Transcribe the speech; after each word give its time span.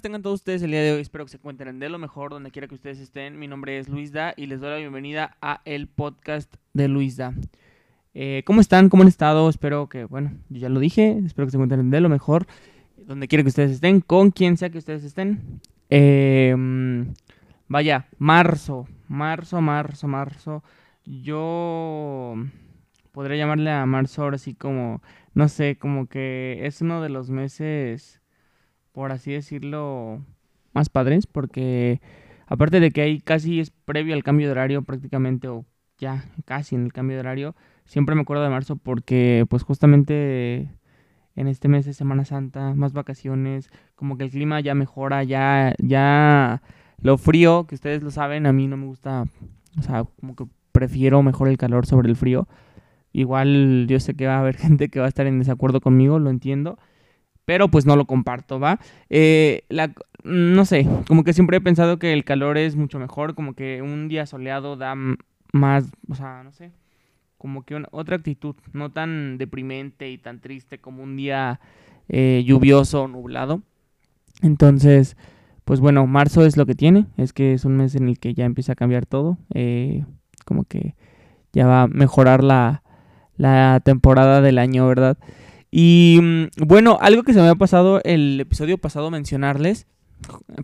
tengan 0.00 0.22
todos 0.22 0.40
ustedes 0.40 0.62
el 0.62 0.70
día 0.70 0.82
de 0.82 0.92
hoy. 0.92 1.00
Espero 1.00 1.24
que 1.24 1.30
se 1.30 1.36
encuentren 1.36 1.78
de 1.78 1.88
lo 1.88 1.98
mejor 1.98 2.30
donde 2.30 2.50
quiera 2.50 2.68
que 2.68 2.74
ustedes 2.74 2.98
estén. 2.98 3.38
Mi 3.38 3.48
nombre 3.48 3.78
es 3.78 3.88
Luis 3.88 4.12
Da 4.12 4.34
y 4.36 4.46
les 4.46 4.60
doy 4.60 4.70
la 4.70 4.76
bienvenida 4.76 5.36
a 5.40 5.60
el 5.64 5.88
podcast 5.88 6.54
de 6.72 6.88
Luis 6.88 7.16
Da. 7.16 7.34
Eh, 8.14 8.42
¿Cómo 8.46 8.60
están? 8.60 8.88
¿Cómo 8.88 9.02
han 9.02 9.08
estado? 9.08 9.48
Espero 9.48 9.88
que, 9.88 10.04
bueno, 10.04 10.32
yo 10.48 10.58
ya 10.60 10.68
lo 10.68 10.80
dije. 10.80 11.18
Espero 11.24 11.46
que 11.46 11.52
se 11.52 11.56
encuentren 11.56 11.90
de 11.90 12.00
lo 12.00 12.08
mejor 12.08 12.46
donde 12.96 13.28
quiera 13.28 13.42
que 13.42 13.48
ustedes 13.48 13.70
estén, 13.70 14.00
con 14.00 14.30
quien 14.30 14.56
sea 14.56 14.70
que 14.70 14.78
ustedes 14.78 15.04
estén. 15.04 15.60
Eh, 15.90 16.54
vaya, 17.66 18.08
marzo, 18.18 18.86
marzo, 19.08 19.60
marzo, 19.60 20.06
marzo. 20.06 20.62
Yo 21.04 22.34
podría 23.12 23.36
llamarle 23.36 23.70
a 23.70 23.86
marzo 23.86 24.22
ahora 24.22 24.38
sí 24.38 24.54
como, 24.54 25.02
no 25.34 25.48
sé, 25.48 25.76
como 25.76 26.06
que 26.06 26.60
es 26.62 26.82
uno 26.82 27.02
de 27.02 27.08
los 27.08 27.30
meses 27.30 28.20
por 28.98 29.12
así 29.12 29.30
decirlo, 29.30 30.24
más 30.72 30.88
padres, 30.88 31.28
porque 31.28 32.00
aparte 32.48 32.80
de 32.80 32.90
que 32.90 33.00
ahí 33.00 33.20
casi 33.20 33.60
es 33.60 33.70
previo 33.70 34.12
al 34.12 34.24
cambio 34.24 34.48
de 34.48 34.50
horario 34.50 34.82
prácticamente, 34.82 35.46
o 35.46 35.64
ya 35.98 36.24
casi 36.46 36.74
en 36.74 36.82
el 36.82 36.92
cambio 36.92 37.14
de 37.14 37.20
horario, 37.20 37.54
siempre 37.84 38.16
me 38.16 38.22
acuerdo 38.22 38.42
de 38.42 38.50
marzo 38.50 38.74
porque 38.74 39.46
pues 39.48 39.62
justamente 39.62 40.68
en 41.36 41.46
este 41.46 41.68
mes 41.68 41.86
de 41.86 41.92
Semana 41.92 42.24
Santa, 42.24 42.74
más 42.74 42.92
vacaciones, 42.92 43.70
como 43.94 44.18
que 44.18 44.24
el 44.24 44.30
clima 44.30 44.58
ya 44.58 44.74
mejora, 44.74 45.22
ya, 45.22 45.74
ya 45.78 46.60
lo 47.00 47.18
frío, 47.18 47.68
que 47.68 47.76
ustedes 47.76 48.02
lo 48.02 48.10
saben, 48.10 48.46
a 48.46 48.52
mí 48.52 48.66
no 48.66 48.76
me 48.76 48.86
gusta, 48.86 49.26
o 49.78 49.82
sea, 49.82 50.06
como 50.18 50.34
que 50.34 50.46
prefiero 50.72 51.22
mejor 51.22 51.46
el 51.46 51.56
calor 51.56 51.86
sobre 51.86 52.08
el 52.08 52.16
frío. 52.16 52.48
Igual 53.12 53.86
yo 53.88 54.00
sé 54.00 54.14
que 54.14 54.26
va 54.26 54.38
a 54.38 54.40
haber 54.40 54.56
gente 54.58 54.88
que 54.88 54.98
va 54.98 55.06
a 55.06 55.08
estar 55.08 55.28
en 55.28 55.38
desacuerdo 55.38 55.80
conmigo, 55.80 56.18
lo 56.18 56.30
entiendo 56.30 56.80
pero 57.48 57.68
pues 57.68 57.86
no 57.86 57.96
lo 57.96 58.04
comparto, 58.04 58.60
¿va? 58.60 58.78
Eh, 59.08 59.62
la, 59.70 59.94
no 60.22 60.66
sé, 60.66 60.86
como 61.06 61.24
que 61.24 61.32
siempre 61.32 61.56
he 61.56 61.60
pensado 61.62 61.98
que 61.98 62.12
el 62.12 62.22
calor 62.22 62.58
es 62.58 62.76
mucho 62.76 62.98
mejor, 62.98 63.34
como 63.34 63.54
que 63.54 63.80
un 63.80 64.06
día 64.06 64.26
soleado 64.26 64.76
da 64.76 64.94
más, 65.54 65.86
o 66.10 66.14
sea, 66.14 66.42
no 66.44 66.52
sé, 66.52 66.72
como 67.38 67.62
que 67.62 67.82
otra 67.90 68.16
actitud, 68.16 68.54
no 68.74 68.92
tan 68.92 69.38
deprimente 69.38 70.10
y 70.10 70.18
tan 70.18 70.40
triste 70.40 70.76
como 70.76 71.02
un 71.02 71.16
día 71.16 71.58
eh, 72.10 72.44
lluvioso 72.44 73.04
o 73.04 73.08
nublado. 73.08 73.62
Entonces, 74.42 75.16
pues 75.64 75.80
bueno, 75.80 76.06
marzo 76.06 76.44
es 76.44 76.58
lo 76.58 76.66
que 76.66 76.74
tiene, 76.74 77.06
es 77.16 77.32
que 77.32 77.54
es 77.54 77.64
un 77.64 77.78
mes 77.78 77.94
en 77.94 78.08
el 78.08 78.18
que 78.18 78.34
ya 78.34 78.44
empieza 78.44 78.72
a 78.72 78.76
cambiar 78.76 79.06
todo, 79.06 79.38
eh, 79.54 80.04
como 80.44 80.64
que 80.64 80.96
ya 81.54 81.66
va 81.66 81.84
a 81.84 81.88
mejorar 81.88 82.44
la, 82.44 82.82
la 83.38 83.80
temporada 83.82 84.42
del 84.42 84.58
año, 84.58 84.86
¿verdad? 84.86 85.16
Y 85.70 86.18
mm, 86.22 86.66
bueno, 86.66 86.98
algo 87.00 87.22
que 87.22 87.32
se 87.32 87.40
me 87.40 87.48
ha 87.48 87.54
pasado 87.54 88.00
el 88.04 88.40
episodio 88.40 88.78
pasado 88.78 89.10
mencionarles, 89.10 89.86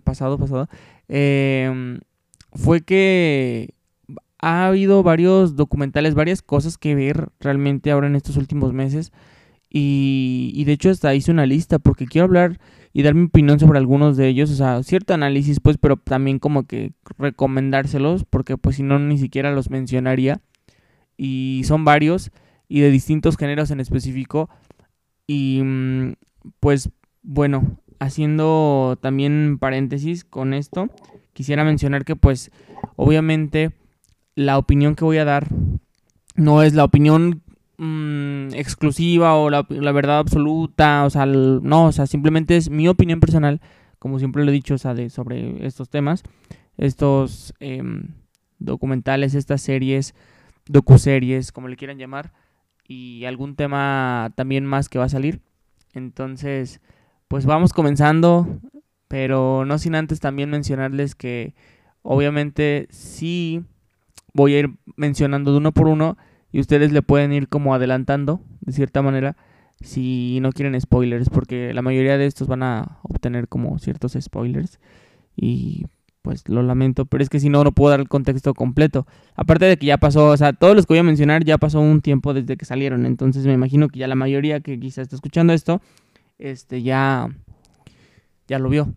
pasado, 0.03 0.37
pasado, 0.37 0.67
em, 1.07 1.99
fue 2.53 2.81
que 2.81 3.73
ha 4.39 4.67
habido 4.67 5.03
varios 5.03 5.55
documentales, 5.55 6.15
varias 6.15 6.41
cosas 6.41 6.77
que 6.77 6.95
ver 6.95 7.29
realmente 7.39 7.91
ahora 7.91 8.07
en 8.07 8.15
estos 8.15 8.37
últimos 8.37 8.73
meses. 8.73 9.11
Y, 9.69 10.51
y, 10.55 10.63
de 10.63 10.71
hecho 10.73 10.89
hasta 10.89 11.13
hice 11.13 11.31
una 11.31 11.45
lista 11.45 11.79
porque 11.79 12.05
quiero 12.05 12.25
hablar 12.25 12.59
y 12.93 13.03
dar 13.03 13.13
mi 13.13 13.25
opinión 13.25 13.59
sobre 13.59 13.77
algunos 13.77 14.15
de 14.15 14.27
ellos. 14.29 14.49
O 14.51 14.55
sea, 14.55 14.81
cierto 14.83 15.13
análisis 15.13 15.59
pues, 15.59 15.77
pero 15.77 15.97
también 15.97 16.39
como 16.39 16.63
que 16.63 16.93
recomendárselos 17.17 18.23
porque 18.23 18.57
pues 18.57 18.77
si 18.77 18.83
no 18.83 18.99
ni 18.99 19.17
siquiera 19.17 19.51
los 19.51 19.69
mencionaría. 19.69 20.41
Y 21.17 21.63
son 21.65 21.83
varios 21.83 22.31
y 22.67 22.79
de 22.79 22.91
distintos 22.91 23.35
géneros 23.37 23.69
en 23.71 23.79
específico. 23.79 24.49
Y 25.27 25.61
mm, 25.63 26.13
pues 26.59 26.89
bueno, 27.23 27.79
haciendo 27.99 28.97
también 29.01 29.57
paréntesis 29.59 30.23
con 30.23 30.53
esto, 30.53 30.89
quisiera 31.33 31.63
mencionar 31.63 32.05
que 32.05 32.15
pues 32.15 32.51
obviamente 32.95 33.71
la 34.35 34.57
opinión 34.57 34.95
que 34.95 35.05
voy 35.05 35.17
a 35.17 35.25
dar 35.25 35.47
no 36.35 36.61
es 36.61 36.73
la 36.73 36.83
opinión 36.83 37.41
mm, 37.77 38.53
exclusiva 38.53 39.35
o 39.35 39.49
la, 39.49 39.63
verdad 39.63 40.19
absoluta, 40.19 41.05
o 41.05 41.09
sea, 41.09 41.25
no, 41.25 41.85
o 41.85 41.91
sea, 41.91 42.05
simplemente 42.05 42.57
es 42.57 42.69
mi 42.69 42.87
opinión 42.87 43.19
personal, 43.19 43.61
como 43.99 44.19
siempre 44.19 44.43
lo 44.43 44.51
he 44.51 44.53
dicho, 44.53 44.75
o 44.75 44.77
sea, 44.77 44.93
de, 44.93 45.09
sobre 45.09 45.65
estos 45.65 45.89
temas, 45.89 46.23
estos 46.77 47.53
em, 47.59 48.09
documentales, 48.59 49.33
estas 49.33 49.61
series, 49.61 50.13
docuseries, 50.67 51.51
como 51.51 51.69
le 51.69 51.77
quieran 51.77 51.97
llamar 51.97 52.33
y 52.87 53.25
algún 53.25 53.55
tema 53.55 54.31
también 54.35 54.65
más 54.65 54.89
que 54.89 54.99
va 54.99 55.05
a 55.05 55.09
salir. 55.09 55.41
Entonces, 55.93 56.81
pues 57.27 57.45
vamos 57.45 57.73
comenzando, 57.73 58.59
pero 59.07 59.65
no 59.65 59.77
sin 59.77 59.95
antes 59.95 60.19
también 60.19 60.49
mencionarles 60.49 61.15
que 61.15 61.53
obviamente 62.01 62.87
sí 62.91 63.63
voy 64.33 64.55
a 64.55 64.59
ir 64.59 64.75
mencionando 64.95 65.51
de 65.51 65.57
uno 65.57 65.71
por 65.71 65.87
uno 65.87 66.17
y 66.51 66.59
ustedes 66.59 66.91
le 66.91 67.01
pueden 67.01 67.33
ir 67.33 67.47
como 67.47 67.73
adelantando 67.73 68.41
de 68.61 68.73
cierta 68.73 69.01
manera 69.01 69.35
si 69.81 70.39
no 70.41 70.51
quieren 70.51 70.79
spoilers 70.79 71.29
porque 71.29 71.73
la 71.73 71.81
mayoría 71.81 72.17
de 72.17 72.25
estos 72.25 72.47
van 72.47 72.63
a 72.63 72.99
obtener 73.03 73.47
como 73.47 73.79
ciertos 73.79 74.17
spoilers 74.19 74.79
y 75.35 75.85
pues 76.25 76.49
lo 76.49 76.63
lamento, 76.63 77.05
pero 77.05 77.21
es 77.21 77.29
que 77.29 77.39
si 77.39 77.49
no, 77.49 77.63
no 77.63 77.71
puedo 77.71 77.91
dar 77.91 77.99
el 77.99 78.09
contexto 78.09 78.55
completo. 78.55 79.05
Aparte 79.35 79.65
de 79.65 79.77
que 79.77 79.85
ya 79.85 79.99
pasó, 79.99 80.29
o 80.29 80.37
sea, 80.37 80.53
todos 80.53 80.75
los 80.75 80.87
que 80.87 80.93
voy 80.93 80.99
a 80.99 81.03
mencionar 81.03 81.45
ya 81.45 81.59
pasó 81.59 81.79
un 81.79 82.01
tiempo 82.01 82.33
desde 82.33 82.57
que 82.57 82.65
salieron, 82.65 83.05
entonces 83.05 83.45
me 83.45 83.53
imagino 83.53 83.87
que 83.89 83.99
ya 83.99 84.07
la 84.07 84.15
mayoría 84.15 84.59
que 84.59 84.79
quizá 84.79 85.03
está 85.03 85.15
escuchando 85.15 85.53
esto, 85.53 85.81
este, 86.39 86.81
ya, 86.81 87.29
ya 88.47 88.57
lo 88.57 88.69
vio. 88.69 88.95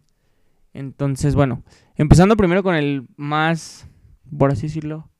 Entonces, 0.73 1.35
bueno, 1.35 1.63
empezando 1.97 2.35
primero 2.35 2.63
con 2.63 2.75
el 2.75 3.07
más, 3.19 3.87
por 4.37 4.51
así 4.51 4.69
decirlo, 4.69 5.11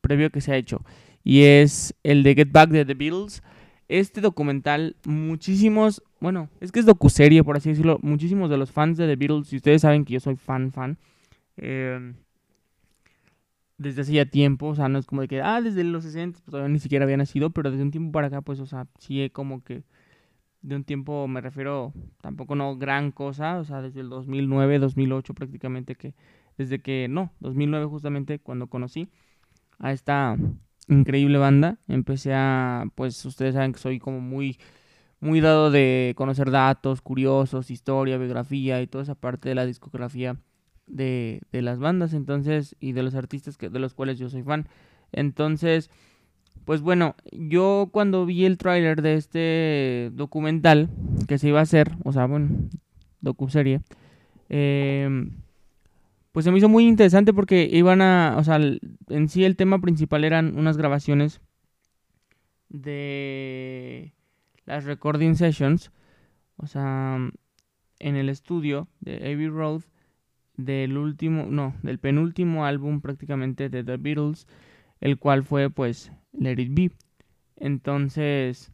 previo 0.00 0.30
que 0.30 0.40
se 0.40 0.50
ha 0.50 0.56
hecho, 0.56 0.84
y 1.22 1.42
es 1.42 1.94
el 2.02 2.24
de 2.24 2.34
Get 2.34 2.50
Back 2.50 2.70
de 2.70 2.84
The 2.84 2.94
Beatles. 2.94 3.40
Este 3.88 4.20
documental, 4.20 4.96
muchísimos, 5.04 6.02
bueno, 6.18 6.48
es 6.60 6.72
que 6.72 6.80
es 6.80 6.86
docuserie, 6.86 7.44
por 7.44 7.56
así 7.56 7.68
decirlo, 7.68 8.00
muchísimos 8.02 8.50
de 8.50 8.56
los 8.56 8.72
fans 8.72 8.96
de 8.96 9.06
The 9.06 9.14
Beatles, 9.14 9.52
y 9.52 9.56
ustedes 9.56 9.82
saben 9.82 10.04
que 10.04 10.14
yo 10.14 10.20
soy 10.20 10.34
fan, 10.34 10.72
fan, 10.72 10.98
Em, 11.56 12.14
desde 13.78 14.02
hace 14.02 14.12
ya 14.12 14.26
tiempo, 14.26 14.68
o 14.68 14.74
sea, 14.74 14.88
no 14.88 14.98
es 14.98 15.06
como 15.06 15.22
de 15.22 15.28
que, 15.28 15.40
ah, 15.42 15.60
desde 15.60 15.84
los 15.84 16.04
60, 16.04 16.38
pues 16.38 16.50
todavía 16.50 16.72
ni 16.72 16.78
siquiera 16.78 17.04
había 17.04 17.16
nacido, 17.16 17.50
pero 17.50 17.70
desde 17.70 17.82
un 17.82 17.90
tiempo 17.90 18.12
para 18.12 18.28
acá, 18.28 18.40
pues, 18.40 18.60
o 18.60 18.66
sea, 18.66 18.86
sí 18.98 19.28
como 19.30 19.62
que 19.64 19.82
de 20.62 20.76
un 20.76 20.84
tiempo 20.84 21.26
me 21.28 21.40
refiero, 21.40 21.92
tampoco 22.20 22.54
no 22.54 22.76
gran 22.76 23.10
cosa, 23.10 23.58
o 23.58 23.64
sea, 23.64 23.82
desde 23.82 24.00
el 24.00 24.08
2009, 24.08 24.78
2008 24.78 25.34
prácticamente 25.34 25.96
que, 25.96 26.14
desde 26.56 26.80
que, 26.80 27.08
no, 27.10 27.32
2009 27.40 27.86
justamente 27.86 28.38
cuando 28.38 28.68
conocí 28.68 29.08
a 29.78 29.92
esta 29.92 30.36
increíble 30.88 31.38
banda, 31.38 31.78
empecé 31.88 32.32
a, 32.34 32.84
pues 32.94 33.24
ustedes 33.24 33.54
saben 33.54 33.72
que 33.72 33.80
soy 33.80 33.98
como 33.98 34.20
muy, 34.20 34.58
muy 35.20 35.40
dado 35.40 35.70
de 35.70 36.14
conocer 36.16 36.50
datos, 36.50 37.02
curiosos, 37.02 37.70
historia, 37.70 38.18
biografía 38.18 38.80
y 38.82 38.86
toda 38.86 39.02
esa 39.04 39.14
parte 39.16 39.48
de 39.48 39.54
la 39.56 39.66
discografía 39.66 40.36
de, 40.92 41.40
de 41.50 41.62
las 41.62 41.80
bandas, 41.80 42.14
entonces, 42.14 42.76
y 42.78 42.92
de 42.92 43.02
los 43.02 43.14
artistas 43.16 43.56
que, 43.56 43.68
de 43.68 43.78
los 43.80 43.94
cuales 43.94 44.18
yo 44.18 44.28
soy 44.28 44.42
fan. 44.42 44.68
Entonces, 45.10 45.90
pues 46.64 46.80
bueno, 46.80 47.16
yo 47.32 47.88
cuando 47.90 48.24
vi 48.24 48.44
el 48.44 48.58
tráiler 48.58 49.02
de 49.02 49.14
este 49.14 50.10
documental 50.14 50.90
que 51.26 51.38
se 51.38 51.48
iba 51.48 51.58
a 51.58 51.62
hacer, 51.62 51.90
o 52.04 52.12
sea, 52.12 52.26
bueno, 52.26 52.48
docuserie, 53.20 53.80
eh, 54.48 55.28
pues 56.30 56.44
se 56.44 56.52
me 56.52 56.58
hizo 56.58 56.68
muy 56.68 56.86
interesante 56.86 57.32
porque 57.32 57.68
iban 57.72 58.00
a, 58.00 58.36
o 58.38 58.44
sea, 58.44 58.58
en 58.58 59.28
sí 59.28 59.44
el 59.44 59.56
tema 59.56 59.80
principal 59.80 60.24
eran 60.24 60.56
unas 60.56 60.76
grabaciones 60.76 61.40
de 62.68 64.14
las 64.64 64.84
recording 64.84 65.34
sessions, 65.34 65.90
o 66.56 66.66
sea, 66.66 67.18
en 67.98 68.16
el 68.16 68.28
estudio 68.28 68.88
de 69.00 69.16
Abbey 69.16 69.48
Road 69.48 69.82
del 70.64 70.96
último, 70.96 71.46
no, 71.48 71.74
del 71.82 71.98
penúltimo 71.98 72.64
álbum 72.64 73.00
prácticamente 73.00 73.68
de 73.68 73.84
The 73.84 73.96
Beatles, 73.96 74.46
el 75.00 75.18
cual 75.18 75.42
fue 75.42 75.70
pues 75.70 76.12
Let 76.32 76.60
It 76.60 76.74
Be. 76.74 76.90
Entonces, 77.56 78.72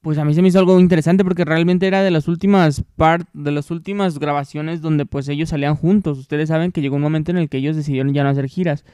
pues 0.00 0.18
a 0.18 0.24
mí 0.24 0.34
se 0.34 0.42
me 0.42 0.48
hizo 0.48 0.58
algo 0.58 0.80
interesante 0.80 1.24
porque 1.24 1.44
realmente 1.44 1.86
era 1.86 2.02
de 2.02 2.10
las 2.10 2.26
últimas 2.26 2.84
part, 2.96 3.28
de 3.32 3.52
las 3.52 3.70
últimas 3.70 4.18
grabaciones 4.18 4.80
donde 4.80 5.06
pues 5.06 5.28
ellos 5.28 5.50
salían 5.50 5.76
juntos. 5.76 6.18
Ustedes 6.18 6.48
saben 6.48 6.72
que 6.72 6.80
llegó 6.80 6.96
un 6.96 7.02
momento 7.02 7.30
en 7.30 7.36
el 7.36 7.48
que 7.48 7.58
ellos 7.58 7.76
decidieron 7.76 8.14
ya 8.14 8.24
no 8.24 8.30
hacer 8.30 8.48
giras 8.48 8.84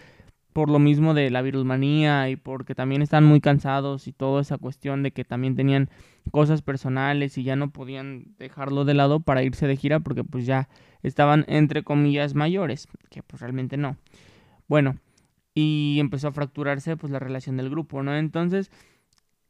por 0.56 0.70
lo 0.70 0.78
mismo 0.78 1.12
de 1.12 1.28
la 1.28 1.42
virusmanía 1.42 2.30
y 2.30 2.36
porque 2.36 2.74
también 2.74 3.02
están 3.02 3.24
muy 3.24 3.42
cansados 3.42 4.08
y 4.08 4.14
toda 4.14 4.40
esa 4.40 4.56
cuestión 4.56 5.02
de 5.02 5.10
que 5.10 5.22
también 5.22 5.54
tenían 5.54 5.90
cosas 6.30 6.62
personales 6.62 7.36
y 7.36 7.42
ya 7.42 7.56
no 7.56 7.72
podían 7.72 8.34
dejarlo 8.38 8.86
de 8.86 8.94
lado 8.94 9.20
para 9.20 9.42
irse 9.42 9.66
de 9.66 9.76
gira 9.76 10.00
porque 10.00 10.24
pues 10.24 10.46
ya 10.46 10.70
estaban 11.02 11.44
entre 11.46 11.82
comillas 11.82 12.34
mayores, 12.34 12.88
que 13.10 13.22
pues 13.22 13.42
realmente 13.42 13.76
no. 13.76 13.98
Bueno, 14.66 14.96
y 15.52 15.98
empezó 16.00 16.28
a 16.28 16.32
fracturarse 16.32 16.96
pues 16.96 17.12
la 17.12 17.18
relación 17.18 17.58
del 17.58 17.68
grupo, 17.68 18.02
¿no? 18.02 18.16
Entonces, 18.16 18.70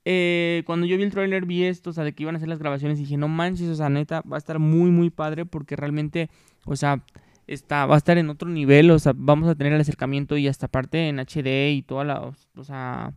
eh, 0.05 0.64
cuando 0.67 0.87
yo 0.87 0.97
vi 0.97 1.05
el 1.05 1.12
trailer 1.12 1.47
vi 1.47 1.67
esto, 1.67 1.91
o 1.91 1.93
sea, 1.93 2.02
de 2.02 2.14
que 2.14 2.25
iban 2.25 2.35
a 2.35 2.38
hacer 2.38 2.49
las 2.49 2.59
grabaciones 2.59 2.99
y 2.99 3.02
dije, 3.02 3.17
no 3.17 3.29
manches, 3.29 3.69
o 3.69 3.76
sea, 3.76 3.88
neta, 3.91 4.23
va 4.23 4.38
a 4.38 4.38
estar 4.38 4.59
muy, 4.59 4.91
muy 4.91 5.11
padre 5.11 5.47
porque 5.47 5.76
realmente, 5.76 6.31
o 6.64 6.75
sea, 6.75 7.05
está, 7.46 7.87
va 7.87 7.94
a 7.94 7.98
estar 7.98 8.19
en 8.19 8.31
otro 8.31 8.48
nivel, 8.48 8.90
o 8.90 8.98
sea, 8.98 9.12
vamos 9.16 9.48
a 9.48 9.54
tener 9.54 9.72
el 9.72 9.81
acercamiento 9.81 10.37
y 10.37 10.48
hasta 10.48 10.69
parte 10.69 11.08
en 11.08 11.19
HD 11.19 11.72
y 11.72 11.82
toda 11.82 12.04
la, 12.04 12.20
o 12.22 12.64
sea, 12.64 13.14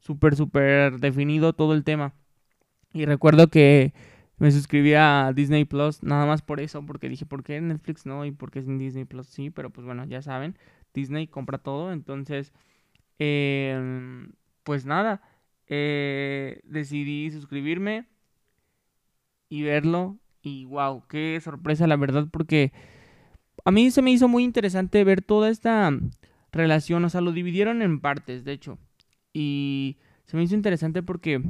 súper, 0.00 0.36
súper 0.36 0.98
definido 1.00 1.52
todo 1.52 1.74
el 1.74 1.84
tema. 1.84 2.14
Y 2.92 3.06
recuerdo 3.06 3.48
que 3.48 3.92
me 4.38 4.50
suscribí 4.52 4.94
a 4.94 5.32
Disney 5.34 5.64
Plus 5.64 6.02
nada 6.02 6.26
más 6.26 6.42
por 6.42 6.60
eso, 6.60 6.84
porque 6.86 7.08
dije, 7.08 7.26
¿por 7.26 7.42
qué 7.42 7.60
Netflix 7.60 8.06
no? 8.06 8.24
Y 8.24 8.32
por 8.32 8.50
qué 8.50 8.60
en 8.60 8.78
Disney 8.78 9.04
Plus 9.04 9.26
sí, 9.26 9.50
pero 9.50 9.70
pues 9.70 9.86
bueno, 9.86 10.04
ya 10.06 10.22
saben, 10.22 10.56
Disney 10.92 11.26
compra 11.26 11.58
todo, 11.58 11.92
entonces, 11.92 12.52
em, 13.18 14.32
pues 14.64 14.86
nada, 14.86 15.22
eh, 15.68 16.60
decidí 16.64 17.30
suscribirme 17.30 18.06
y 19.48 19.62
verlo 19.62 20.18
y 20.42 20.66
wow, 20.66 21.04
qué 21.08 21.40
sorpresa 21.42 21.86
la 21.86 21.96
verdad, 21.96 22.28
porque 22.30 22.72
a 23.64 23.70
mí 23.70 23.90
se 23.90 24.02
me 24.02 24.10
hizo 24.10 24.28
muy 24.28 24.44
interesante 24.44 25.02
ver 25.04 25.22
toda 25.22 25.48
esta 25.48 25.90
relación, 26.52 27.04
o 27.04 27.10
sea, 27.10 27.20
lo 27.20 27.32
dividieron 27.32 27.82
en 27.82 28.00
partes, 28.00 28.44
de 28.44 28.52
hecho, 28.52 28.78
y 29.32 29.96
se 30.26 30.36
me 30.36 30.42
hizo 30.42 30.54
interesante 30.54 31.02
porque 31.02 31.42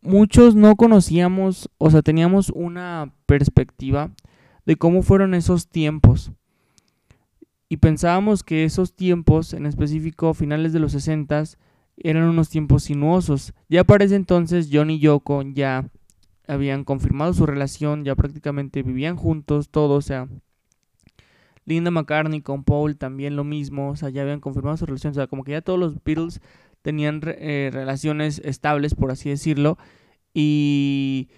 muchos 0.00 0.54
no 0.54 0.76
conocíamos, 0.76 1.68
o 1.78 1.90
sea, 1.90 2.02
teníamos 2.02 2.50
una 2.50 3.12
perspectiva 3.26 4.10
de 4.66 4.76
cómo 4.76 5.02
fueron 5.02 5.34
esos 5.34 5.68
tiempos. 5.68 6.30
Y 7.68 7.78
pensábamos 7.78 8.44
que 8.44 8.64
esos 8.64 8.94
tiempos, 8.94 9.52
en 9.52 9.66
específico 9.66 10.34
finales 10.34 10.72
de 10.72 10.78
los 10.78 10.92
60, 10.92 11.44
eran 11.96 12.24
unos 12.24 12.48
tiempos 12.50 12.84
sinuosos. 12.84 13.52
Ya 13.68 13.84
para 13.84 14.04
ese 14.04 14.16
entonces 14.16 14.68
John 14.70 14.90
y 14.90 14.98
Yoko 14.98 15.42
ya 15.42 15.88
habían 16.46 16.84
confirmado 16.84 17.32
su 17.32 17.46
relación, 17.46 18.04
ya 18.04 18.14
prácticamente 18.14 18.82
vivían 18.82 19.16
juntos, 19.16 19.70
todo, 19.70 19.94
o 19.94 20.02
sea, 20.02 20.28
Linda 21.64 21.90
McCartney 21.90 22.42
con 22.42 22.64
Paul 22.64 22.96
también 22.96 23.36
lo 23.36 23.44
mismo, 23.44 23.90
o 23.90 23.96
sea, 23.96 24.10
ya 24.10 24.22
habían 24.22 24.40
confirmado 24.40 24.76
su 24.76 24.86
relación, 24.86 25.12
o 25.12 25.14
sea, 25.14 25.26
como 25.26 25.44
que 25.44 25.52
ya 25.52 25.62
todos 25.62 25.78
los 25.78 26.02
Beatles 26.04 26.40
tenían 26.82 27.22
eh, 27.24 27.70
relaciones 27.72 28.40
estables, 28.44 28.94
por 28.94 29.10
así 29.10 29.30
decirlo, 29.30 29.78
y, 30.34 31.28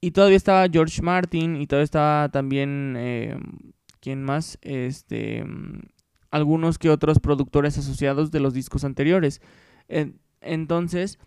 y 0.00 0.12
todavía 0.12 0.36
estaba 0.36 0.68
George 0.70 1.02
Martin 1.02 1.56
y 1.56 1.66
todavía 1.66 1.84
estaba 1.84 2.28
también, 2.28 2.94
eh, 2.96 3.36
¿quién 4.00 4.22
más? 4.22 4.58
Este, 4.62 5.44
algunos 6.30 6.78
que 6.78 6.90
otros 6.90 7.18
productores 7.18 7.78
asociados 7.78 8.30
de 8.30 8.40
los 8.40 8.54
discos 8.54 8.84
anteriores. 8.84 9.40
entonces, 10.40 11.18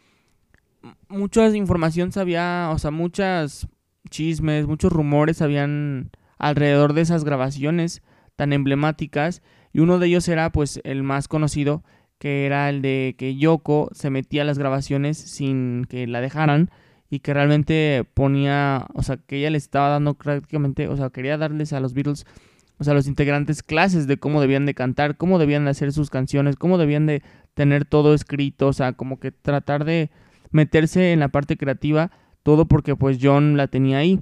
mucha 1.07 1.47
información 1.55 2.11
sabía, 2.11 2.69
o 2.71 2.77
sea, 2.77 2.91
muchas 2.91 3.67
chismes, 4.09 4.67
muchos 4.67 4.91
rumores 4.91 5.41
habían 5.41 6.11
alrededor 6.37 6.93
de 6.93 7.01
esas 7.01 7.23
grabaciones 7.23 8.01
tan 8.35 8.53
emblemáticas 8.53 9.41
y 9.73 9.79
uno 9.79 9.99
de 9.99 10.07
ellos 10.07 10.27
era 10.27 10.51
pues 10.51 10.79
el 10.83 11.03
más 11.03 11.27
conocido 11.27 11.83
que 12.17 12.45
era 12.45 12.69
el 12.69 12.81
de 12.81 13.15
que 13.17 13.35
Yoko 13.35 13.89
se 13.93 14.09
metía 14.09 14.43
a 14.43 14.45
las 14.45 14.57
grabaciones 14.57 15.17
sin 15.17 15.85
que 15.85 16.07
la 16.07 16.21
dejaran 16.21 16.69
y 17.09 17.19
que 17.19 17.33
realmente 17.33 18.05
ponía, 18.13 18.87
o 18.93 19.03
sea, 19.03 19.17
que 19.17 19.37
ella 19.37 19.49
le 19.49 19.57
estaba 19.57 19.89
dando 19.89 20.15
prácticamente, 20.15 20.87
o 20.87 20.97
sea, 20.97 21.09
quería 21.09 21.37
darles 21.37 21.73
a 21.73 21.79
los 21.79 21.93
Beatles, 21.93 22.25
o 22.77 22.83
sea, 22.83 22.91
a 22.91 22.95
los 22.95 23.07
integrantes 23.07 23.63
clases 23.63 24.07
de 24.07 24.17
cómo 24.17 24.41
debían 24.41 24.65
de 24.65 24.73
cantar, 24.73 25.17
cómo 25.17 25.39
debían 25.39 25.65
de 25.65 25.71
hacer 25.71 25.93
sus 25.93 26.09
canciones, 26.09 26.55
cómo 26.55 26.77
debían 26.77 27.05
de 27.05 27.21
tener 27.53 27.85
todo 27.85 28.13
escrito, 28.13 28.67
o 28.67 28.73
sea, 28.73 28.93
como 28.93 29.19
que 29.19 29.31
tratar 29.31 29.85
de 29.85 30.09
meterse 30.51 31.11
en 31.13 31.19
la 31.19 31.29
parte 31.29 31.57
creativa, 31.57 32.11
todo 32.43 32.67
porque 32.67 32.95
pues 32.95 33.17
John 33.21 33.57
la 33.57 33.67
tenía 33.67 33.99
ahí. 33.99 34.19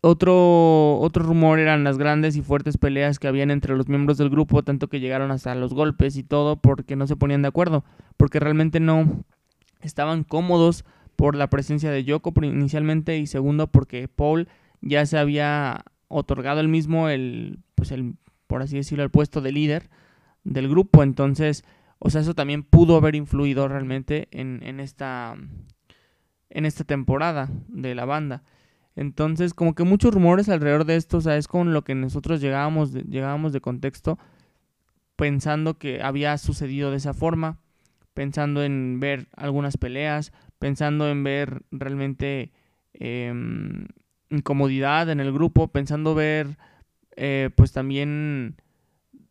Otro, 0.00 0.98
otro 1.00 1.24
rumor 1.24 1.58
eran 1.58 1.82
las 1.82 1.98
grandes 1.98 2.36
y 2.36 2.42
fuertes 2.42 2.78
peleas 2.78 3.18
que 3.18 3.26
habían 3.28 3.50
entre 3.50 3.76
los 3.76 3.88
miembros 3.88 4.18
del 4.18 4.30
grupo, 4.30 4.62
tanto 4.62 4.88
que 4.88 5.00
llegaron 5.00 5.30
hasta 5.30 5.54
los 5.54 5.74
golpes 5.74 6.16
y 6.16 6.22
todo 6.22 6.56
porque 6.56 6.94
no 6.94 7.06
se 7.06 7.16
ponían 7.16 7.42
de 7.42 7.48
acuerdo, 7.48 7.84
porque 8.16 8.38
realmente 8.38 8.78
no 8.78 9.24
estaban 9.80 10.22
cómodos 10.22 10.84
por 11.16 11.34
la 11.34 11.50
presencia 11.50 11.90
de 11.90 12.04
Yoko 12.04 12.32
inicialmente 12.42 13.18
y 13.18 13.26
segundo 13.26 13.66
porque 13.68 14.06
Paul 14.06 14.48
ya 14.80 15.06
se 15.06 15.18
había 15.18 15.84
otorgado 16.08 16.60
el 16.60 16.68
mismo 16.68 17.08
el 17.08 17.58
pues 17.74 17.90
el 17.90 18.14
por 18.46 18.62
así 18.62 18.76
decirlo 18.76 19.02
el 19.02 19.10
puesto 19.10 19.40
de 19.40 19.50
líder 19.50 19.90
del 20.46 20.68
grupo, 20.68 21.02
entonces, 21.02 21.64
o 21.98 22.10
sea, 22.10 22.20
eso 22.20 22.34
también 22.34 22.62
pudo 22.62 22.96
haber 22.96 23.14
influido 23.14 23.68
realmente 23.68 24.28
en, 24.30 24.62
en 24.62 24.80
esta 24.80 25.36
en 26.50 26.64
esta 26.64 26.84
temporada 26.84 27.50
de 27.68 27.94
la 27.94 28.04
banda. 28.04 28.42
Entonces, 28.94 29.52
como 29.52 29.74
que 29.74 29.84
muchos 29.84 30.14
rumores 30.14 30.48
alrededor 30.48 30.86
de 30.86 30.96
esto, 30.96 31.18
o 31.18 31.20
sea, 31.20 31.36
es 31.36 31.48
con 31.48 31.74
lo 31.74 31.82
que 31.84 31.94
nosotros 31.94 32.40
llegábamos 32.40 32.92
de, 32.92 33.02
llegábamos 33.02 33.52
de 33.52 33.60
contexto, 33.60 34.18
pensando 35.16 35.78
que 35.78 36.02
había 36.02 36.36
sucedido 36.38 36.90
de 36.90 36.96
esa 36.96 37.12
forma, 37.12 37.58
pensando 38.14 38.62
en 38.62 38.98
ver 39.00 39.28
algunas 39.36 39.76
peleas, 39.76 40.32
pensando 40.58 41.08
en 41.10 41.24
ver 41.24 41.62
realmente 41.70 42.52
em, 42.94 43.88
incomodidad 44.30 45.10
en 45.10 45.20
el 45.20 45.32
grupo, 45.32 45.68
pensando 45.68 46.14
ver 46.14 46.56
eh, 47.16 47.50
pues 47.54 47.72
también 47.72 48.56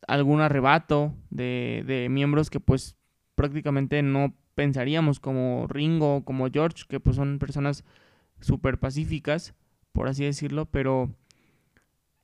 algún 0.07 0.41
arrebato 0.41 1.13
de, 1.29 1.83
de 1.85 2.09
miembros 2.09 2.49
que 2.49 2.59
pues 2.59 2.95
prácticamente 3.35 4.01
no 4.01 4.33
pensaríamos 4.55 5.19
como 5.19 5.67
Ringo, 5.67 6.23
como 6.23 6.49
George, 6.49 6.83
que 6.87 6.99
pues 6.99 7.17
son 7.17 7.39
personas 7.39 7.83
súper 8.39 8.79
pacíficas, 8.79 9.53
por 9.91 10.07
así 10.07 10.24
decirlo, 10.24 10.65
pero 10.65 11.09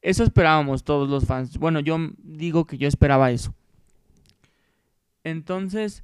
eso 0.01 0.23
esperábamos 0.23 0.83
todos 0.83 1.09
los 1.09 1.25
fans. 1.25 1.57
Bueno, 1.57 1.79
yo 1.79 1.97
digo 2.17 2.65
que 2.65 2.77
yo 2.77 2.87
esperaba 2.87 3.31
eso. 3.31 3.53
Entonces, 5.23 6.03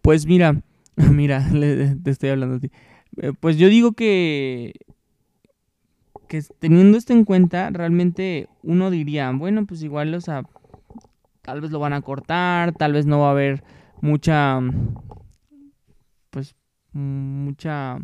pues 0.00 0.26
mira, 0.26 0.62
mira, 0.96 1.46
te 2.02 2.10
estoy 2.10 2.30
hablando 2.30 2.56
a 2.56 2.60
ti. 2.60 2.70
Eh, 3.18 3.32
pues 3.38 3.58
yo 3.58 3.68
digo 3.68 3.92
que 3.92 4.72
que 6.28 6.42
teniendo 6.58 6.96
esto 6.96 7.12
en 7.12 7.26
cuenta, 7.26 7.68
realmente 7.68 8.48
uno 8.62 8.90
diría, 8.90 9.30
bueno, 9.32 9.66
pues 9.66 9.82
igual, 9.82 10.14
o 10.14 10.20
sea, 10.22 10.44
tal 11.42 11.60
vez 11.60 11.70
lo 11.70 11.78
van 11.78 11.92
a 11.92 12.02
cortar, 12.02 12.72
tal 12.72 12.92
vez 12.92 13.06
no 13.06 13.20
va 13.20 13.28
a 13.28 13.32
haber 13.32 13.62
mucha, 14.00 14.60
pues, 16.30 16.56
mucha 16.92 17.98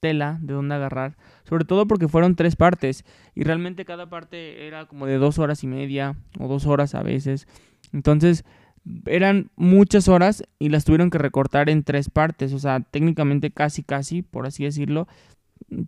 tela 0.00 0.38
de 0.42 0.52
dónde 0.52 0.74
agarrar. 0.74 1.16
Sobre 1.44 1.64
todo 1.64 1.86
porque 1.86 2.08
fueron 2.08 2.36
tres 2.36 2.56
partes. 2.56 3.04
Y 3.34 3.42
realmente 3.42 3.86
cada 3.86 4.10
parte 4.10 4.66
era 4.66 4.86
como 4.86 5.06
de 5.06 5.16
dos 5.16 5.38
horas 5.38 5.64
y 5.64 5.66
media 5.66 6.16
o 6.38 6.46
dos 6.46 6.66
horas 6.66 6.94
a 6.94 7.02
veces. 7.02 7.48
Entonces 7.92 8.44
eran 9.06 9.50
muchas 9.56 10.08
horas 10.08 10.44
y 10.58 10.68
las 10.68 10.84
tuvieron 10.84 11.08
que 11.08 11.16
recortar 11.16 11.70
en 11.70 11.84
tres 11.84 12.10
partes. 12.10 12.52
O 12.52 12.58
sea, 12.58 12.80
técnicamente 12.80 13.50
casi, 13.50 13.82
casi, 13.82 14.20
por 14.20 14.46
así 14.46 14.64
decirlo. 14.64 15.08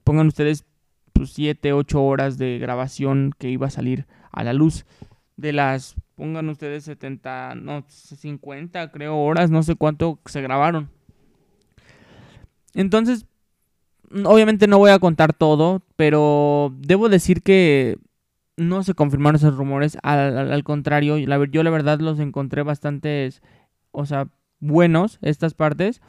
Pongan 0.02 0.28
ustedes 0.28 0.64
pues, 1.12 1.34
siete, 1.34 1.74
ocho 1.74 2.02
horas 2.02 2.38
de 2.38 2.58
grabación 2.58 3.32
que 3.38 3.50
iba 3.50 3.66
a 3.66 3.70
salir 3.70 4.06
a 4.32 4.44
la 4.44 4.54
luz. 4.54 4.86
De 5.36 5.52
las, 5.52 5.96
pongan 6.16 6.48
ustedes 6.48 6.84
70, 6.84 7.54
no, 7.54 7.84
50 7.88 8.90
creo 8.90 9.16
horas, 9.16 9.50
no 9.50 9.62
sé 9.62 9.76
cuánto 9.76 10.18
se 10.24 10.40
grabaron. 10.40 10.90
Entonces, 12.74 13.26
obviamente 14.24 14.66
no 14.66 14.78
voy 14.78 14.90
a 14.90 14.98
contar 14.98 15.32
todo, 15.32 15.82
pero 15.94 16.74
debo 16.78 17.08
decir 17.08 17.42
que 17.42 17.98
no 18.56 18.82
se 18.82 18.94
confirmaron 18.94 19.36
esos 19.36 19.56
rumores. 19.56 19.98
Al, 20.02 20.64
contrario, 20.64 21.18
yo 21.18 21.62
la 21.62 21.70
verdad 21.70 22.00
los 22.00 22.18
encontré 22.18 22.62
bastante, 22.62 23.30
o 23.92 24.06
sea, 24.06 24.28
buenos 24.58 25.18
estas 25.22 25.54
partes, 25.54 26.00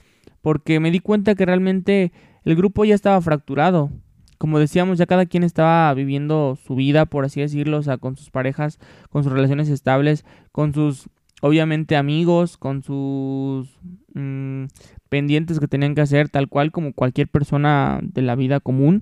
porque 0.42 0.80
me 0.80 0.92
di 0.92 1.00
cuenta 1.00 1.36
que 1.36 1.46
realmente 1.46 2.14
el 2.44 2.56
grupo 2.56 2.86
ya 2.86 2.96
estaba 2.96 3.22
fracturado. 3.22 3.92
Como 4.38 4.60
decíamos, 4.60 4.98
ya 4.98 5.06
cada 5.06 5.26
quien 5.26 5.44
estaba 5.44 5.94
viviendo 5.94 6.58
su 6.66 6.76
vida, 6.76 7.06
por 7.06 7.26
así 7.26 7.42
decirlo, 7.42 7.78
o 7.78 7.84
sea, 7.84 7.98
con 7.98 8.16
sus 8.18 8.30
parejas, 8.30 8.80
con 9.10 9.24
sus 9.24 9.32
relaciones 9.32 9.70
estables, 9.70 10.26
con 10.52 10.74
sus, 10.74 11.10
obviamente, 11.42 11.96
amigos, 11.96 12.58
con 12.58 12.84
sus 12.84 13.68
mm, 14.14 14.66
pendientes 15.10 15.60
que 15.60 15.68
tenían 15.68 15.96
que 15.96 16.02
hacer, 16.02 16.30
tal 16.30 16.50
cual 16.50 16.72
como 16.72 16.94
cualquier 16.94 17.28
persona 17.28 18.00
de 18.04 18.22
la 18.22 18.36
vida 18.36 18.60
común. 18.60 19.02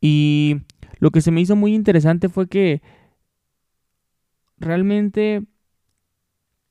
Y 0.00 0.58
lo 0.98 1.10
que 1.10 1.20
se 1.20 1.32
me 1.32 1.40
hizo 1.40 1.56
muy 1.56 1.74
interesante 1.74 2.28
fue 2.28 2.48
que 2.48 2.82
realmente 4.58 5.42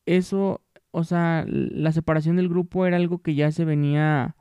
eso, 0.06 0.62
o 0.92 1.04
sea, 1.04 1.46
la 1.48 1.92
separación 1.92 2.38
del 2.38 2.50
grupo 2.50 2.86
era 2.86 2.98
algo 2.98 3.22
que 3.22 3.36
ya 3.36 3.52
se 3.52 3.66
venía 3.66 4.36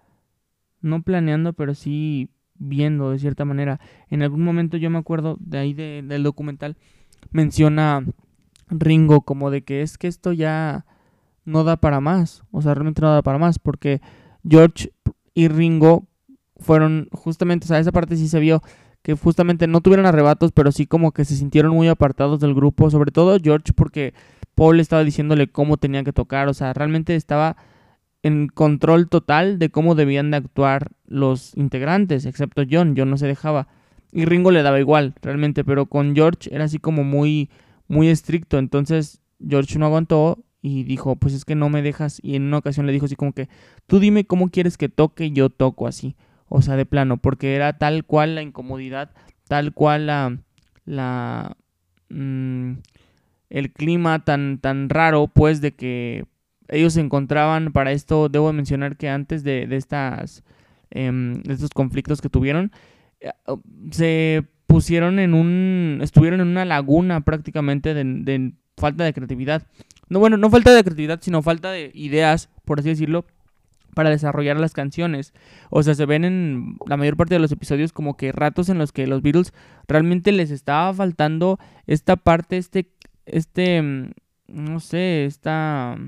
no 0.81 1.03
planeando, 1.03 1.53
pero 1.53 1.75
sí 1.75 2.31
viendo 2.61 3.11
de 3.11 3.19
cierta 3.19 3.45
manera. 3.45 3.81
En 4.09 4.23
algún 4.23 4.45
momento 4.45 4.77
yo 4.77 4.89
me 4.91 4.99
acuerdo 4.99 5.37
de 5.41 5.59
ahí 5.59 5.75
del 5.75 6.23
documental, 6.23 6.77
menciona 7.33 8.05
Ringo 8.69 9.23
como 9.23 9.51
de 9.51 9.63
que 9.63 9.83
es 9.83 9.99
que 9.99 10.07
esto 10.07 10.33
ya 10.33 10.87
no 11.45 11.65
da 11.65 11.77
para 11.77 12.01
más. 12.01 12.45
O 12.53 12.63
sea, 12.63 12.75
realmente 12.75 13.03
no 13.03 13.13
da 13.13 13.23
para 13.23 13.39
más. 13.39 13.59
Porque 13.59 14.01
George 14.49 14.93
y 15.35 15.49
Ringo 15.49 16.07
fueron 16.57 17.09
justamente, 17.13 17.65
o 17.65 17.69
sea, 17.69 17.79
esa 17.79 17.93
parte 17.93 18.17
sí 18.17 18.29
se 18.29 18.39
vio 18.39 18.63
que 19.03 19.15
justamente 19.15 19.67
no 19.67 19.81
tuvieron 19.81 20.07
arrebatos, 20.07 20.53
pero 20.53 20.73
sí 20.73 20.87
como 20.87 21.13
que 21.13 21.25
se 21.25 21.35
sintieron 21.35 21.73
muy 21.73 21.89
apartados 21.89 22.39
del 22.41 22.55
grupo. 22.55 22.91
Sobre 22.91 23.11
todo 23.11 23.39
George 23.43 23.73
porque 23.75 24.15
Paul 24.55 24.79
estaba 24.79 25.03
diciéndole 25.03 25.51
cómo 25.51 25.77
tenía 25.77 26.05
que 26.05 26.13
tocar. 26.13 26.49
O 26.49 26.55
sea, 26.55 26.73
realmente 26.73 27.17
estaba 27.17 27.57
en 28.23 28.49
control 28.49 29.09
total 29.09 29.59
de 29.59 29.71
cómo 29.71 29.95
debían 29.95 30.31
de 30.31 30.39
actuar 30.39 30.93
los 31.07 31.57
integrantes, 31.57 32.27
excepto 32.27 32.63
John. 32.71 32.95
John 32.97 33.11
no 33.11 33.17
se 33.17 33.27
dejaba. 33.27 33.69
Y 34.13 34.25
Ringo 34.25 34.51
le 34.51 34.63
daba 34.63 34.81
igual, 34.81 35.15
realmente, 35.23 35.65
pero 35.65 35.87
con 35.87 36.15
George 36.15 36.55
era 36.55 36.65
así 36.65 36.79
como 36.79 37.05
muy, 37.05 37.49
muy 37.89 38.09
estricto. 38.09 38.59
Entonces 38.59 39.21
George 39.47 39.79
no 39.79 39.87
aguantó 39.87 40.45
y 40.61 40.85
dijo, 40.85 41.17
pues 41.17 41.35
es 41.35 41.45
que 41.45 41.55
no 41.55 41.71
me 41.71 41.83
dejas. 41.83 42.21
Y 42.23 42.37
en 42.37 42.45
una 42.45 42.59
ocasión 42.59 42.87
le 42.87 42.93
dijo 42.93 43.07
así 43.07 43.17
como 43.17 43.33
que, 43.33 43.49
tú 43.87 44.01
dime 44.01 44.27
cómo 44.27 44.51
quieres 44.51 44.77
que 44.77 44.89
toque 44.89 45.31
yo 45.31 45.49
toco 45.49 45.87
así. 45.87 46.17
O 46.49 46.63
sea, 46.63 46.77
de 46.77 46.87
plano, 46.87 47.19
porque 47.19 47.55
era 47.55 47.79
tal 47.79 48.05
cual 48.05 48.35
la 48.35 48.43
incomodidad, 48.43 49.13
tal 49.49 49.73
cual 49.73 50.07
la... 50.07 50.39
la 50.85 51.57
mm, 52.09 52.73
el 53.51 53.73
clima 53.73 54.25
tan, 54.25 54.59
tan 54.59 54.89
raro, 54.89 55.27
pues, 55.27 55.61
de 55.61 55.73
que 55.75 56.25
ellos 56.71 56.95
se 56.95 57.01
encontraban 57.01 57.73
para 57.73 57.93
esto, 57.93 58.29
debo 58.29 58.53
mencionar 58.53 58.97
que 58.97 59.09
antes 59.09 59.43
de, 59.43 59.67
de 59.67 59.77
estas, 59.77 60.45
em, 60.91 61.43
de 61.43 61.55
estos 61.55 61.71
conflictos 61.71 62.21
que 62.21 62.29
tuvieron, 62.29 62.73
eh, 63.21 63.31
oh, 63.47 63.61
se 63.91 64.45
pusieron 64.67 65.19
en 65.19 65.35
un, 65.35 65.99
estuvieron 66.03 66.41
en 66.41 66.49
una 66.49 66.65
laguna 66.65 67.23
prácticamente 67.23 67.93
de, 67.93 68.53
falta 68.77 69.05
de 69.05 69.13
creatividad. 69.13 69.67
No, 70.09 70.21
bueno, 70.21 70.37
no 70.37 70.49
falta 70.49 70.73
de 70.73 70.83
creatividad, 70.85 71.21
sino 71.21 71.43
falta 71.43 71.71
de 71.71 71.91
ideas, 71.95 72.49
por 72.65 72.81
así 72.81 72.89
decirlo, 72.89 73.27
para 73.95 74.11
desarrollar 74.11 74.59
las 74.59 74.73
canciones. 74.73 75.35
O 75.71 75.83
sea, 75.83 75.95
se 75.95 76.07
ven 76.07 76.25
en 76.25 76.77
la 76.87 76.97
mayor 76.97 77.17
parte 77.17 77.35
de 77.35 77.41
los 77.41 77.53
episodios 77.53 77.93
como 77.93 78.17
que 78.17 78.33
ratos 78.33 78.69
en 78.69 78.79
los 78.79 78.93
que 78.93 79.09
los 79.09 79.23
Beatles 79.23 79.53
realmente 79.89 80.31
les 80.33 80.51
estaba 80.51 80.95
faltando 80.95 81.59
esta 81.87 82.17
parte, 82.17 82.57
este, 82.57 82.93
este, 83.27 83.83
mm, 83.83 84.11
no 84.49 84.81
sé, 84.81 85.25
esta 85.25 85.99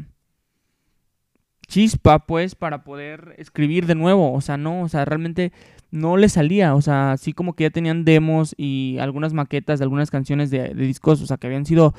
chispa, 1.67 2.21
pues, 2.27 2.55
para 2.55 2.85
poder 2.85 3.35
escribir 3.39 3.87
de 3.87 3.95
nuevo. 3.95 4.33
O 4.33 4.41
sea, 4.41 4.57
no, 4.57 4.83
o 4.83 4.89
sea, 4.89 5.05
realmente 5.05 5.53
no 5.91 6.17
le 6.17 6.29
salía. 6.29 6.75
O 6.75 6.83
sea, 6.83 7.13
así 7.13 7.33
como 7.33 7.55
que 7.55 7.65
ya 7.65 7.71
tenían 7.71 8.05
demos 8.05 8.55
y 8.57 8.99
algunas 9.01 9.33
maquetas 9.33 9.79
de 9.79 9.85
algunas 9.85 10.11
canciones 10.11 10.51
de, 10.51 10.75
discos, 10.75 11.23
o 11.23 11.27
sea, 11.27 11.37
que 11.37 11.47
habían 11.47 11.67
sido 11.67 11.95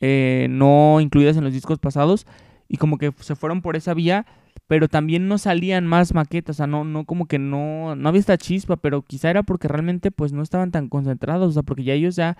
eh, 0.00 0.46
no 0.50 1.00
incluidas 1.00 1.36
en 1.36 1.44
los 1.44 1.52
discos 1.52 1.78
pasados. 1.78 2.26
Y 2.68 2.76
como 2.76 2.98
que 2.98 3.12
se 3.20 3.34
fueron 3.34 3.62
por 3.62 3.76
esa 3.76 3.94
vía, 3.94 4.26
pero 4.66 4.88
también 4.88 5.28
no 5.28 5.38
salían 5.38 5.86
más 5.86 6.12
maquetas, 6.14 6.56
o 6.56 6.58
sea, 6.58 6.66
no, 6.66 6.84
no 6.84 7.04
como 7.06 7.26
que 7.26 7.38
no, 7.38 7.96
no 7.96 8.08
había 8.08 8.20
esta 8.20 8.36
chispa, 8.36 8.76
pero 8.76 9.00
quizá 9.00 9.30
era 9.30 9.42
porque 9.42 9.68
realmente 9.68 10.10
pues 10.10 10.32
no 10.32 10.42
estaban 10.42 10.70
tan 10.70 10.88
concentrados, 10.88 11.48
o 11.48 11.52
sea, 11.52 11.62
porque 11.62 11.84
ya 11.84 11.94
ellos 11.94 12.16
ya 12.16 12.36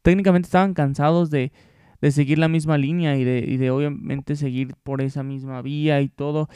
técnicamente 0.00 0.46
estaban 0.46 0.72
cansados 0.72 1.30
de, 1.30 1.52
de 2.00 2.10
seguir 2.10 2.38
la 2.38 2.48
misma 2.48 2.78
línea 2.78 3.16
y 3.16 3.24
de, 3.24 3.44
y 3.46 3.56
de 3.56 3.70
obviamente 3.70 4.36
seguir 4.36 4.74
por 4.82 5.02
esa 5.02 5.22
misma 5.22 5.62
vía 5.62 6.00
y 6.00 6.08
todo. 6.08 6.48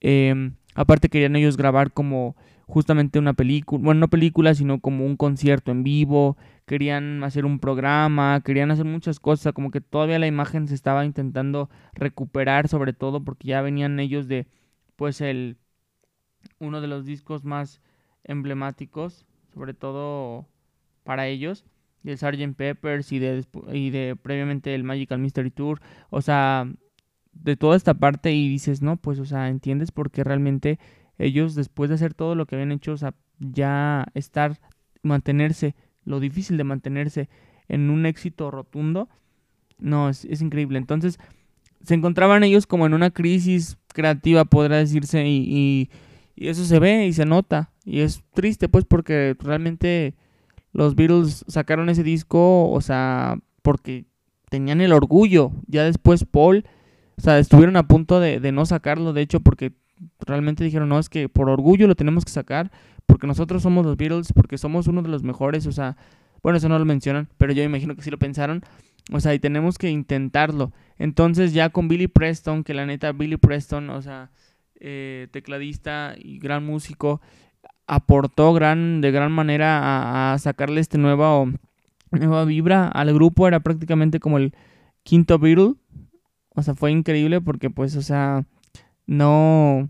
Em, 0.00 0.54
aparte 0.74 1.08
querían 1.08 1.36
ellos 1.36 1.56
grabar 1.56 1.92
como 1.92 2.36
justamente 2.66 3.18
una 3.18 3.34
película, 3.34 3.82
bueno, 3.84 4.00
no 4.00 4.08
película, 4.08 4.54
sino 4.54 4.80
como 4.80 5.04
un 5.04 5.16
concierto 5.16 5.70
en 5.70 5.82
vivo, 5.82 6.36
querían 6.66 7.22
hacer 7.22 7.44
un 7.44 7.58
programa, 7.58 8.40
querían 8.44 8.70
hacer 8.70 8.86
muchas 8.86 9.20
cosas, 9.20 9.52
como 9.52 9.70
que 9.70 9.80
todavía 9.80 10.18
la 10.18 10.26
imagen 10.26 10.68
se 10.68 10.74
estaba 10.74 11.04
intentando 11.04 11.68
recuperar, 11.92 12.68
sobre 12.68 12.92
todo 12.94 13.22
porque 13.22 13.48
ya 13.48 13.60
venían 13.60 14.00
ellos 14.00 14.26
de, 14.26 14.46
pues, 14.96 15.20
el, 15.20 15.58
uno 16.58 16.80
de 16.80 16.86
los 16.88 17.04
discos 17.04 17.44
más 17.44 17.80
emblemáticos, 18.24 19.26
sobre 19.52 19.74
todo 19.74 20.46
para 21.04 21.26
ellos, 21.26 21.66
del 22.02 22.18
Sgt. 22.18 22.54
Peppers 22.56 23.12
y 23.12 23.18
de, 23.18 23.44
y 23.72 23.90
de 23.90 24.16
previamente 24.16 24.74
el 24.74 24.84
Magical 24.84 25.18
Mystery 25.18 25.50
Tour, 25.50 25.80
o 26.10 26.20
sea, 26.22 26.70
de 27.32 27.56
toda 27.56 27.76
esta 27.76 27.94
parte 27.94 28.32
y 28.32 28.48
dices, 28.48 28.82
no, 28.82 28.96
pues, 28.96 29.18
o 29.18 29.24
sea, 29.24 29.48
entiendes 29.48 29.90
porque 29.90 30.24
realmente 30.24 30.78
ellos 31.18 31.54
después 31.54 31.88
de 31.88 31.94
hacer 31.94 32.14
todo 32.14 32.34
lo 32.34 32.46
que 32.46 32.56
habían 32.56 32.72
hecho, 32.72 32.92
o 32.92 32.96
sea, 32.96 33.14
ya 33.38 34.06
estar, 34.14 34.60
mantenerse, 35.02 35.74
lo 36.04 36.20
difícil 36.20 36.56
de 36.56 36.64
mantenerse 36.64 37.28
en 37.68 37.90
un 37.90 38.06
éxito 38.06 38.50
rotundo, 38.50 39.08
no, 39.78 40.08
es, 40.08 40.24
es 40.24 40.42
increíble. 40.42 40.78
Entonces, 40.78 41.18
se 41.82 41.94
encontraban 41.94 42.44
ellos 42.44 42.66
como 42.66 42.86
en 42.86 42.94
una 42.94 43.10
crisis 43.10 43.78
creativa, 43.88 44.44
podrá 44.44 44.76
decirse, 44.78 45.26
y, 45.26 45.44
y, 45.48 45.90
y 46.36 46.48
eso 46.48 46.64
se 46.64 46.78
ve 46.78 47.06
y 47.06 47.12
se 47.12 47.26
nota. 47.26 47.72
Y 47.84 48.00
es 48.00 48.22
triste, 48.32 48.68
pues, 48.68 48.84
porque 48.84 49.36
realmente 49.40 50.14
los 50.72 50.94
Beatles 50.94 51.44
sacaron 51.48 51.88
ese 51.88 52.02
disco, 52.02 52.70
o 52.70 52.80
sea, 52.80 53.38
porque 53.62 54.06
tenían 54.48 54.80
el 54.80 54.92
orgullo. 54.92 55.52
Ya 55.66 55.84
después 55.84 56.24
Paul, 56.24 56.64
o 57.16 57.20
sea, 57.20 57.38
estuvieron 57.38 57.76
a 57.76 57.86
punto 57.86 58.20
de, 58.20 58.52
no 58.52 58.66
sacarlo, 58.66 59.12
de 59.12 59.22
hecho, 59.22 59.40
porque 59.40 59.72
realmente 60.20 60.64
dijeron, 60.64 60.88
no, 60.88 60.98
es 60.98 61.08
que 61.08 61.28
por 61.28 61.48
orgullo 61.48 61.86
lo 61.86 61.94
tenemos 61.94 62.24
que 62.24 62.32
sacar, 62.32 62.70
porque 63.06 63.26
nosotros 63.26 63.62
somos 63.62 63.84
los 63.84 63.96
Beatles, 63.96 64.32
porque 64.32 64.58
somos 64.58 64.86
uno 64.88 65.02
de 65.02 65.08
los 65.08 65.22
mejores, 65.22 65.66
o 65.66 65.72
sea, 65.72 65.96
bueno, 66.42 66.58
eso 66.58 66.68
no 66.68 66.78
lo 66.78 66.84
mencionan, 66.84 67.28
pero 67.38 67.52
yo 67.52 67.62
imagino 67.62 67.94
que 67.94 68.02
sí 68.02 68.10
lo 68.10 68.18
pensaron, 68.18 68.62
o 69.12 69.20
sea, 69.20 69.34
y 69.34 69.38
tenemos 69.38 69.78
que 69.78 69.90
intentarlo. 69.90 70.72
Entonces 70.98 71.52
ya 71.52 71.70
con 71.70 71.88
Billy 71.88 72.08
Preston, 72.08 72.64
que 72.64 72.74
la 72.74 72.86
neta, 72.86 73.12
Billy 73.12 73.36
Preston, 73.36 73.90
o 73.90 74.02
sea, 74.02 74.30
eh, 74.80 75.28
tecladista 75.30 76.14
y 76.18 76.38
gran 76.38 76.64
músico, 76.64 77.20
aportó 77.86 78.52
gran, 78.52 79.00
de 79.00 79.10
gran 79.10 79.32
manera 79.32 80.32
a, 80.32 80.38
sacarle 80.38 80.80
este 80.80 80.98
nuevo, 80.98 81.50
nueva 82.10 82.44
vibra 82.44 82.88
al 82.88 83.12
grupo. 83.14 83.48
Era 83.48 83.60
prácticamente 83.60 84.20
como 84.20 84.38
el 84.38 84.54
quinto 85.02 85.38
Beatle. 85.38 85.74
O 86.54 86.62
sea, 86.62 86.74
fue 86.74 86.90
increíble 86.90 87.40
porque 87.40 87.70
pues, 87.70 87.96
o 87.96 88.02
sea, 88.02 88.44
no, 89.06 89.88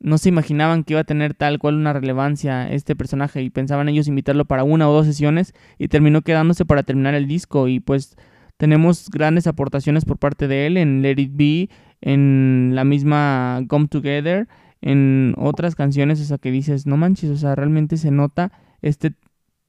no 0.00 0.18
se 0.18 0.28
imaginaban 0.28 0.84
que 0.84 0.94
iba 0.94 1.00
a 1.00 1.04
tener 1.04 1.34
tal 1.34 1.58
cual 1.58 1.76
una 1.76 1.92
relevancia 1.92 2.70
este 2.70 2.96
personaje 2.96 3.42
y 3.42 3.50
pensaban 3.50 3.88
ellos 3.88 4.08
invitarlo 4.08 4.44
para 4.44 4.64
una 4.64 4.88
o 4.88 4.92
dos 4.92 5.06
sesiones 5.06 5.54
y 5.78 5.88
terminó 5.88 6.22
quedándose 6.22 6.64
para 6.64 6.82
terminar 6.82 7.14
el 7.14 7.26
disco 7.26 7.68
y 7.68 7.80
pues 7.80 8.16
tenemos 8.56 9.10
grandes 9.10 9.46
aportaciones 9.46 10.04
por 10.04 10.18
parte 10.18 10.48
de 10.48 10.66
él 10.66 10.76
en 10.78 11.02
Let 11.02 11.20
It 11.20 11.32
Be, 11.34 11.68
en 12.00 12.72
la 12.74 12.84
misma 12.84 13.62
Come 13.68 13.88
Together 13.88 14.48
en 14.86 15.34
otras 15.36 15.74
canciones, 15.74 16.20
o 16.20 16.24
sea, 16.24 16.38
que 16.38 16.52
dices, 16.52 16.86
no 16.86 16.96
manches, 16.96 17.30
o 17.30 17.36
sea, 17.36 17.56
realmente 17.56 17.96
se 17.96 18.12
nota 18.12 18.52
este, 18.82 19.14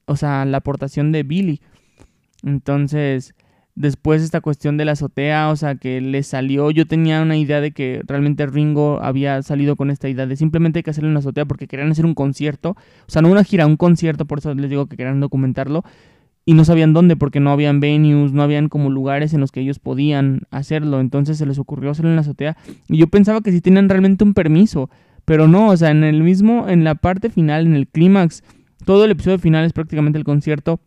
o 0.06 0.16
sea, 0.16 0.46
la 0.46 0.58
aportación 0.58 1.12
de 1.12 1.24
Billy. 1.24 1.60
Entonces, 2.44 3.34
después 3.74 4.22
esta 4.22 4.42
cuestión 4.42 4.78
de 4.78 4.86
la 4.86 4.92
azotea, 4.92 5.50
o 5.50 5.56
sea, 5.56 5.74
que 5.74 6.02
le 6.02 6.22
salió, 6.22 6.70
yo 6.70 6.86
tenía 6.86 7.24
una 7.24 7.36
idea 7.36 7.62
de 7.62 7.72
que 7.72 8.04
realmente 8.06 8.46
Ringo 8.46 9.00
había 9.02 9.42
salido 9.42 9.76
con 9.76 9.90
esta 9.90 10.08
idea 10.08 10.28
de 10.28 10.36
simplemente 10.36 10.80
hay 10.80 10.84
que 10.84 10.92
hacerle 10.92 11.10
una 11.10 11.20
azotea 11.20 11.46
porque 11.46 11.68
querían 11.68 11.90
hacer 11.90 12.06
un 12.06 12.14
concierto, 12.14 12.72
o 12.72 13.10
sea, 13.10 13.24
no 13.24 13.32
una 13.32 13.44
gira, 13.44 13.66
un 13.66 13.76
concierto, 13.76 14.26
por 14.26 14.38
eso 14.38 14.54
les 14.54 14.70
digo 14.70 14.86
que 14.86 14.98
querían 14.98 15.20
documentarlo, 15.20 15.84
y 16.46 16.54
no 16.54 16.64
sabían 16.64 16.94
dónde 16.94 17.16
porque 17.16 17.40
no 17.40 17.52
habían 17.52 17.80
venues, 17.80 18.34
no 18.34 18.44
habían 18.44 18.70
como 18.70 18.92
lugares 18.92 19.34
en 19.34 19.42
los 19.42 19.52
que 19.52 19.62
ellos 19.62 19.80
podían 19.80 20.44
hacerlo, 20.52 21.02
entonces 21.02 21.40
se 21.40 21.48
les 21.48 21.58
ocurrió 21.58 21.90
hacerlo 21.90 22.12
en 22.12 22.16
la 22.16 22.22
azotea 22.22 22.56
y 22.88 22.98
yo 22.98 23.08
pensaba 23.08 23.42
que 23.42 23.52
sí 23.52 23.62
tenían 23.62 23.90
realmente 23.90 24.24
un 24.24 24.34
permiso, 24.34 24.90
pero 25.28 25.50
no, 25.50 25.68
o 25.68 25.76
sea, 25.76 25.92
en 25.92 26.06
el 26.06 26.24
mismo, 26.24 26.70
en 26.70 26.86
la 26.86 26.96
parte 26.96 27.30
final, 27.30 27.66
en 27.66 27.76
el 27.76 27.90
clímax, 27.90 28.44
todo 28.86 29.04
el 29.04 29.12
episodio 29.12 29.38
final 29.38 29.66
es 29.66 29.74
prácticamente 29.74 30.18
el 30.18 30.24
concierto. 30.24 30.80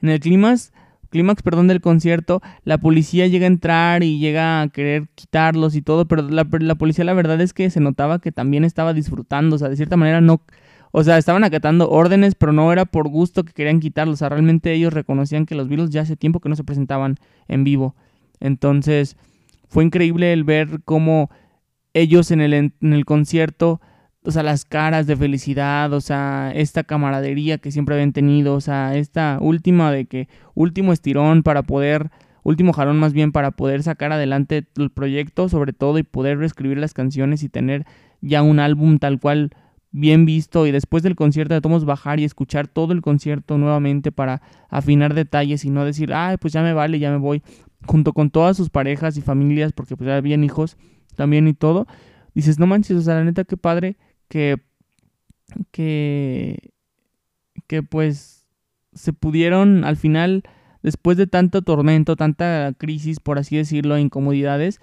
En 0.00 0.10
el 0.10 0.20
clímax, 0.20 0.72
clímax, 1.10 1.42
perdón, 1.42 1.66
del 1.66 1.80
concierto, 1.80 2.40
la 2.62 2.78
policía 2.78 3.26
llega 3.26 3.46
a 3.46 3.48
entrar 3.48 4.04
y 4.04 4.20
llega 4.20 4.62
a 4.62 4.68
querer 4.68 5.08
quitarlos 5.16 5.74
y 5.74 5.82
todo, 5.82 6.06
pero 6.06 6.22
la, 6.22 6.44
policía 6.44 7.02
la 7.02 7.14
verdad 7.14 7.40
es 7.40 7.52
que 7.52 7.68
se 7.68 7.80
notaba 7.80 8.20
que 8.20 8.30
también 8.30 8.62
estaba 8.62 8.94
disfrutando, 8.94 9.56
o 9.56 9.58
sea, 9.58 9.68
de 9.68 9.74
cierta 9.74 9.96
manera 9.96 10.20
no 10.20 10.40
o 10.92 11.02
sea, 11.02 11.18
estaban 11.18 11.42
acatando 11.42 11.90
órdenes, 11.90 12.36
pero 12.36 12.52
no 12.52 12.72
era 12.72 12.84
por 12.84 13.08
gusto 13.08 13.42
que 13.42 13.54
querían 13.54 13.80
quitarlos. 13.80 14.14
O 14.14 14.16
sea, 14.18 14.28
realmente 14.28 14.72
ellos 14.72 14.92
reconocían 14.92 15.46
que 15.46 15.56
los 15.56 15.68
Beatles 15.68 15.90
ya 15.90 16.02
hace 16.02 16.16
tiempo 16.16 16.38
que 16.38 16.48
no 16.48 16.54
se 16.54 16.62
presentaban 16.64 17.16
en 17.48 17.64
vivo. 17.64 17.96
Entonces, 18.40 19.16
fue 19.68 19.84
increíble 19.84 20.34
el 20.34 20.44
ver 20.44 20.82
cómo 20.84 21.30
ellos 21.94 22.30
en 22.30 22.40
el, 22.40 22.54
en 22.54 22.74
el 22.80 23.04
concierto, 23.04 23.80
o 24.24 24.30
sea, 24.30 24.42
las 24.42 24.64
caras 24.64 25.06
de 25.06 25.16
felicidad, 25.16 25.92
o 25.92 26.00
sea, 26.00 26.52
esta 26.54 26.84
camaradería 26.84 27.58
que 27.58 27.72
siempre 27.72 27.94
habían 27.94 28.12
tenido, 28.12 28.54
o 28.54 28.60
sea, 28.60 28.96
esta 28.96 29.38
última 29.40 29.90
de 29.90 30.06
que, 30.06 30.28
último 30.54 30.92
estirón 30.92 31.42
para 31.42 31.62
poder, 31.62 32.10
último 32.44 32.72
jalón 32.72 32.98
más 32.98 33.12
bien 33.12 33.32
para 33.32 33.50
poder 33.50 33.82
sacar 33.82 34.12
adelante 34.12 34.64
el 34.76 34.90
proyecto, 34.90 35.48
sobre 35.48 35.72
todo, 35.72 35.98
y 35.98 36.02
poder 36.04 36.38
reescribir 36.38 36.78
las 36.78 36.94
canciones 36.94 37.42
y 37.42 37.48
tener 37.48 37.84
ya 38.20 38.42
un 38.42 38.60
álbum 38.60 38.98
tal 38.98 39.18
cual 39.18 39.50
bien 39.90 40.24
visto 40.24 40.66
y 40.66 40.70
después 40.70 41.02
del 41.02 41.16
concierto 41.16 41.52
de 41.52 41.60
Tomos 41.60 41.84
bajar 41.84 42.18
y 42.18 42.24
escuchar 42.24 42.66
todo 42.66 42.94
el 42.94 43.02
concierto 43.02 43.58
nuevamente 43.58 44.10
para 44.10 44.40
afinar 44.70 45.12
detalles 45.14 45.64
y 45.64 45.70
no 45.70 45.84
decir, 45.84 46.14
ay, 46.14 46.38
pues 46.38 46.52
ya 46.52 46.62
me 46.62 46.72
vale, 46.72 46.98
ya 46.98 47.10
me 47.10 47.18
voy. 47.18 47.42
junto 47.86 48.12
con 48.12 48.30
todas 48.30 48.56
sus 48.56 48.70
parejas 48.70 49.16
y 49.16 49.22
familias, 49.22 49.72
porque 49.72 49.96
pues 49.96 50.06
ya 50.06 50.16
habían 50.16 50.44
hijos 50.44 50.76
también 51.14 51.48
y 51.48 51.54
todo, 51.54 51.86
dices, 52.34 52.58
no 52.58 52.66
manches, 52.66 52.96
o 52.96 53.02
sea, 53.02 53.14
la 53.16 53.24
neta, 53.24 53.44
qué 53.44 53.56
padre 53.56 53.96
que, 54.28 54.56
que, 55.70 56.72
que 57.66 57.82
pues 57.82 58.46
se 58.94 59.12
pudieron 59.12 59.84
al 59.84 59.96
final, 59.96 60.42
después 60.82 61.16
de 61.16 61.26
tanto 61.26 61.62
tormento, 61.62 62.16
tanta 62.16 62.72
crisis, 62.76 63.20
por 63.20 63.38
así 63.38 63.56
decirlo, 63.56 63.98
incomodidades, 63.98 64.80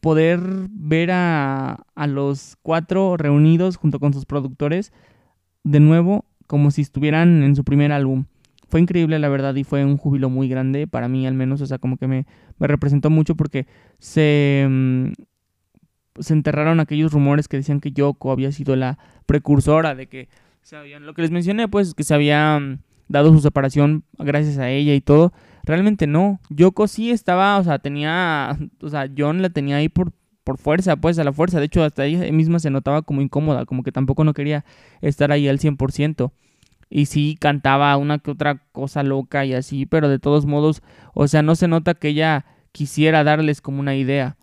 poder 0.00 0.40
ver 0.70 1.10
a, 1.12 1.86
a 1.94 2.06
los 2.06 2.56
cuatro 2.62 3.16
reunidos 3.16 3.76
junto 3.76 4.00
con 4.00 4.12
sus 4.12 4.26
productores 4.26 4.92
de 5.64 5.80
nuevo 5.80 6.26
como 6.46 6.70
si 6.70 6.82
estuvieran 6.82 7.42
en 7.42 7.56
su 7.56 7.64
primer 7.64 7.90
álbum. 7.92 8.26
Fue 8.68 8.80
increíble, 8.80 9.18
la 9.18 9.28
verdad, 9.28 9.54
y 9.54 9.64
fue 9.64 9.84
un 9.84 9.96
júbilo 9.96 10.30
muy 10.30 10.48
grande 10.48 10.86
para 10.86 11.08
mí, 11.08 11.26
al 11.26 11.34
menos. 11.34 11.60
O 11.60 11.66
sea, 11.66 11.78
como 11.78 11.96
que 11.96 12.06
me, 12.06 12.26
me 12.58 12.66
representó 12.66 13.10
mucho 13.10 13.34
porque 13.36 13.66
se, 13.98 14.66
mm, 14.68 15.12
se 16.18 16.32
enterraron 16.32 16.80
aquellos 16.80 17.12
rumores 17.12 17.48
que 17.48 17.56
decían 17.56 17.80
que 17.80 17.92
Yoko 17.92 18.30
había 18.30 18.52
sido 18.52 18.76
la 18.76 18.98
precursora 19.26 19.94
de 19.94 20.06
que 20.06 20.28
se 20.62 20.76
habían, 20.76 21.04
lo 21.06 21.14
que 21.14 21.22
les 21.22 21.30
mencioné, 21.30 21.68
pues, 21.68 21.94
que 21.94 22.04
se 22.04 22.14
había 22.14 22.58
mm, 22.58 22.78
dado 23.08 23.32
su 23.32 23.40
separación 23.40 24.04
gracias 24.18 24.58
a 24.58 24.70
ella 24.70 24.94
y 24.94 25.00
todo. 25.00 25.32
Realmente 25.64 26.06
no. 26.06 26.40
Yoko 26.50 26.88
sí 26.88 27.10
estaba, 27.10 27.58
o 27.58 27.64
sea, 27.64 27.78
tenía, 27.78 28.56
o 28.80 28.88
sea, 28.88 29.10
John 29.16 29.42
la 29.42 29.50
tenía 29.50 29.76
ahí 29.76 29.88
por, 29.88 30.12
por 30.44 30.58
fuerza, 30.58 30.96
pues 30.96 31.18
a 31.18 31.24
la 31.24 31.32
fuerza. 31.32 31.58
De 31.58 31.66
hecho, 31.66 31.82
hasta 31.82 32.04
ella 32.04 32.30
misma 32.32 32.58
se 32.58 32.70
notaba 32.70 33.02
como 33.02 33.20
incómoda, 33.20 33.66
como 33.66 33.82
que 33.82 33.92
tampoco 33.92 34.24
no 34.24 34.34
quería 34.34 34.64
estar 35.00 35.32
ahí 35.32 35.48
al 35.48 35.58
100%. 35.58 36.32
Y 36.90 37.06
sí 37.06 37.36
cantaba 37.40 37.96
una 37.96 38.18
que 38.18 38.30
otra 38.30 38.62
cosa 38.72 39.02
loca 39.02 39.44
y 39.44 39.54
así, 39.54 39.84
pero 39.86 40.08
de 40.08 40.18
todos 40.18 40.46
modos, 40.46 40.82
o 41.12 41.26
sea, 41.26 41.42
no 41.42 41.56
se 41.56 41.66
nota 41.66 41.94
que 41.94 42.08
ella 42.08 42.44
quisiera 42.72 43.24
darles 43.24 43.60
como 43.60 43.80
una 43.80 43.96
idea. 43.96 44.36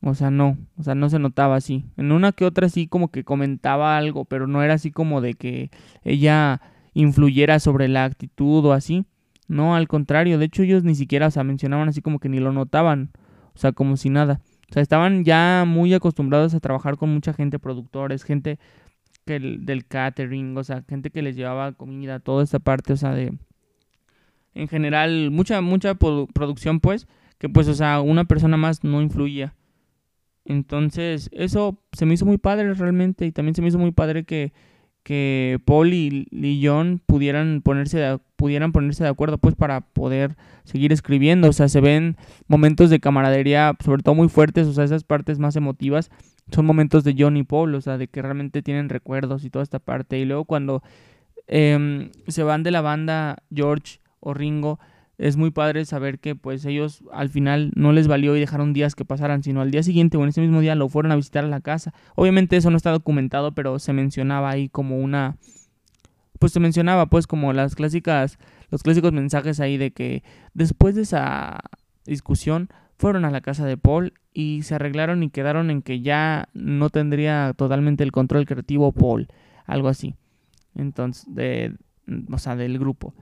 O 0.00 0.14
sea, 0.14 0.30
no, 0.30 0.56
o 0.76 0.82
sea, 0.82 0.94
no 0.94 1.10
se 1.10 1.18
notaba 1.18 1.56
así. 1.56 1.84
En 1.96 2.12
una 2.12 2.32
que 2.32 2.44
otra 2.44 2.68
sí 2.68 2.86
como 2.86 3.10
que 3.10 3.24
comentaba 3.24 3.96
algo, 3.96 4.24
pero 4.24 4.46
no 4.46 4.62
era 4.62 4.74
así 4.74 4.90
como 4.92 5.20
de 5.20 5.34
que 5.34 5.70
ella 6.04 6.60
influyera 6.94 7.58
sobre 7.58 7.88
la 7.88 8.04
actitud 8.04 8.64
o 8.64 8.72
así. 8.72 9.06
No, 9.48 9.74
al 9.74 9.88
contrario, 9.88 10.38
de 10.38 10.44
hecho 10.44 10.62
ellos 10.62 10.84
ni 10.84 10.94
siquiera, 10.94 11.28
o 11.28 11.30
sea, 11.30 11.42
mencionaban 11.42 11.88
así 11.88 12.02
como 12.02 12.20
que 12.20 12.28
ni 12.28 12.38
lo 12.38 12.52
notaban, 12.52 13.10
o 13.54 13.58
sea, 13.58 13.72
como 13.72 13.96
si 13.96 14.10
nada. 14.10 14.40
O 14.70 14.74
sea, 14.74 14.82
estaban 14.82 15.24
ya 15.24 15.64
muy 15.66 15.94
acostumbrados 15.94 16.54
a 16.54 16.60
trabajar 16.60 16.96
con 16.96 17.08
mucha 17.12 17.32
gente, 17.32 17.58
productores, 17.58 18.24
gente 18.24 18.58
que 19.24 19.40
del 19.40 19.86
catering, 19.86 20.56
o 20.56 20.64
sea, 20.64 20.84
gente 20.88 21.10
que 21.10 21.22
les 21.22 21.36
llevaba 21.36 21.72
comida, 21.72 22.20
toda 22.20 22.44
esta 22.44 22.58
parte, 22.58 22.92
o 22.92 22.96
sea, 22.96 23.14
de 23.14 23.32
en 24.54 24.68
general 24.68 25.30
mucha 25.30 25.60
mucha 25.60 25.94
producción 25.94 26.80
pues, 26.80 27.06
que 27.38 27.48
pues 27.48 27.68
o 27.68 27.74
sea, 27.74 28.00
una 28.00 28.24
persona 28.24 28.56
más 28.56 28.84
no 28.84 29.00
influía. 29.02 29.54
Entonces, 30.48 31.28
eso 31.32 31.78
se 31.92 32.06
me 32.06 32.14
hizo 32.14 32.26
muy 32.26 32.38
padre 32.38 32.74
realmente 32.74 33.26
y 33.26 33.32
también 33.32 33.54
se 33.54 33.62
me 33.62 33.68
hizo 33.68 33.78
muy 33.78 33.92
padre 33.92 34.24
que 34.24 34.52
que 35.08 35.58
Paul 35.64 35.94
y, 35.94 36.60
John 36.62 37.00
pudieran 37.06 37.62
ponerse 37.62 37.98
de, 37.98 38.18
pudieran 38.36 38.72
ponerse 38.72 39.04
de 39.04 39.08
acuerdo 39.08 39.38
pues 39.38 39.54
para 39.54 39.80
poder 39.80 40.36
seguir 40.64 40.92
escribiendo, 40.92 41.48
o 41.48 41.52
sea, 41.54 41.68
se 41.68 41.80
ven 41.80 42.18
momentos 42.46 42.90
de 42.90 43.00
camaradería 43.00 43.74
sobre 43.82 44.02
todo 44.02 44.14
muy 44.14 44.28
fuertes, 44.28 44.66
o 44.66 44.74
sea, 44.74 44.84
esas 44.84 45.04
partes 45.04 45.38
más 45.38 45.56
emotivas 45.56 46.10
son 46.52 46.66
momentos 46.66 47.04
de 47.04 47.14
John 47.18 47.38
y 47.38 47.42
Paul, 47.42 47.74
o 47.74 47.80
sea, 47.80 47.96
de 47.96 48.08
que 48.08 48.20
realmente 48.20 48.60
tienen 48.60 48.90
recuerdos 48.90 49.44
y 49.44 49.50
toda 49.50 49.62
esta 49.62 49.78
parte. 49.78 50.18
Y 50.18 50.26
luego 50.26 50.44
cuando 50.44 50.82
em, 51.46 52.10
se 52.26 52.42
van 52.42 52.62
de 52.62 52.70
la 52.70 52.82
banda 52.82 53.38
George 53.50 54.00
o 54.20 54.34
Ringo 54.34 54.78
es 55.18 55.36
muy 55.36 55.50
padre 55.50 55.84
saber 55.84 56.20
que 56.20 56.36
pues 56.36 56.64
ellos 56.64 57.02
al 57.12 57.28
final 57.28 57.72
no 57.74 57.92
les 57.92 58.06
valió 58.06 58.36
y 58.36 58.40
dejaron 58.40 58.72
días 58.72 58.94
que 58.94 59.04
pasaran, 59.04 59.42
sino 59.42 59.60
al 59.60 59.72
día 59.72 59.82
siguiente 59.82 60.16
o 60.16 60.22
en 60.22 60.28
ese 60.28 60.40
mismo 60.40 60.60
día 60.60 60.76
lo 60.76 60.88
fueron 60.88 61.10
a 61.12 61.16
visitar 61.16 61.44
a 61.44 61.48
la 61.48 61.60
casa. 61.60 61.92
Obviamente 62.14 62.56
eso 62.56 62.70
no 62.70 62.76
está 62.76 62.92
documentado, 62.92 63.52
pero 63.52 63.78
se 63.80 63.92
mencionaba 63.92 64.50
ahí 64.50 64.68
como 64.68 64.98
una 64.98 65.36
pues 66.38 66.52
se 66.52 66.60
mencionaba 66.60 67.06
pues 67.06 67.26
como 67.26 67.52
las 67.52 67.74
clásicas 67.74 68.38
los 68.70 68.84
clásicos 68.84 69.12
mensajes 69.12 69.58
ahí 69.58 69.76
de 69.76 69.90
que 69.90 70.22
después 70.54 70.94
de 70.94 71.02
esa 71.02 71.58
discusión 72.04 72.68
fueron 72.96 73.24
a 73.24 73.30
la 73.30 73.40
casa 73.40 73.66
de 73.66 73.76
Paul 73.76 74.14
y 74.32 74.62
se 74.62 74.76
arreglaron 74.76 75.24
y 75.24 75.30
quedaron 75.30 75.70
en 75.70 75.82
que 75.82 76.00
ya 76.00 76.48
no 76.54 76.90
tendría 76.90 77.54
totalmente 77.56 78.04
el 78.04 78.12
control 78.12 78.46
creativo 78.46 78.92
Paul, 78.92 79.28
algo 79.66 79.88
así. 79.88 80.14
Entonces, 80.76 81.24
de 81.34 81.74
o 82.30 82.38
sea, 82.38 82.56
del 82.56 82.78
grupo. 82.78 83.14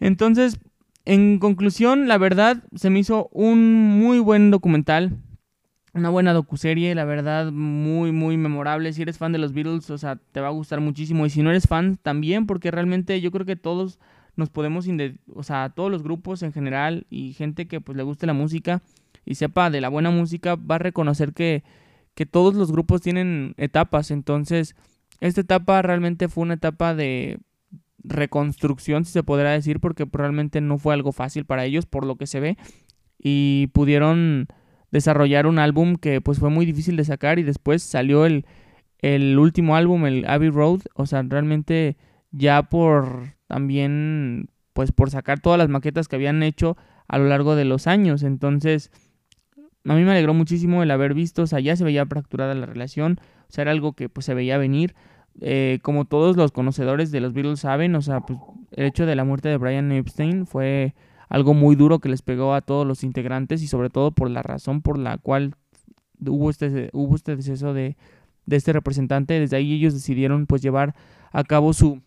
Entonces, 0.00 0.58
en 1.04 1.38
conclusión, 1.38 2.06
la 2.06 2.18
verdad, 2.18 2.62
se 2.74 2.90
me 2.90 2.98
hizo 2.98 3.28
un 3.32 3.98
muy 3.98 4.18
buen 4.18 4.50
documental. 4.50 5.16
Una 5.94 6.10
buena 6.10 6.32
docuserie, 6.32 6.94
la 6.94 7.04
verdad, 7.04 7.50
muy, 7.50 8.12
muy 8.12 8.36
memorable. 8.36 8.92
Si 8.92 9.02
eres 9.02 9.18
fan 9.18 9.32
de 9.32 9.38
los 9.38 9.52
Beatles, 9.52 9.88
o 9.90 9.98
sea, 9.98 10.16
te 10.16 10.40
va 10.40 10.48
a 10.48 10.52
gustar 10.52 10.80
muchísimo. 10.80 11.24
Y 11.24 11.30
si 11.30 11.42
no 11.42 11.50
eres 11.50 11.66
fan, 11.66 11.96
también, 11.96 12.46
porque 12.46 12.70
realmente 12.70 13.20
yo 13.20 13.30
creo 13.30 13.46
que 13.46 13.56
todos 13.56 13.98
nos 14.36 14.50
podemos, 14.50 14.86
o 15.34 15.42
sea, 15.42 15.70
todos 15.70 15.90
los 15.90 16.02
grupos 16.02 16.42
en 16.42 16.52
general 16.52 17.06
y 17.10 17.32
gente 17.32 17.66
que 17.66 17.80
pues 17.80 17.96
le 17.96 18.04
guste 18.04 18.26
la 18.26 18.34
música 18.34 18.82
y 19.24 19.34
sepa 19.34 19.68
de 19.70 19.80
la 19.80 19.88
buena 19.88 20.10
música, 20.10 20.54
va 20.54 20.76
a 20.76 20.78
reconocer 20.78 21.32
que, 21.32 21.64
que 22.14 22.24
todos 22.24 22.54
los 22.54 22.70
grupos 22.70 23.00
tienen 23.00 23.54
etapas. 23.56 24.10
Entonces, 24.10 24.76
esta 25.20 25.40
etapa 25.40 25.82
realmente 25.82 26.28
fue 26.28 26.42
una 26.42 26.54
etapa 26.54 26.94
de 26.94 27.40
reconstrucción, 28.04 29.04
si 29.04 29.12
se 29.12 29.22
podrá 29.22 29.52
decir, 29.52 29.80
porque 29.80 30.06
realmente 30.10 30.60
no 30.60 30.78
fue 30.78 30.94
algo 30.94 31.12
fácil 31.12 31.44
para 31.44 31.64
ellos, 31.64 31.86
por 31.86 32.06
lo 32.06 32.16
que 32.16 32.26
se 32.26 32.40
ve, 32.40 32.56
y 33.18 33.68
pudieron 33.72 34.46
desarrollar 34.90 35.46
un 35.46 35.58
álbum 35.58 35.96
que 35.96 36.20
pues 36.20 36.38
fue 36.38 36.50
muy 36.50 36.64
difícil 36.64 36.96
de 36.96 37.04
sacar 37.04 37.38
y 37.38 37.42
después 37.42 37.82
salió 37.82 38.24
el, 38.24 38.46
el 39.00 39.38
último 39.38 39.76
álbum, 39.76 40.06
el 40.06 40.24
Abbey 40.26 40.50
Road, 40.50 40.80
o 40.94 41.06
sea, 41.06 41.22
realmente 41.22 41.96
ya 42.30 42.64
por 42.64 43.34
también 43.46 44.50
pues 44.72 44.92
por 44.92 45.10
sacar 45.10 45.40
todas 45.40 45.58
las 45.58 45.68
maquetas 45.68 46.08
que 46.08 46.16
habían 46.16 46.42
hecho 46.42 46.76
a 47.08 47.18
lo 47.18 47.26
largo 47.26 47.56
de 47.56 47.64
los 47.64 47.86
años, 47.86 48.22
entonces 48.22 48.90
a 49.84 49.94
mí 49.94 50.04
me 50.04 50.12
alegró 50.12 50.34
muchísimo 50.34 50.82
el 50.82 50.90
haber 50.90 51.14
visto, 51.14 51.42
o 51.42 51.46
sea, 51.46 51.60
ya 51.60 51.74
se 51.74 51.84
veía 51.84 52.06
fracturada 52.06 52.54
la 52.54 52.66
relación, 52.66 53.18
o 53.48 53.52
sea, 53.52 53.62
era 53.62 53.70
algo 53.70 53.94
que 53.94 54.08
pues 54.08 54.26
se 54.26 54.34
veía 54.34 54.58
venir, 54.58 54.94
eh, 55.40 55.78
como 55.82 56.04
todos 56.04 56.36
los 56.36 56.52
conocedores 56.52 57.10
de 57.10 57.20
los 57.20 57.32
Beatles 57.32 57.60
saben, 57.60 57.94
o 57.94 58.02
sea, 58.02 58.20
pues, 58.20 58.38
el 58.72 58.86
hecho 58.86 59.06
de 59.06 59.16
la 59.16 59.24
muerte 59.24 59.48
de 59.48 59.56
Brian 59.56 59.92
Epstein 59.92 60.46
fue 60.46 60.94
algo 61.28 61.54
muy 61.54 61.76
duro 61.76 61.98
que 62.00 62.08
les 62.08 62.22
pegó 62.22 62.54
a 62.54 62.60
todos 62.60 62.86
los 62.86 63.04
integrantes 63.04 63.62
y 63.62 63.66
sobre 63.68 63.90
todo 63.90 64.10
por 64.12 64.30
la 64.30 64.42
razón 64.42 64.82
por 64.82 64.98
la 64.98 65.18
cual 65.18 65.54
hubo 66.26 66.50
este, 66.50 66.90
hubo 66.92 67.14
este 67.14 67.36
deceso 67.36 67.74
de, 67.74 67.96
de 68.46 68.56
este 68.56 68.72
representante. 68.72 69.38
Desde 69.38 69.56
ahí 69.56 69.74
ellos 69.74 69.94
decidieron 69.94 70.46
pues 70.46 70.62
llevar 70.62 70.94
a 71.32 71.44
cabo 71.44 71.72
su 71.72 72.00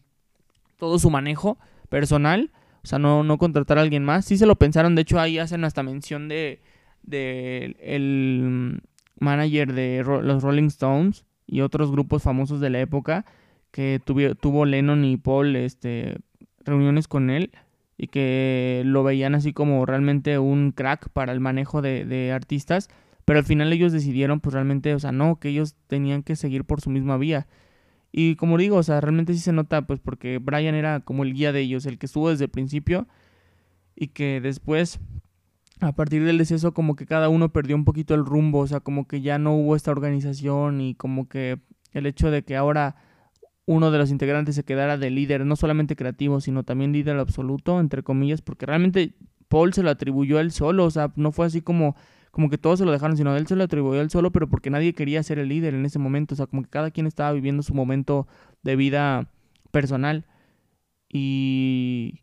todo 0.77 0.97
su 0.97 1.11
manejo 1.11 1.59
personal, 1.89 2.51
o 2.83 2.87
sea, 2.87 2.97
no, 2.97 3.23
no 3.23 3.37
contratar 3.37 3.77
a 3.77 3.81
alguien 3.81 4.03
más. 4.03 4.25
Sí 4.25 4.37
se 4.37 4.47
lo 4.47 4.55
pensaron, 4.55 4.95
de 4.95 5.03
hecho 5.03 5.19
ahí 5.19 5.37
hacen 5.37 5.63
hasta 5.63 5.83
mención 5.83 6.27
de, 6.27 6.59
de 7.03 7.77
el 7.79 8.81
manager 9.19 9.73
de 9.73 10.03
los 10.03 10.41
Rolling 10.41 10.65
Stones, 10.65 11.25
y 11.51 11.61
otros 11.61 11.91
grupos 11.91 12.23
famosos 12.23 12.59
de 12.61 12.71
la 12.71 12.79
época 12.79 13.25
que 13.71 14.01
tuvo 14.05 14.65
Lennon 14.65 15.05
y 15.05 15.17
Paul 15.17 15.55
este, 15.55 16.17
reuniones 16.65 17.07
con 17.07 17.29
él 17.29 17.51
y 17.97 18.07
que 18.07 18.81
lo 18.85 19.03
veían 19.03 19.35
así 19.35 19.53
como 19.53 19.85
realmente 19.85 20.39
un 20.39 20.71
crack 20.71 21.09
para 21.09 21.33
el 21.33 21.39
manejo 21.39 21.81
de, 21.81 22.05
de, 22.05 22.31
artistas, 22.31 22.89
pero 23.25 23.37
al 23.37 23.45
final 23.45 23.71
ellos 23.71 23.91
decidieron 23.91 24.39
pues 24.39 24.53
realmente, 24.53 24.95
o 24.95 24.99
sea, 24.99 25.11
no, 25.11 25.39
que 25.39 25.49
ellos 25.49 25.75
tenían 25.87 26.23
que 26.23 26.35
seguir 26.35 26.63
por 26.63 26.81
su 26.81 26.89
misma 26.89 27.17
vía. 27.17 27.47
Y 28.11 28.35
como 28.35 28.57
digo, 28.57 28.77
o 28.77 28.83
sea, 28.83 29.01
realmente 29.01 29.33
sí 29.33 29.39
se 29.39 29.53
nota 29.53 29.83
pues 29.83 29.99
porque 29.99 30.39
Brian 30.39 30.75
era 30.75 31.01
como 31.01 31.23
el 31.23 31.33
guía 31.33 31.51
de 31.51 31.61
ellos, 31.61 31.85
el 31.85 31.97
que 31.97 32.07
estuvo 32.07 32.29
desde 32.29 32.45
el 32.45 32.49
principio 32.49 33.07
y 33.95 34.07
que 34.07 34.41
después 34.41 34.99
a 35.81 35.91
partir 35.93 36.23
del 36.23 36.37
deceso 36.37 36.73
como 36.73 36.95
que 36.95 37.07
cada 37.07 37.27
uno 37.27 37.51
perdió 37.51 37.75
un 37.75 37.85
poquito 37.85 38.13
el 38.13 38.23
rumbo, 38.23 38.59
o 38.59 38.67
sea, 38.67 38.79
como 38.79 39.07
que 39.07 39.21
ya 39.21 39.39
no 39.39 39.55
hubo 39.55 39.75
esta 39.75 39.91
organización 39.91 40.79
y 40.79 40.93
como 40.93 41.27
que 41.27 41.59
el 41.91 42.05
hecho 42.05 42.29
de 42.29 42.43
que 42.43 42.55
ahora 42.55 42.95
uno 43.65 43.89
de 43.89 43.97
los 43.97 44.11
integrantes 44.11 44.55
se 44.55 44.63
quedara 44.63 44.97
de 44.97 45.09
líder, 45.09 45.43
no 45.45 45.55
solamente 45.55 45.95
creativo, 45.95 46.39
sino 46.39 46.63
también 46.63 46.93
líder 46.93 47.17
absoluto, 47.17 47.79
entre 47.79 48.03
comillas, 48.03 48.41
porque 48.41 48.67
realmente 48.67 49.15
Paul 49.47 49.73
se 49.73 49.81
lo 49.81 49.89
atribuyó 49.89 50.39
él 50.39 50.51
solo, 50.51 50.85
o 50.85 50.91
sea, 50.91 51.11
no 51.15 51.31
fue 51.31 51.47
así 51.47 51.61
como, 51.61 51.95
como 52.29 52.51
que 52.51 52.59
todos 52.59 52.77
se 52.77 52.85
lo 52.85 52.91
dejaron, 52.91 53.17
sino 53.17 53.35
él 53.35 53.47
se 53.47 53.55
lo 53.55 53.63
atribuyó 53.63 54.01
él 54.01 54.11
solo, 54.11 54.31
pero 54.31 54.47
porque 54.49 54.69
nadie 54.69 54.93
quería 54.93 55.23
ser 55.23 55.39
el 55.39 55.49
líder 55.49 55.73
en 55.73 55.85
ese 55.85 55.97
momento, 55.97 56.35
o 56.35 56.37
sea, 56.37 56.45
como 56.45 56.61
que 56.61 56.69
cada 56.69 56.91
quien 56.91 57.07
estaba 57.07 57.31
viviendo 57.31 57.63
su 57.63 57.73
momento 57.73 58.27
de 58.61 58.75
vida 58.75 59.31
personal. 59.71 60.25
Y, 61.09 62.21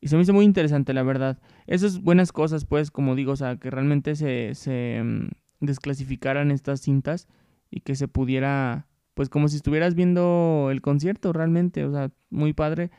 y 0.00 0.08
se 0.08 0.16
me 0.16 0.22
hizo 0.22 0.32
muy 0.32 0.44
interesante, 0.44 0.92
la 0.94 1.02
verdad. 1.02 1.38
Esas 1.68 2.00
buenas 2.00 2.32
cosas, 2.32 2.64
pues, 2.64 2.90
como 2.90 3.14
digo, 3.14 3.32
o 3.32 3.36
sea, 3.36 3.56
que 3.56 3.70
realmente 3.70 4.16
se, 4.16 4.54
se 4.54 5.02
mm, 5.04 5.28
desclasificaran 5.60 6.50
estas 6.50 6.80
cintas 6.80 7.28
y 7.70 7.80
que 7.80 7.94
se 7.94 8.08
pudiera, 8.08 8.88
pues, 9.12 9.28
como 9.28 9.48
si 9.48 9.56
estuvieras 9.56 9.94
viendo 9.94 10.68
el 10.72 10.80
concierto 10.80 11.32
realmente, 11.32 11.84
o 11.84 11.92
sea, 11.92 12.10
muy 12.30 12.54
padre, 12.54 12.90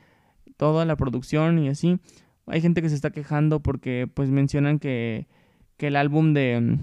toda 0.55 0.85
la 0.85 0.95
producción 0.95 1.57
y 1.57 1.69
así. 1.69 1.99
hay 2.45 2.61
gente 2.61 2.81
que 2.83 2.89
se 2.89 2.95
está 2.95 3.09
quejando 3.09 3.59
porque 3.61 4.07
pues 4.13 4.29
mencionan 4.29 4.77
que, 4.77 5.27
que 5.77 5.87
el 5.87 5.95
álbum 5.95 6.33
de 6.33 6.77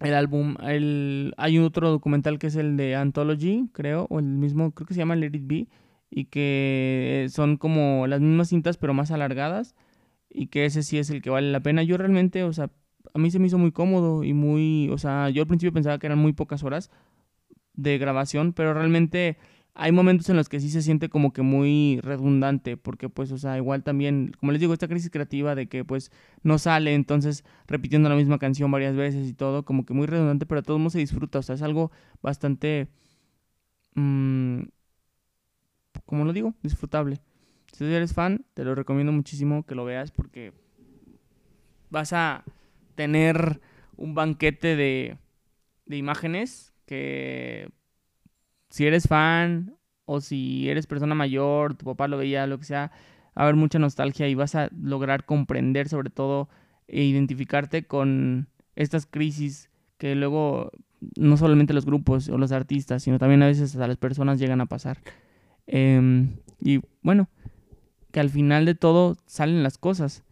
el 0.00 0.14
álbum, 0.14 0.56
el, 0.62 1.34
hay 1.38 1.58
otro 1.58 1.90
documental 1.90 2.38
que 2.38 2.48
es 2.48 2.56
el 2.56 2.76
de 2.76 2.94
Anthology, 2.94 3.68
creo, 3.72 4.06
o 4.10 4.18
el 4.18 4.26
mismo, 4.26 4.72
creo 4.72 4.86
que 4.86 4.94
se 4.94 4.98
llama 4.98 5.16
Let 5.16 5.34
It 5.34 5.46
Be, 5.46 5.68
y 6.10 6.26
que 6.26 7.26
son 7.30 7.56
como 7.56 8.06
las 8.06 8.20
mismas 8.20 8.48
cintas 8.48 8.76
pero 8.76 8.94
más 8.94 9.10
alargadas, 9.10 9.74
y 10.30 10.48
que 10.48 10.66
ese 10.66 10.82
sí 10.82 10.98
es 10.98 11.10
el 11.10 11.22
que 11.22 11.30
vale 11.30 11.50
la 11.52 11.60
pena. 11.60 11.82
Yo 11.82 11.96
realmente, 11.96 12.44
o 12.44 12.52
sea, 12.52 12.70
a 13.14 13.18
mí 13.18 13.30
se 13.30 13.38
me 13.38 13.46
hizo 13.46 13.58
muy 13.58 13.72
cómodo 13.72 14.24
y 14.24 14.32
muy, 14.34 14.88
o 14.90 14.98
sea, 14.98 15.30
yo 15.30 15.42
al 15.42 15.48
principio 15.48 15.72
pensaba 15.72 15.98
que 15.98 16.06
eran 16.06 16.18
muy 16.18 16.32
pocas 16.32 16.62
horas 16.62 16.90
de 17.74 17.98
grabación, 17.98 18.52
pero 18.52 18.74
realmente 18.74 19.38
hay 19.74 19.92
momentos 19.92 20.28
en 20.30 20.36
los 20.36 20.48
que 20.48 20.60
sí 20.60 20.70
se 20.70 20.82
siente 20.82 21.08
como 21.10 21.32
que 21.32 21.42
muy 21.42 22.00
redundante, 22.02 22.76
porque 22.78 23.08
pues, 23.10 23.30
o 23.32 23.38
sea, 23.38 23.58
igual 23.58 23.82
también, 23.82 24.32
como 24.40 24.52
les 24.52 24.60
digo, 24.60 24.72
esta 24.72 24.88
crisis 24.88 25.10
creativa 25.10 25.54
de 25.54 25.68
que 25.68 25.84
pues 25.84 26.10
no 26.42 26.58
sale, 26.58 26.94
entonces 26.94 27.44
repitiendo 27.66 28.08
la 28.08 28.16
misma 28.16 28.38
canción 28.38 28.70
varias 28.70 28.96
veces 28.96 29.28
y 29.28 29.34
todo, 29.34 29.64
como 29.64 29.84
que 29.84 29.92
muy 29.94 30.06
redundante, 30.06 30.46
pero 30.46 30.60
a 30.60 30.62
todos 30.62 30.80
modos 30.80 30.94
se 30.94 31.00
disfruta, 31.00 31.40
o 31.40 31.42
sea, 31.42 31.54
es 31.56 31.62
algo 31.62 31.90
bastante, 32.22 32.88
mmm, 33.94 34.68
como 36.04 36.24
lo 36.24 36.32
digo, 36.32 36.54
disfrutable. 36.62 37.20
Si 37.76 37.84
eres 37.84 38.14
fan, 38.14 38.46
te 38.54 38.64
lo 38.64 38.74
recomiendo 38.74 39.12
muchísimo 39.12 39.66
que 39.66 39.74
lo 39.74 39.84
veas 39.84 40.10
porque 40.10 40.54
vas 41.90 42.14
a 42.14 42.42
tener 42.94 43.60
un 43.98 44.14
banquete 44.14 44.76
de, 44.76 45.18
de 45.84 45.96
imágenes 45.98 46.72
que 46.86 47.68
si 48.70 48.86
eres 48.86 49.06
fan 49.06 49.76
o 50.06 50.22
si 50.22 50.70
eres 50.70 50.86
persona 50.86 51.14
mayor, 51.14 51.74
tu 51.74 51.84
papá 51.84 52.08
lo 52.08 52.16
veía, 52.16 52.46
lo 52.46 52.58
que 52.58 52.64
sea, 52.64 52.92
va 53.26 53.32
a 53.34 53.42
haber 53.42 53.56
mucha 53.56 53.78
nostalgia 53.78 54.26
y 54.26 54.34
vas 54.34 54.54
a 54.54 54.70
lograr 54.72 55.26
comprender 55.26 55.90
sobre 55.90 56.08
todo 56.08 56.48
e 56.88 57.02
identificarte 57.02 57.84
con 57.84 58.48
estas 58.74 59.04
crisis 59.04 59.68
que 59.98 60.14
luego 60.14 60.72
no 61.14 61.36
solamente 61.36 61.74
los 61.74 61.84
grupos 61.84 62.30
o 62.30 62.38
los 62.38 62.52
artistas, 62.52 63.02
sino 63.02 63.18
también 63.18 63.42
a 63.42 63.48
veces 63.48 63.76
a 63.76 63.86
las 63.86 63.98
personas 63.98 64.38
llegan 64.38 64.62
a 64.62 64.66
pasar. 64.66 64.96
Em, 65.66 66.38
y 66.58 66.80
bueno, 67.02 67.28
que 68.16 68.20
al 68.20 68.30
final 68.30 68.64
de 68.64 68.74
todo 68.74 69.18
salen 69.26 69.62
las 69.62 69.76
cosas. 69.76 70.24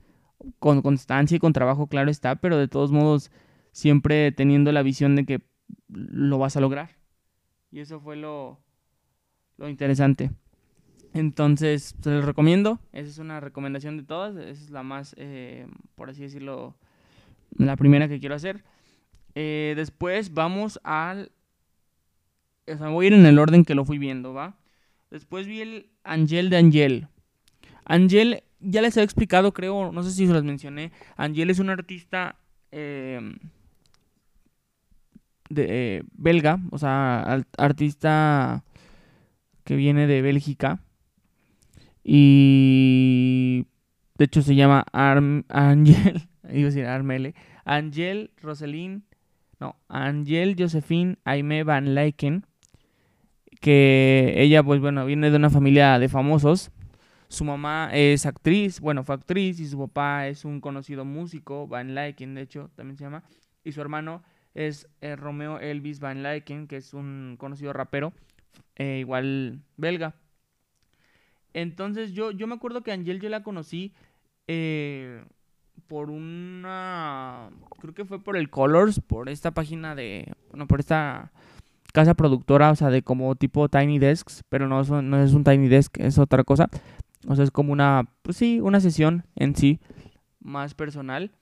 Con 0.58 0.80
constancia 0.80 1.36
y 1.36 1.38
con 1.38 1.52
trabajo, 1.52 1.86
claro 1.86 2.10
está, 2.10 2.36
pero 2.36 2.56
de 2.56 2.66
todos 2.66 2.92
modos 2.92 3.30
siempre 3.72 4.32
teniendo 4.32 4.72
la 4.72 4.82
visión 4.82 5.16
de 5.16 5.26
que 5.26 5.42
lo 5.88 6.38
vas 6.38 6.56
a 6.56 6.62
lograr. 6.62 6.96
Y 7.70 7.80
eso 7.80 8.00
fue 8.00 8.16
lo, 8.16 8.58
lo 9.58 9.68
interesante. 9.68 10.30
Entonces, 11.12 11.94
se 12.00 12.10
les 12.10 12.24
recomiendo. 12.24 12.80
Esa 12.92 13.10
es 13.10 13.18
una 13.18 13.38
recomendación 13.40 13.98
de 13.98 14.04
todas. 14.04 14.34
Esa 14.34 14.64
es 14.64 14.70
la 14.70 14.82
más, 14.82 15.14
eh, 15.18 15.66
por 15.94 16.08
así 16.08 16.22
decirlo, 16.22 16.78
la 17.54 17.76
primera 17.76 18.08
que 18.08 18.18
quiero 18.18 18.34
hacer. 18.34 18.64
Eh, 19.34 19.74
después 19.76 20.32
vamos 20.32 20.80
al... 20.84 21.32
Voy 22.66 23.04
a 23.04 23.08
ir 23.08 23.12
en 23.12 23.26
el 23.26 23.38
orden 23.38 23.66
que 23.66 23.74
lo 23.74 23.84
fui 23.84 23.98
viendo, 23.98 24.32
¿va? 24.32 24.56
Después 25.10 25.46
vi 25.46 25.60
el 25.60 25.90
Angel 26.02 26.48
de 26.48 26.56
Angel. 26.56 27.08
Angel, 27.84 28.42
ya 28.60 28.82
les 28.82 28.96
he 28.96 29.02
explicado, 29.02 29.52
creo, 29.52 29.92
no 29.92 30.02
sé 30.02 30.10
si 30.10 30.26
se 30.26 30.32
los 30.32 30.44
mencioné. 30.44 30.92
Angel 31.16 31.50
es 31.50 31.58
un 31.58 31.70
artista 31.70 32.36
eh, 32.72 33.20
de, 35.48 35.66
eh, 35.68 36.02
belga, 36.12 36.60
o 36.70 36.78
sea, 36.78 37.44
artista 37.56 38.64
que 39.64 39.76
viene 39.76 40.06
de 40.06 40.22
Bélgica. 40.22 40.80
Y 42.02 43.66
de 44.18 44.26
hecho 44.26 44.42
se 44.42 44.54
llama 44.54 44.84
Arm 44.92 45.44
Angel, 45.48 46.28
iba 46.44 46.68
a 46.68 46.70
decir 46.70 46.86
Armele, 46.86 47.34
Angel 47.64 48.30
Roselyn, 48.42 49.04
no, 49.58 49.76
Angel 49.88 50.54
Josephine 50.58 51.16
Aime 51.24 51.64
Van 51.64 51.94
Leiken, 51.94 52.44
que 53.60 54.34
ella 54.36 54.62
pues 54.62 54.80
bueno, 54.80 55.06
viene 55.06 55.30
de 55.30 55.36
una 55.36 55.48
familia 55.48 55.98
de 55.98 56.08
famosos. 56.08 56.70
Su 57.34 57.44
mamá 57.44 57.90
es 57.92 58.26
actriz, 58.26 58.78
bueno, 58.78 59.02
fue 59.02 59.16
actriz 59.16 59.58
y 59.58 59.66
su 59.66 59.76
papá 59.76 60.28
es 60.28 60.44
un 60.44 60.60
conocido 60.60 61.04
músico, 61.04 61.66
Van 61.66 61.92
Leiken 61.92 62.36
de 62.36 62.42
hecho 62.42 62.70
también 62.76 62.96
se 62.96 63.02
llama, 63.02 63.24
y 63.64 63.72
su 63.72 63.80
hermano 63.80 64.22
es 64.54 64.86
eh, 65.00 65.16
Romeo 65.16 65.58
Elvis 65.58 65.98
Van 65.98 66.22
Lyken, 66.22 66.68
que 66.68 66.76
es 66.76 66.94
un 66.94 67.34
conocido 67.36 67.72
rapero, 67.72 68.12
eh, 68.76 68.98
igual 69.00 69.62
belga. 69.76 70.14
Entonces 71.54 72.12
yo, 72.12 72.30
yo 72.30 72.46
me 72.46 72.54
acuerdo 72.54 72.84
que 72.84 72.92
Angel 72.92 73.20
yo 73.20 73.28
la 73.28 73.42
conocí 73.42 73.92
eh, 74.46 75.24
por 75.88 76.10
una, 76.10 77.50
creo 77.80 77.94
que 77.94 78.04
fue 78.04 78.22
por 78.22 78.36
el 78.36 78.48
Colors, 78.48 79.00
por 79.00 79.28
esta 79.28 79.50
página 79.50 79.96
de, 79.96 80.32
bueno, 80.50 80.68
por 80.68 80.78
esta 80.78 81.32
casa 81.92 82.14
productora, 82.14 82.70
o 82.70 82.76
sea, 82.76 82.90
de 82.90 83.02
como 83.02 83.34
tipo 83.34 83.68
Tiny 83.68 83.98
Desks, 83.98 84.44
pero 84.48 84.68
no, 84.68 84.84
no 85.02 85.20
es 85.20 85.32
un 85.32 85.42
Tiny 85.42 85.66
Desk, 85.66 85.98
es 85.98 86.18
otra 86.18 86.44
cosa. 86.44 86.70
O 87.28 87.34
sea, 87.34 87.44
es 87.44 87.50
como 87.50 87.72
una, 87.72 88.08
pues 88.22 88.36
sí, 88.36 88.60
una 88.60 88.80
sesión 88.80 89.24
en 89.36 89.56
sí, 89.56 89.80
más 90.40 90.74
personal. 90.74 91.32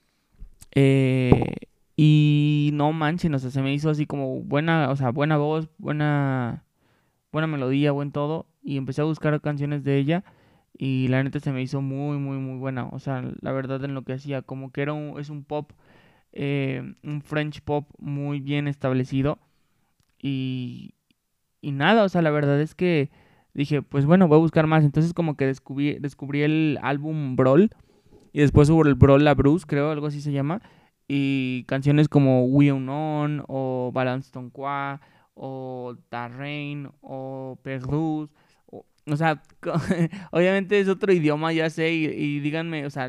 Eh, 0.74 1.54
y 1.96 2.70
no 2.72 2.92
manchen, 2.92 3.34
o 3.34 3.38
sea, 3.38 3.50
se 3.50 3.62
me 3.62 3.74
hizo 3.74 3.90
así 3.90 4.06
como 4.06 4.40
buena, 4.42 4.90
o 4.90 4.96
sea, 4.96 5.10
buena 5.10 5.36
voz, 5.36 5.68
buena, 5.78 6.64
buena 7.30 7.46
melodía, 7.46 7.92
buen 7.92 8.12
todo. 8.12 8.46
Y 8.62 8.76
empecé 8.76 9.02
a 9.02 9.04
buscar 9.04 9.40
canciones 9.40 9.84
de 9.84 9.98
ella 9.98 10.24
y 10.78 11.08
la 11.08 11.22
neta 11.22 11.40
se 11.40 11.52
me 11.52 11.62
hizo 11.62 11.80
muy, 11.80 12.18
muy, 12.18 12.38
muy 12.38 12.58
buena. 12.58 12.86
O 12.86 12.98
sea, 12.98 13.22
la 13.40 13.52
verdad 13.52 13.84
en 13.84 13.94
lo 13.94 14.02
que 14.02 14.14
hacía, 14.14 14.42
como 14.42 14.72
que 14.72 14.82
era 14.82 14.92
un, 14.92 15.18
es 15.20 15.30
un 15.30 15.44
pop, 15.44 15.72
eh, 16.32 16.94
un 17.02 17.22
French 17.22 17.60
pop 17.62 17.88
muy 17.98 18.40
bien 18.40 18.68
establecido. 18.68 19.38
Y, 20.20 20.94
y 21.60 21.72
nada, 21.72 22.04
o 22.04 22.08
sea, 22.08 22.22
la 22.22 22.30
verdad 22.30 22.60
es 22.60 22.74
que 22.74 23.10
dije, 23.54 23.82
pues 23.82 24.06
bueno, 24.06 24.28
voy 24.28 24.36
a 24.36 24.40
buscar 24.40 24.66
más. 24.66 24.84
Entonces 24.84 25.14
como 25.14 25.36
que 25.36 25.46
descubrí, 25.46 25.98
descubrí 25.98 26.42
el 26.42 26.78
álbum 26.82 27.36
Brawl. 27.36 27.70
Y 28.32 28.40
después 28.40 28.70
hubo 28.70 28.86
el 28.86 28.94
Brawl 28.94 29.24
La 29.24 29.34
Bruce, 29.34 29.66
creo, 29.68 29.90
algo 29.90 30.06
así 30.06 30.20
se 30.22 30.32
llama 30.32 30.62
y 31.14 31.64
canciones 31.64 32.08
como 32.08 32.46
We 32.46 32.72
Unknown 32.72 33.44
o 33.46 33.90
Balance 33.92 34.30
Ton 34.32 34.48
Qua 34.48 35.00
o 35.34 35.94
Tarrain 36.08 36.88
o 37.02 37.58
Perrus. 37.62 38.30
O, 38.66 38.86
o 39.06 39.16
sea, 39.16 39.42
obviamente 40.32 40.80
es 40.80 40.88
otro 40.88 41.12
idioma, 41.12 41.52
ya 41.52 41.68
sé, 41.68 41.92
y, 41.92 42.40
díganme, 42.40 42.86
o 42.86 42.90
sea, 42.90 43.08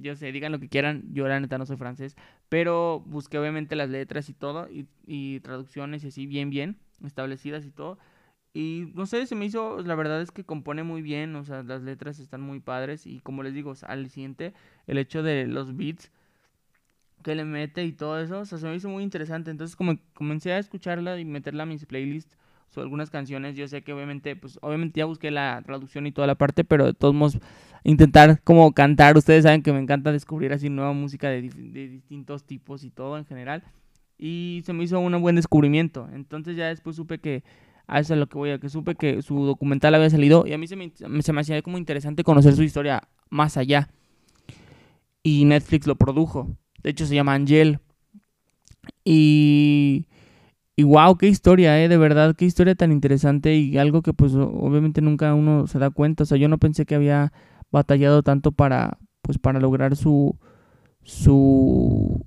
yo 0.00 0.16
sé, 0.16 0.32
digan 0.32 0.52
lo 0.52 0.60
que 0.60 0.70
quieran, 0.70 1.04
yo 1.12 1.28
la 1.28 1.38
neta 1.40 1.58
no 1.58 1.66
soy 1.66 1.76
francés, 1.76 2.16
pero 2.48 3.00
busqué 3.06 3.38
obviamente 3.38 3.76
las 3.76 3.90
letras 3.90 4.30
y 4.30 4.32
todo, 4.32 4.68
y, 4.70 4.86
y 5.06 5.40
traducciones 5.40 6.04
y 6.04 6.08
así, 6.08 6.26
bien, 6.26 6.48
bien, 6.48 6.78
establecidas 7.04 7.66
y 7.66 7.70
todo. 7.70 7.98
Y 8.54 8.92
no 8.94 9.04
sé, 9.04 9.26
se 9.26 9.34
me 9.34 9.44
hizo, 9.44 9.82
la 9.82 9.96
verdad 9.96 10.22
es 10.22 10.30
que 10.30 10.44
compone 10.44 10.84
muy 10.84 11.02
bien, 11.02 11.34
o 11.34 11.44
sea, 11.44 11.64
las 11.64 11.82
letras 11.82 12.20
están 12.20 12.40
muy 12.40 12.60
padres 12.60 13.04
y 13.06 13.18
como 13.18 13.42
les 13.42 13.52
digo, 13.52 13.74
al 13.82 14.08
siguiente, 14.08 14.54
el 14.86 14.96
hecho 14.96 15.24
de 15.24 15.46
los 15.46 15.76
beats 15.76 16.12
que 17.24 17.34
le 17.34 17.44
mete 17.44 17.84
y 17.84 17.92
todo 17.92 18.20
eso, 18.20 18.40
o 18.40 18.44
sea, 18.44 18.58
se 18.58 18.66
me 18.66 18.76
hizo 18.76 18.88
muy 18.88 19.02
interesante. 19.02 19.50
Entonces, 19.50 19.74
como 19.74 19.98
comencé 20.12 20.52
a 20.52 20.58
escucharla 20.58 21.18
y 21.18 21.24
meterla 21.24 21.64
a 21.64 21.66
mis 21.66 21.84
playlists, 21.84 22.38
o 22.76 22.80
algunas 22.80 23.10
canciones, 23.10 23.56
yo 23.56 23.68
sé 23.68 23.82
que 23.82 23.92
obviamente, 23.92 24.36
pues 24.36 24.58
obviamente 24.62 24.98
ya 24.98 25.04
busqué 25.04 25.30
la 25.30 25.62
traducción 25.64 26.06
y 26.06 26.12
toda 26.12 26.26
la 26.26 26.34
parte, 26.34 26.64
pero 26.64 26.86
de 26.86 26.94
todos 26.94 27.14
modos 27.14 27.38
intentar 27.84 28.40
como 28.42 28.72
cantar, 28.72 29.16
ustedes 29.16 29.44
saben 29.44 29.62
que 29.62 29.72
me 29.72 29.78
encanta 29.78 30.10
descubrir 30.12 30.52
así 30.52 30.70
nueva 30.70 30.92
música 30.92 31.28
de, 31.28 31.42
de 31.42 31.88
distintos 31.88 32.44
tipos 32.44 32.82
y 32.84 32.90
todo 32.90 33.18
en 33.18 33.26
general, 33.26 33.62
y 34.18 34.62
se 34.64 34.72
me 34.72 34.84
hizo 34.84 34.98
un 34.98 35.20
buen 35.20 35.36
descubrimiento, 35.36 36.08
entonces 36.12 36.56
ya 36.56 36.66
después 36.66 36.96
supe 36.96 37.18
que, 37.18 37.44
a 37.86 38.00
eso 38.00 38.14
es 38.14 38.20
lo 38.20 38.26
que 38.26 38.38
voy 38.38 38.50
a, 38.50 38.58
que 38.58 38.68
supe 38.68 38.94
que 38.94 39.22
su 39.22 39.44
documental 39.44 39.94
había 39.94 40.10
salido, 40.10 40.46
y 40.46 40.52
a 40.52 40.58
mí 40.58 40.66
se 40.66 40.76
me, 40.76 40.92
se 40.94 41.32
me 41.32 41.40
hacía 41.40 41.60
como 41.62 41.78
interesante 41.78 42.24
conocer 42.24 42.54
su 42.54 42.62
historia 42.62 43.08
más 43.30 43.56
allá, 43.56 43.88
y 45.22 45.44
Netflix 45.44 45.86
lo 45.86 45.96
produjo, 45.96 46.56
de 46.84 46.90
hecho, 46.90 47.06
se 47.06 47.14
llama 47.14 47.34
Angel. 47.34 47.80
Y, 49.04 50.06
y 50.76 50.82
wow, 50.82 51.16
qué 51.16 51.28
historia, 51.28 51.82
¿eh? 51.82 51.88
De 51.88 51.96
verdad, 51.96 52.36
qué 52.36 52.44
historia 52.44 52.74
tan 52.74 52.92
interesante 52.92 53.56
y 53.56 53.78
algo 53.78 54.02
que 54.02 54.12
pues 54.12 54.34
obviamente 54.34 55.00
nunca 55.00 55.34
uno 55.34 55.66
se 55.66 55.78
da 55.78 55.90
cuenta. 55.90 56.24
O 56.24 56.26
sea, 56.26 56.36
yo 56.36 56.48
no 56.48 56.58
pensé 56.58 56.84
que 56.84 56.94
había 56.94 57.32
batallado 57.72 58.22
tanto 58.22 58.52
para, 58.52 58.98
pues 59.22 59.38
para 59.38 59.60
lograr 59.60 59.96
su, 59.96 60.38
su, 61.02 62.26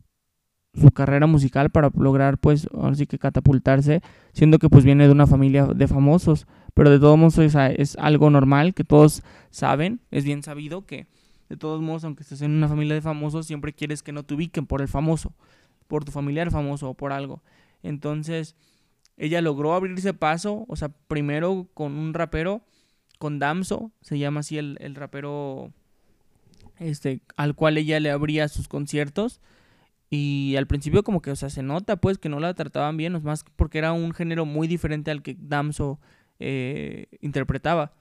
su 0.79 0.91
carrera 0.91 1.27
musical, 1.27 1.69
para 1.69 1.91
lograr 1.97 2.37
pues 2.37 2.67
así 2.81 3.07
que 3.07 3.19
catapultarse, 3.19 4.01
siendo 4.33 4.59
que 4.59 4.69
pues 4.69 4.85
viene 4.85 5.05
de 5.05 5.11
una 5.11 5.27
familia 5.27 5.65
de 5.65 5.87
famosos. 5.87 6.47
Pero 6.73 6.89
de 6.89 6.99
todos 6.99 7.17
modos 7.17 7.39
es 7.39 7.95
algo 7.97 8.29
normal 8.29 8.73
que 8.73 8.83
todos 8.83 9.23
saben, 9.49 9.99
es 10.11 10.23
bien 10.23 10.43
sabido 10.43 10.85
que 10.85 11.07
de 11.49 11.55
todos 11.55 11.81
modos, 11.81 12.03
aunque 12.03 12.23
estés 12.23 12.41
en 12.41 12.51
una 12.51 12.67
familia 12.67 12.95
de 12.95 13.01
famosos, 13.01 13.47
siempre 13.47 13.73
quieres 13.73 14.03
que 14.03 14.11
no 14.11 14.23
te 14.23 14.33
ubiquen 14.33 14.65
por 14.65 14.81
el 14.81 14.87
famoso, 14.87 15.33
por 15.87 16.03
tu 16.03 16.11
familiar 16.11 16.51
famoso 16.51 16.89
o 16.89 16.93
por 16.93 17.13
algo. 17.13 17.41
Entonces, 17.83 18.55
ella 19.15 19.41
logró 19.41 19.73
abrirse 19.73 20.13
paso, 20.13 20.65
o 20.67 20.75
sea, 20.75 20.89
primero 20.89 21.67
con 21.73 21.93
un 21.93 22.13
rapero, 22.13 22.61
con 23.17 23.39
Damso, 23.39 23.91
se 24.01 24.19
llama 24.19 24.41
así 24.41 24.57
el, 24.57 24.95
rapero 24.95 25.71
este, 26.77 27.21
al 27.35 27.55
cual 27.55 27.77
ella 27.77 27.99
le 27.99 28.11
abría 28.11 28.47
sus 28.47 28.67
conciertos. 28.67 29.39
Y 30.09 30.55
al 30.57 30.67
principio 30.67 31.03
como 31.03 31.21
que, 31.21 31.31
o 31.31 31.35
sea, 31.35 31.49
se 31.49 31.63
nota 31.63 31.97
pues 31.97 32.17
que 32.17 32.29
no 32.29 32.39
la 32.39 32.53
trataban 32.53 32.95
bien, 32.95 33.21
más 33.23 33.43
porque 33.55 33.77
era 33.77 33.91
un 33.91 34.13
género 34.13 34.45
muy 34.45 34.67
diferente 34.67 35.11
al 35.11 35.21
que 35.21 35.35
Damso 35.39 35.99
eh, 36.39 37.07
interpretaba. 37.19 37.93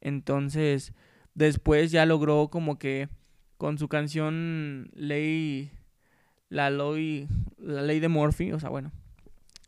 Entonces, 0.00 0.92
después 1.34 1.90
ya 1.90 2.04
logró 2.04 2.48
como 2.48 2.78
que 2.78 3.08
con 3.56 3.78
su 3.78 3.88
canción 3.88 4.90
Ley, 4.94 5.70
la 6.50 6.70
ley, 6.70 7.28
la 7.58 7.82
ley 7.82 7.98
de 7.98 8.08
Murphy, 8.08 8.52
o 8.52 8.60
sea, 8.60 8.68
bueno, 8.68 8.92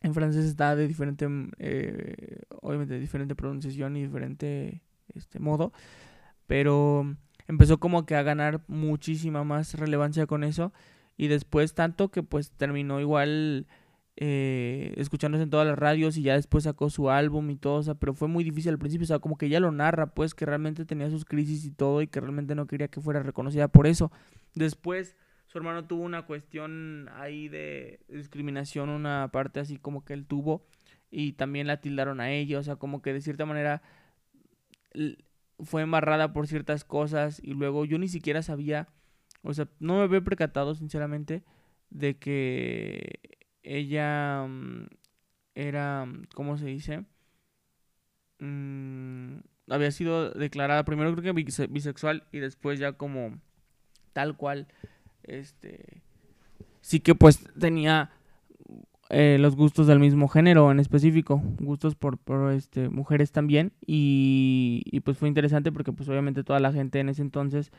en 0.03 0.15
francés 0.15 0.45
está 0.45 0.77
de 0.77 0.87
diferente, 0.87 1.27
eh, 1.59 2.43
obviamente 2.61 2.99
diferente 2.99 3.35
pronunciación 3.35 3.97
y 3.97 4.03
diferente 4.03 4.83
este 5.15 5.41
modo, 5.41 5.73
pero 6.47 7.17
empezó 7.49 7.81
como 7.81 8.07
que 8.07 8.15
a 8.15 8.23
ganar 8.23 8.63
muchísima 8.69 9.45
más 9.45 9.75
relevancia 9.75 10.27
con 10.27 10.45
eso 10.45 10.73
y 11.21 11.29
después 11.29 11.75
tanto 11.75 12.11
que 12.11 12.23
pues 12.23 12.51
terminó 12.53 12.99
igual 12.99 13.67
eh, 14.17 14.95
escuchándose 14.97 15.43
en 15.43 15.51
todas 15.51 15.67
las 15.67 15.79
radios 15.79 16.17
y 16.17 16.23
ya 16.23 16.33
después 16.33 16.65
sacó 16.65 16.89
su 16.89 17.11
álbum 17.11 17.51
y 17.51 17.57
todo, 17.57 17.75
o 17.75 17.83
sea, 17.83 17.95
pero 17.95 18.15
fue 18.15 18.27
muy 18.27 18.43
difícil 18.43 18.71
al 18.71 18.79
principio, 18.79 19.05
o 19.05 19.07
sea, 19.07 19.19
como 19.19 19.37
que 19.37 19.45
ella 19.45 19.61
lo 19.61 19.71
narra, 19.71 20.15
pues 20.15 20.35
que 20.35 20.47
realmente 20.47 20.87
tenía 20.87 21.11
sus 21.11 21.27
crisis 21.27 21.67
y 21.67 21.73
todo 21.73 22.01
y 22.01 22.07
que 22.07 22.21
realmente 22.21 22.55
no 22.55 22.67
quería 22.67 22.89
que 22.89 23.03
fuera 23.03 23.23
reconocida 23.23 23.69
por 23.69 23.87
eso. 23.87 24.11
Después 24.55 25.15
su 25.45 25.59
hermano 25.59 25.85
tuvo 25.85 26.05
una 26.05 26.25
cuestión 26.25 27.11
ahí 27.15 27.49
de 27.51 28.01
discriminación, 28.09 28.89
una 28.89 29.29
parte 29.31 29.61
así 29.61 29.77
como 29.77 30.07
que 30.07 30.15
él 30.15 30.25
tuvo 30.25 30.65
y 31.11 31.35
también 31.35 31.67
la 31.67 31.83
tildaron 31.83 32.23
a 32.23 32.31
ella, 32.31 32.61
o 32.61 32.63
sea, 32.63 32.77
como 32.77 33.03
que 33.03 33.13
de 33.13 33.21
cierta 33.21 33.45
manera 33.45 33.83
fue 35.59 35.83
embarrada 35.83 36.33
por 36.33 36.47
ciertas 36.47 36.85
cosas 36.85 37.43
y 37.45 37.53
luego 37.53 37.85
yo 37.85 37.99
ni 37.99 38.09
siquiera 38.09 38.41
sabía, 38.41 38.89
o 39.43 39.55
sea, 39.55 39.69
no 39.79 39.97
me 39.97 40.03
había 40.03 40.21
percatado 40.21 40.75
sinceramente 40.75 41.43
de 41.91 42.17
que 42.19 43.39
ella 43.63 44.47
mm, 44.47 44.87
era, 45.55 46.07
¿cómo 46.35 46.59
se 46.59 46.67
dice? 46.67 47.05
Mm, 48.39 49.39
había 49.69 49.91
sido 49.91 50.31
declarada 50.31 50.85
primero 50.85 51.15
creo 51.15 51.35
que 51.35 51.67
bisexual 51.69 52.25
y 52.33 52.39
después 52.39 52.79
ya 52.79 52.93
como 52.93 53.39
tal 54.13 54.37
cual, 54.37 54.67
este, 55.23 56.03
sí 56.81 57.01
que 57.01 57.15
pues 57.15 57.45
tenía 57.59 58.11
eh, 59.11 59.39
los 59.41 59.57
gustos 59.57 59.87
del 59.87 59.99
mismo 59.99 60.29
género 60.29 60.71
en 60.71 60.81
específico, 60.81 61.43
gustos 61.59 61.95
por, 61.95 62.19
por 62.19 62.53
este, 62.53 62.89
mujeres 62.89 63.33
también 63.33 63.73
y, 63.85 64.83
y, 64.87 65.01
pues 65.01 65.19
fue 65.19 65.29
interesante 65.29 65.73
porque 65.73 65.93
pues 65.93 66.09
obviamente 66.09 66.45
toda 66.45 66.61
la 66.61 66.73
gente 66.73 67.01
en 67.01 67.09
ese 67.09 67.23
entonces, 67.23 67.73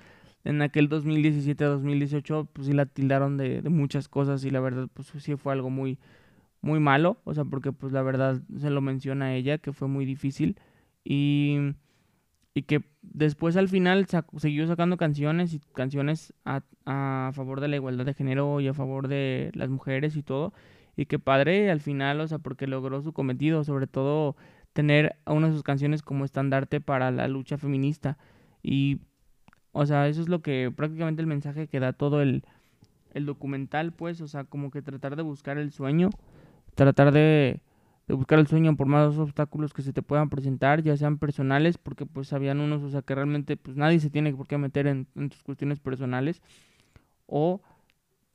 en 0.43 0.61
aquel 0.61 0.89
2017-2018, 0.89 2.47
pues 2.51 2.67
sí 2.67 2.73
la 2.73 2.85
tildaron 2.85 3.37
de, 3.37 3.61
de, 3.61 3.69
muchas 3.69 4.07
cosas 4.07 4.43
y 4.45 4.49
la 4.51 4.59
verdad 4.59 4.87
pues 4.93 5.11
sí 5.19 5.35
fue 5.35 5.53
algo 5.53 5.69
muy, 5.69 5.99
muy 6.61 6.79
malo, 6.79 7.17
o 7.23 7.33
sea, 7.33 7.45
porque 7.45 7.71
pues 7.71 7.93
la 7.93 8.01
verdad 8.01 8.41
se 8.59 8.69
lo 8.69 8.81
menciona 8.81 9.35
ella 9.35 9.57
que 9.59 9.73
fue 9.73 9.87
muy 9.87 10.05
difícil 10.05 10.57
y, 11.03 11.57
y 12.53 12.63
que 12.63 12.83
después 13.01 13.57
al 13.57 13.69
final 13.69 14.07
siguió 14.37 14.67
sacando 14.67 14.97
canciones 14.97 15.53
y 15.53 15.59
canciones 15.73 16.33
a, 16.45 16.63
a 16.85 17.31
favor 17.33 17.61
de 17.61 17.67
la 17.67 17.75
igualdad 17.77 18.05
de 18.05 18.13
género 18.13 18.59
y 18.61 18.67
a 18.67 18.73
favor 18.73 19.07
de 19.07 19.51
las 19.53 19.69
mujeres 19.69 20.15
y 20.15 20.23
todo 20.23 20.53
y 20.95 21.05
que 21.05 21.19
padre 21.19 21.71
al 21.71 21.81
final, 21.81 22.19
o 22.21 22.27
sea, 22.27 22.39
porque 22.39 22.67
logró 22.67 23.01
su 23.01 23.13
cometido, 23.13 23.63
sobre 23.63 23.87
todo 23.87 24.35
tener 24.73 25.17
a 25.25 25.33
una 25.33 25.47
de 25.47 25.53
sus 25.53 25.63
canciones 25.63 26.01
como 26.01 26.25
estandarte 26.25 26.81
para 26.81 27.11
la 27.11 27.27
lucha 27.27 27.57
feminista. 27.57 28.17
Y, 28.63 28.99
o 29.71 29.85
sea, 29.85 30.07
eso 30.07 30.21
es 30.21 30.29
lo 30.29 30.41
que 30.41 30.71
prácticamente 30.75 31.21
el 31.21 31.27
mensaje 31.27 31.67
que 31.67 31.79
da 31.79 31.93
todo 31.93 32.21
el, 32.21 32.43
el 33.13 33.25
documental, 33.25 33.91
pues, 33.91 34.21
o 34.21 34.27
sea, 34.27 34.43
como 34.43 34.71
que 34.71 34.81
tratar 34.81 35.15
de 35.15 35.23
buscar 35.23 35.57
el 35.57 35.71
sueño, 35.71 36.09
tratar 36.75 37.11
de, 37.11 37.61
de 38.07 38.13
buscar 38.13 38.39
el 38.39 38.47
sueño 38.47 38.75
por 38.75 38.87
más 38.87 39.17
obstáculos 39.17 39.73
que 39.73 39.81
se 39.81 39.93
te 39.93 40.01
puedan 40.01 40.29
presentar, 40.29 40.81
ya 40.83 40.97
sean 40.97 41.17
personales, 41.17 41.77
porque 41.77 42.05
pues 42.05 42.33
habían 42.33 42.59
unos, 42.59 42.83
o 42.83 42.89
sea, 42.89 43.01
que 43.01 43.15
realmente 43.15 43.57
pues 43.57 43.77
nadie 43.77 43.99
se 43.99 44.09
tiene 44.09 44.33
por 44.33 44.47
qué 44.47 44.57
meter 44.57 44.87
en, 44.87 45.07
en 45.15 45.29
tus 45.29 45.43
cuestiones 45.43 45.79
personales, 45.79 46.41
o 47.27 47.61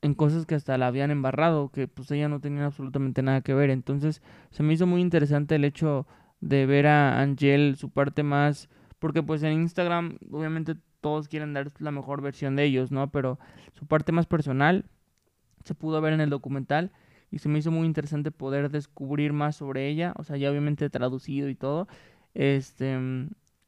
en 0.02 0.14
cosas 0.14 0.46
que 0.46 0.54
hasta 0.54 0.78
la 0.78 0.88
habían 0.88 1.10
embarrado, 1.10 1.70
que 1.70 1.88
pues 1.88 2.10
ella 2.10 2.28
no 2.28 2.40
tenía 2.40 2.66
absolutamente 2.66 3.22
nada 3.22 3.40
que 3.42 3.54
ver. 3.54 3.70
Entonces 3.70 4.22
se 4.50 4.62
me 4.62 4.72
hizo 4.72 4.86
muy 4.86 5.00
interesante 5.00 5.56
el 5.56 5.64
hecho 5.64 6.06
de 6.40 6.66
ver 6.66 6.86
a 6.86 7.20
Angel 7.20 7.76
su 7.76 7.90
parte 7.90 8.22
más, 8.22 8.68
porque 8.98 9.22
pues 9.22 9.42
en 9.42 9.52
Instagram 9.52 10.18
obviamente 10.30 10.76
todos 11.06 11.28
quieren 11.28 11.54
dar 11.54 11.70
la 11.78 11.92
mejor 11.92 12.20
versión 12.20 12.56
de 12.56 12.64
ellos, 12.64 12.90
¿no? 12.90 13.12
Pero 13.12 13.38
su 13.74 13.86
parte 13.86 14.10
más 14.10 14.26
personal 14.26 14.86
se 15.62 15.72
pudo 15.72 16.00
ver 16.00 16.12
en 16.12 16.20
el 16.20 16.30
documental 16.30 16.90
y 17.30 17.38
se 17.38 17.48
me 17.48 17.60
hizo 17.60 17.70
muy 17.70 17.86
interesante 17.86 18.32
poder 18.32 18.70
descubrir 18.72 19.32
más 19.32 19.54
sobre 19.54 19.86
ella, 19.86 20.14
o 20.16 20.24
sea, 20.24 20.36
ya 20.36 20.50
obviamente 20.50 20.90
traducido 20.90 21.48
y 21.48 21.54
todo, 21.54 21.86
este, 22.34 22.98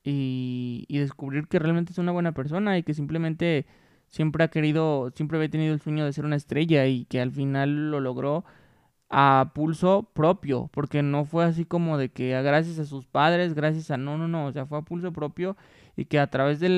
y, 0.03 0.85
y 0.89 0.99
descubrir 0.99 1.47
que 1.47 1.61
realmente 1.61 1.93
es 1.93 1.99
una 1.99 2.11
buena 2.11 2.33
persona 2.33 2.77
y 2.77 2.83
que 2.83 2.93
simplemente 2.93 3.67
siempre 4.09 4.43
ha 4.43 4.49
querido, 4.49 5.13
siempre 5.15 5.39
había 5.39 5.49
tenido 5.49 5.75
el 5.75 5.81
sueño 5.81 6.05
de 6.05 6.13
ser 6.13 6.25
una 6.25 6.35
estrella 6.35 6.87
y 6.87 7.05
que 7.05 7.21
al 7.21 7.31
final 7.31 7.93
lo 7.93 8.01
logró 8.01 8.45
a 9.11 9.53
pulso 9.55 10.11
propio, 10.13 10.71
porque 10.73 11.05
no 11.05 11.25
fue 11.25 11.45
así 11.45 11.65
como 11.65 11.99
de 11.99 12.09
que 12.09 12.31
gracias 12.43 12.81
a 12.81 12.85
sus 12.85 13.07
padres, 13.07 13.55
gracias 13.55 13.93
a 13.93 13.97
no, 13.97 14.19
no, 14.19 14.27
no, 14.27 14.47
o 14.47 14.53
sea, 14.53 14.67
fue 14.67 14.79
a 14.79 14.83
pulso 14.83 15.13
propio 15.13 15.57
y 15.99 16.05
que 16.05 16.21
a 16.21 16.29
través 16.31 16.61
de 16.61 16.69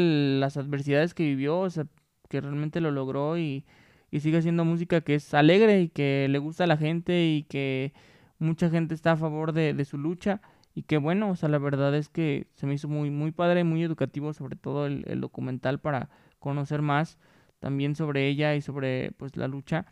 las 0.40 0.56
adversidades 0.56 1.12
que 1.12 1.24
vivió, 1.24 1.60
o 1.60 1.68
sea, 1.68 1.86
que 2.30 2.40
realmente 2.40 2.80
lo 2.80 2.90
logró 2.90 3.36
y, 3.36 3.66
y 4.10 4.20
sigue 4.20 4.38
haciendo 4.38 4.64
música 4.64 5.02
que 5.02 5.16
es 5.16 5.34
alegre 5.34 5.82
y 5.82 5.88
que 5.90 6.26
le 6.30 6.38
gusta 6.38 6.64
a 6.64 6.66
la 6.66 6.78
gente 6.78 7.26
y 7.26 7.42
que 7.42 7.92
mucha 8.38 8.70
gente 8.70 8.94
está 8.94 9.12
a 9.12 9.16
favor 9.16 9.52
de, 9.52 9.74
de 9.74 9.84
su 9.84 9.98
lucha. 9.98 10.40
Y 10.74 10.84
que 10.84 10.96
bueno, 10.96 11.30
o 11.30 11.36
sea, 11.36 11.50
la 11.50 11.58
verdad 11.58 11.94
es 11.94 12.08
que 12.08 12.46
se 12.54 12.66
me 12.66 12.72
hizo 12.72 12.88
muy, 12.88 13.10
muy 13.10 13.30
padre, 13.30 13.62
muy 13.62 13.82
educativo, 13.82 14.32
sobre 14.32 14.56
todo 14.56 14.86
el, 14.86 15.04
el 15.06 15.20
documental 15.20 15.80
para 15.80 16.08
conocer 16.38 16.80
más 16.80 17.18
también 17.58 17.94
sobre 17.96 18.26
ella 18.26 18.54
y 18.54 18.62
sobre 18.62 19.12
pues 19.18 19.36
la 19.36 19.48
lucha 19.48 19.84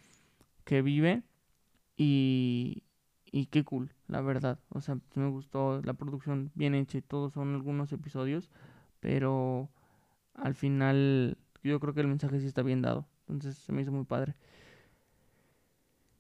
que 0.65 0.81
vive. 0.81 1.23
Y, 1.99 2.85
y 3.31 3.47
qué 3.47 3.63
cool, 3.65 3.93
la 4.07 4.23
verdad. 4.23 4.59
O 4.71 4.81
sea, 4.81 4.99
me 5.15 5.29
gustó 5.29 5.83
la 5.83 5.93
producción 5.93 6.51
bien 6.55 6.75
hecha 6.75 6.97
y 6.97 7.03
todos 7.03 7.35
son 7.35 7.55
algunos 7.55 7.93
episodios, 7.93 8.49
pero 9.01 9.69
al 10.35 10.55
final 10.55 11.37
yo 11.63 11.81
creo 11.81 11.95
que 11.95 12.01
el 12.01 12.09
mensaje 12.09 12.41
sí 12.41 12.47
está 12.47 12.63
bien 12.63 12.83
dado. 12.83 13.07
Entonces 13.29 13.57
se 13.57 13.73
me 13.73 13.83
hizo 13.83 13.93
muy 13.93 14.05
padre. 14.05 14.35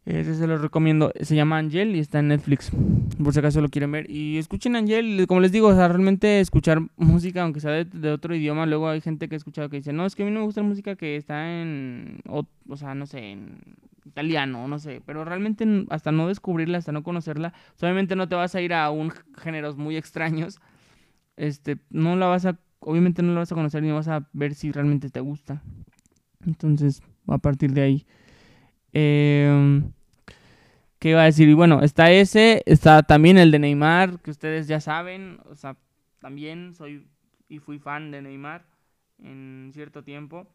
Ese 0.08 0.34
se 0.34 0.46
lo 0.46 0.56
recomiendo. 0.56 1.12
Se 1.20 1.36
llama 1.36 1.58
Angel 1.58 1.94
y 1.94 1.98
está 1.98 2.20
en 2.20 2.28
Netflix. 2.28 2.70
Por 3.22 3.34
si 3.34 3.40
acaso 3.40 3.60
lo 3.60 3.68
quieren 3.68 3.92
ver. 3.92 4.10
Y 4.10 4.38
escuchen 4.38 4.74
Angel. 4.74 5.26
Como 5.28 5.40
les 5.40 5.52
digo, 5.52 5.68
o 5.68 5.74
sea, 5.74 5.86
realmente 5.86 6.40
escuchar 6.40 6.80
música, 6.96 7.42
aunque 7.42 7.60
sea 7.60 7.84
de, 7.84 8.10
otro 8.10 8.34
idioma. 8.34 8.64
Luego 8.64 8.88
hay 8.88 9.02
gente 9.02 9.28
que 9.28 9.34
ha 9.34 9.36
escuchado 9.36 9.68
que 9.68 9.76
dice, 9.76 9.92
no, 9.92 10.06
es 10.06 10.16
que 10.16 10.22
a 10.22 10.26
mí 10.26 10.32
no 10.32 10.40
me 10.40 10.46
gusta 10.46 10.62
música 10.62 10.96
que 10.96 11.16
está 11.16 11.60
en. 11.60 12.20
O, 12.26 12.46
sea, 12.76 12.94
no 12.94 13.04
sé, 13.04 13.32
en 13.32 13.58
italiano, 14.06 14.66
no 14.66 14.78
sé. 14.78 15.02
Pero 15.04 15.26
realmente 15.26 15.66
hasta 15.90 16.10
no 16.10 16.26
descubrirla, 16.28 16.78
hasta 16.78 16.92
no 16.92 17.02
conocerla. 17.02 17.52
Obviamente 17.82 18.16
no 18.16 18.28
te 18.28 18.34
vas 18.34 18.54
a 18.54 18.62
ir 18.62 18.72
a 18.72 18.90
un 18.90 19.12
géneros 19.36 19.76
muy 19.76 19.98
extraños. 19.98 20.58
Este, 21.36 21.76
no 21.90 22.16
la 22.16 22.26
vas 22.28 22.46
a. 22.46 22.58
Obviamente 22.80 23.22
no 23.22 23.32
la 23.32 23.40
vas 23.40 23.52
a 23.52 23.54
conocer 23.54 23.82
ni 23.82 23.90
vas 23.90 24.08
a 24.08 24.28
ver 24.32 24.54
si 24.54 24.72
realmente 24.72 25.10
te 25.10 25.20
gusta. 25.20 25.62
Entonces, 26.46 27.02
a 27.26 27.38
partir 27.38 27.72
de 27.72 27.82
ahí. 27.82 28.06
Eh. 28.92 29.82
¿Qué 30.98 31.10
iba 31.10 31.22
a 31.22 31.26
decir? 31.26 31.48
Y 31.48 31.54
bueno, 31.54 31.82
está 31.82 32.10
ese, 32.10 32.62
está 32.66 33.04
también 33.04 33.38
el 33.38 33.52
de 33.52 33.60
Neymar, 33.60 34.18
que 34.18 34.32
ustedes 34.32 34.66
ya 34.66 34.80
saben, 34.80 35.38
o 35.48 35.54
sea, 35.54 35.76
también 36.18 36.74
soy 36.74 37.06
y 37.48 37.60
fui 37.60 37.78
fan 37.78 38.10
de 38.10 38.20
Neymar 38.20 38.66
en 39.22 39.70
cierto 39.72 40.02
tiempo. 40.02 40.48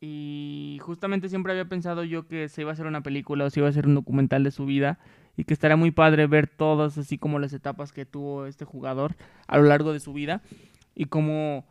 Y 0.00 0.78
justamente 0.82 1.28
siempre 1.28 1.52
había 1.52 1.68
pensado 1.68 2.04
yo 2.04 2.28
que 2.28 2.48
se 2.48 2.60
iba 2.60 2.70
a 2.70 2.74
hacer 2.74 2.86
una 2.86 3.02
película 3.02 3.44
o 3.44 3.50
se 3.50 3.58
iba 3.58 3.66
a 3.66 3.70
hacer 3.70 3.88
un 3.88 3.96
documental 3.96 4.44
de 4.44 4.52
su 4.52 4.66
vida 4.66 5.00
y 5.36 5.44
que 5.44 5.54
estaría 5.54 5.76
muy 5.76 5.90
padre 5.90 6.28
ver 6.28 6.46
todas 6.46 6.96
así 6.96 7.18
como 7.18 7.40
las 7.40 7.52
etapas 7.52 7.92
que 7.92 8.06
tuvo 8.06 8.46
este 8.46 8.64
jugador 8.64 9.16
a 9.48 9.58
lo 9.58 9.64
largo 9.64 9.92
de 9.92 10.00
su 10.00 10.12
vida 10.12 10.42
y 10.96 11.04
cómo 11.04 11.64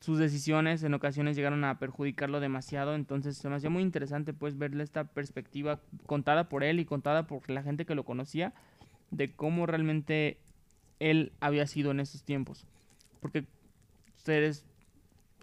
sus 0.00 0.18
decisiones 0.18 0.82
en 0.82 0.94
ocasiones 0.94 1.36
llegaron 1.36 1.62
a 1.64 1.78
perjudicarlo 1.78 2.40
demasiado, 2.40 2.94
entonces 2.94 3.36
se 3.36 3.48
me 3.50 3.56
hacía 3.56 3.68
muy 3.68 3.82
interesante 3.82 4.32
pues 4.32 4.56
verle 4.58 4.82
esta 4.82 5.04
perspectiva 5.04 5.80
contada 6.06 6.48
por 6.48 6.64
él 6.64 6.80
y 6.80 6.86
contada 6.86 7.26
por 7.26 7.48
la 7.50 7.62
gente 7.62 7.84
que 7.84 7.94
lo 7.94 8.04
conocía 8.04 8.54
de 9.10 9.30
cómo 9.36 9.66
realmente 9.66 10.38
él 10.98 11.32
había 11.40 11.66
sido 11.66 11.90
en 11.90 12.00
esos 12.00 12.22
tiempos. 12.22 12.64
Porque 13.20 13.44
ustedes 14.16 14.64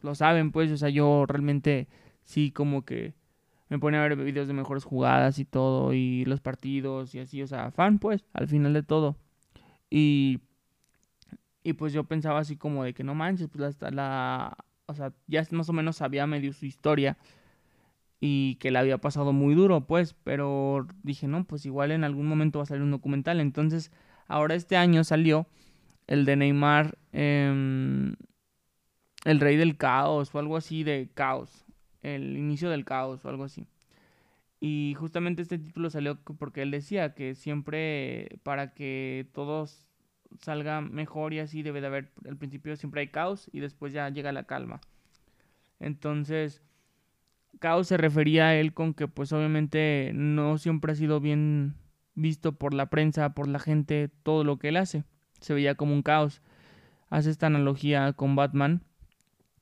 lo 0.02 0.15
saben 0.15 0.52
pues, 0.52 0.71
o 0.71 0.78
sea, 0.78 0.89
yo 0.89 1.26
realmente 1.28 1.88
sí 2.26 2.52
como 2.52 2.84
que 2.84 3.13
me 3.69 3.78
pone 3.78 3.97
a 3.97 4.02
ver 4.02 4.15
videos 4.15 4.47
de 4.47 4.54
mejores 4.54 4.84
jugadas 4.84 5.38
y 5.38 5.45
todo 5.45 5.93
y 5.93 6.26
los 6.26 6.41
partidos 6.41 7.13
y 7.13 7.19
así, 7.19 7.43
o 7.43 7.47
sea, 7.47 7.69
fan 7.69 8.00
pues, 8.00 8.26
al 8.34 8.47
final 8.47 8.73
de 8.73 8.82
todo. 8.82 9.17
Y 9.89 10.39
y 11.67 11.73
pues 11.73 11.91
yo 11.91 12.06
pensaba 12.06 12.39
así 12.39 12.56
como 12.56 12.86
de 12.86 12.93
que 12.93 13.03
no 13.03 13.13
manches, 13.13 13.49
pues 13.49 13.75
la, 13.82 13.91
la, 13.91 14.58
o 14.86 14.93
sea, 14.93 15.12
ya 15.27 15.45
más 15.51 15.67
o 15.67 15.73
menos 15.73 15.97
sabía 15.97 16.25
medio 16.25 16.53
su 16.53 16.65
historia 16.65 17.17
y 18.21 18.56
que 18.56 18.71
le 18.71 18.80
había 18.80 18.99
pasado 18.99 19.34
muy 19.34 19.53
duro, 19.53 19.86
pues, 19.86 20.13
pero 20.23 20.88
dije, 21.03 21.27
no, 21.27 21.43
pues 21.43 21.65
igual 21.65 21.91
en 21.91 22.06
algún 22.06 22.25
momento 22.25 22.60
va 22.60 22.63
a 22.63 22.67
salir 22.67 22.84
un 22.84 22.91
documental. 22.91 23.41
Entonces, 23.41 23.91
ahora 24.30 24.56
este 24.56 24.77
año 24.77 25.03
salió 25.03 25.45
el 26.08 26.23
de 26.23 26.38
Neymar, 26.38 26.97
em, 27.12 28.15
el 29.25 29.41
rey 29.41 29.58
del 29.58 29.75
caos 29.75 30.34
o 30.34 30.39
algo 30.39 30.56
así 30.56 30.86
de 30.86 31.10
caos, 31.13 31.65
el 32.01 32.38
inicio 32.38 32.69
del 32.69 32.86
caos 32.86 33.25
o 33.25 33.30
algo 33.30 33.43
así. 33.43 33.67
Y 34.62 34.95
justamente 34.97 35.41
este 35.41 35.58
título 35.58 35.89
salió 35.89 36.17
porque 36.39 36.62
él 36.62 36.71
decía 36.71 37.13
que 37.13 37.36
siempre 37.36 38.39
para 38.43 38.73
que 38.73 39.27
todos 39.34 39.87
salga 40.40 40.82
mejor 40.82 41.34
y 41.34 41.40
así 41.40 41.63
debe 41.63 41.82
de 41.82 41.88
haber, 41.88 42.12
al 42.28 42.38
principio 42.38 42.76
siempre 42.76 43.02
hay 43.02 43.08
caos 43.08 43.50
y 43.52 43.60
después 43.60 43.94
ya 43.94 44.10
llega 44.10 44.32
la 44.32 44.44
calma. 44.44 44.82
Entonces, 45.80 46.62
caos 47.60 47.88
se 47.88 47.98
refería 47.98 48.48
a 48.48 48.56
él 48.56 48.74
con 48.74 48.94
que 48.94 49.08
pues 49.08 49.32
obviamente 49.32 50.12
no 50.13 50.58
siempre 50.58 50.92
ha 50.92 50.96
sido 50.96 51.20
bien 51.20 51.76
visto 52.16 52.54
por 52.54 52.74
la 52.74 52.90
prensa, 52.90 53.34
por 53.34 53.48
la 53.48 53.60
gente, 53.60 54.10
todo 54.24 54.44
lo 54.44 54.58
que 54.58 54.70
él 54.70 54.78
hace. 54.78 55.04
Se 55.40 55.54
veía 55.54 55.76
como 55.76 55.94
un 55.94 56.02
caos. 56.02 56.42
Hace 57.10 57.30
esta 57.30 57.48
analogía 57.48 58.13
con 58.13 58.36
Batman, 58.36 58.84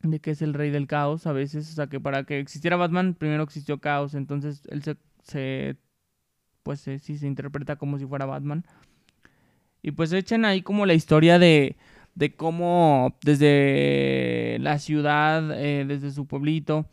de 0.01 0.19
que 0.19 0.31
es 0.31 0.41
el 0.41 0.53
rey 0.53 0.71
del 0.71 0.87
caos 0.87 1.27
a 1.27 1.33
veces, 1.33 1.69
o 1.71 1.73
sea 1.73 1.87
que 1.87 1.99
para 1.99 2.23
que 2.23 2.39
existiera 2.39 2.75
Batman 2.75 3.13
primero 3.13 3.43
existió 3.43 3.79
caos, 3.79 4.15
entonces 4.15 4.63
él 4.69 4.83
se, 4.83 4.97
se 5.23 5.77
pues 6.63 6.79
sí 6.81 6.99
se 6.99 7.27
interpreta 7.27 7.75
como 7.75 7.99
si 7.99 8.05
fuera 8.05 8.25
Batman. 8.25 8.65
Y 9.85 9.91
pues 9.91 10.11
echan 10.13 10.45
ahí 10.45 10.63
como 10.63 10.87
la 10.87 10.95
historia 10.95 11.37
de, 11.37 11.75
de 12.15 12.35
cómo 12.35 13.15
desde 13.23 14.57
la 14.59 14.79
ciudad, 14.79 15.51
eh, 15.61 15.85
desde 15.87 16.09
su 16.09 16.25
pueblito, 16.25 16.87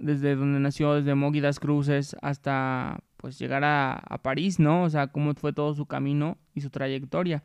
desde 0.00 0.34
donde 0.34 0.58
nació, 0.58 0.94
desde 0.94 1.14
Mogidas 1.14 1.60
Cruces 1.60 2.16
hasta 2.22 2.98
pues 3.16 3.38
llegar 3.38 3.62
a, 3.62 3.92
a, 3.92 4.18
París, 4.18 4.58
¿no? 4.58 4.82
O 4.82 4.90
sea, 4.90 5.06
cómo 5.06 5.34
fue 5.34 5.52
todo 5.52 5.72
su 5.74 5.86
camino 5.86 6.36
y 6.52 6.62
su 6.62 6.70
trayectoria. 6.70 7.44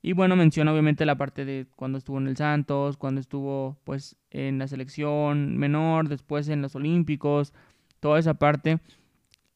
Y 0.00 0.14
bueno, 0.14 0.36
menciona 0.36 0.72
obviamente 0.72 1.04
la 1.04 1.18
parte 1.18 1.44
de 1.44 1.66
cuando 1.76 1.98
estuvo 1.98 2.16
en 2.16 2.28
el 2.28 2.38
Santos, 2.38 2.96
cuando 2.96 3.20
estuvo 3.20 3.76
pues 3.84 4.16
en 4.30 4.58
la 4.58 4.68
selección 4.68 5.58
menor, 5.58 6.08
después 6.08 6.48
en 6.48 6.62
los 6.62 6.74
Olímpicos, 6.76 7.52
toda 8.00 8.18
esa 8.18 8.32
parte 8.32 8.80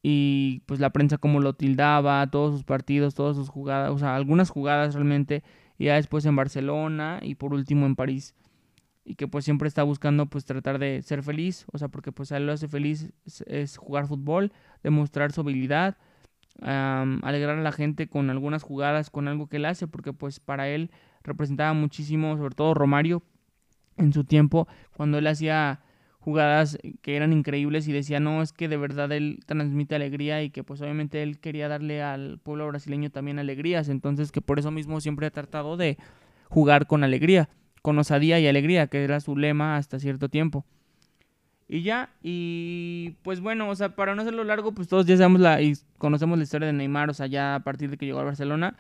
y 0.03 0.63
pues 0.67 0.81
la 0.81 0.91
prensa 0.91 1.19
como 1.19 1.41
lo 1.41 1.55
tildaba, 1.55 2.27
todos 2.31 2.55
sus 2.55 2.65
partidos, 2.65 3.15
todas 3.15 3.37
sus 3.37 3.49
jugadas, 3.49 3.91
o 3.91 3.99
sea, 3.99 4.15
algunas 4.15 4.51
jugadas 4.51 4.95
realmente, 4.95 5.43
y 5.77 5.87
ya 5.87 5.95
después 5.95 6.25
en 6.27 6.37
Barcelona 6.37 7.21
y 7.23 7.35
por 7.35 7.53
último 7.53 7.87
en 7.87 7.97
París. 7.97 8.35
Y 9.05 9.15
que 9.15 9.27
pues 9.27 9.45
siempre 9.45 9.69
está 9.69 9.83
buscando 9.85 10.27
pues 10.27 10.45
tratar 10.45 10.79
de 10.79 11.03
ser 11.03 11.23
feliz, 11.23 11.65
o 11.73 11.79
sea, 11.79 11.89
porque 11.89 12.13
pues 12.13 12.31
a 12.31 12.37
él 12.37 12.47
lo 12.47 12.53
hace 12.53 12.69
feliz 12.69 13.11
es, 13.47 13.77
jugar 13.77 14.07
fútbol, 14.07 14.53
demostrar 14.83 15.33
su 15.33 15.41
habilidad, 15.41 15.97
alegrar 16.61 17.59
a 17.59 17.63
la 17.63 17.73
gente 17.73 18.09
con 18.09 18.29
algunas 18.29 18.63
jugadas, 18.63 19.09
con 19.11 19.27
algo 19.27 19.47
que 19.47 19.57
él 19.57 19.65
hace, 19.65 19.87
porque 19.87 20.13
pues 20.13 20.41
para 20.41 20.69
él 20.69 20.91
representaba 21.23 21.73
muchísimo, 21.73 22.37
sobre 22.37 22.55
todo 22.55 22.75
Romario 22.75 23.23
en 23.97 24.13
su 24.13 24.25
tiempo, 24.25 24.69
cuando 24.97 25.19
él 25.19 25.27
hacía 25.27 25.81
jugadas 26.29 26.77
que 27.01 27.17
eran 27.17 27.33
increíbles 27.33 27.89
y 27.89 27.93
decía, 27.93 28.21
no, 28.21 28.43
es 28.43 28.53
que 28.53 28.69
de 28.69 28.77
verdad 28.77 29.11
él 29.13 29.41
transmite 29.47 29.95
alegría 29.95 30.43
y 30.43 30.51
que 30.51 30.63
pues 30.63 30.83
obviamente 30.83 31.23
él 31.23 31.39
quería 31.39 31.69
darle 31.69 32.03
al 32.03 32.39
pueblo 32.39 32.67
brasileño 32.69 33.09
también 33.09 33.39
alegrías, 33.39 33.89
entonces 33.89 34.31
que 34.31 34.43
por 34.43 34.59
eso 34.59 34.71
mismo 34.71 35.01
siempre 35.01 35.27
ha 35.27 35.31
tratado 35.31 35.79
de 35.79 35.97
jugar 36.51 36.87
con 36.87 37.03
alegría, 37.03 37.49
con 37.81 37.99
osadía 37.99 38.39
y 38.39 38.47
alegría, 38.47 38.89
que 38.89 39.05
era 39.05 39.21
su 39.21 39.39
lema 39.39 39.79
hasta 39.79 39.99
cierto 39.99 40.29
tiempo. 40.29 40.67
Y 41.67 41.81
ya, 41.81 42.11
y 42.23 43.17
pues 43.23 43.41
bueno, 43.41 43.71
o 43.71 43.75
sea, 43.75 43.97
para 43.97 44.15
no 44.15 44.21
hacerlo 44.21 44.45
largo, 44.45 44.73
pues 44.73 44.87
todos 44.87 45.07
ya 45.07 45.17
sabemos 45.17 45.41
la 45.41 45.63
y 45.63 45.79
conocemos 45.97 46.37
la 46.37 46.45
historia 46.45 46.67
de 46.67 46.75
Neymar, 46.75 47.09
o 47.09 47.15
sea, 47.15 47.27
ya 47.27 47.55
a 47.55 47.61
partir 47.61 47.89
de 47.89 47.97
que 47.97 48.05
llegó 48.05 48.21
a 48.21 48.25
Barcelona. 48.25 48.77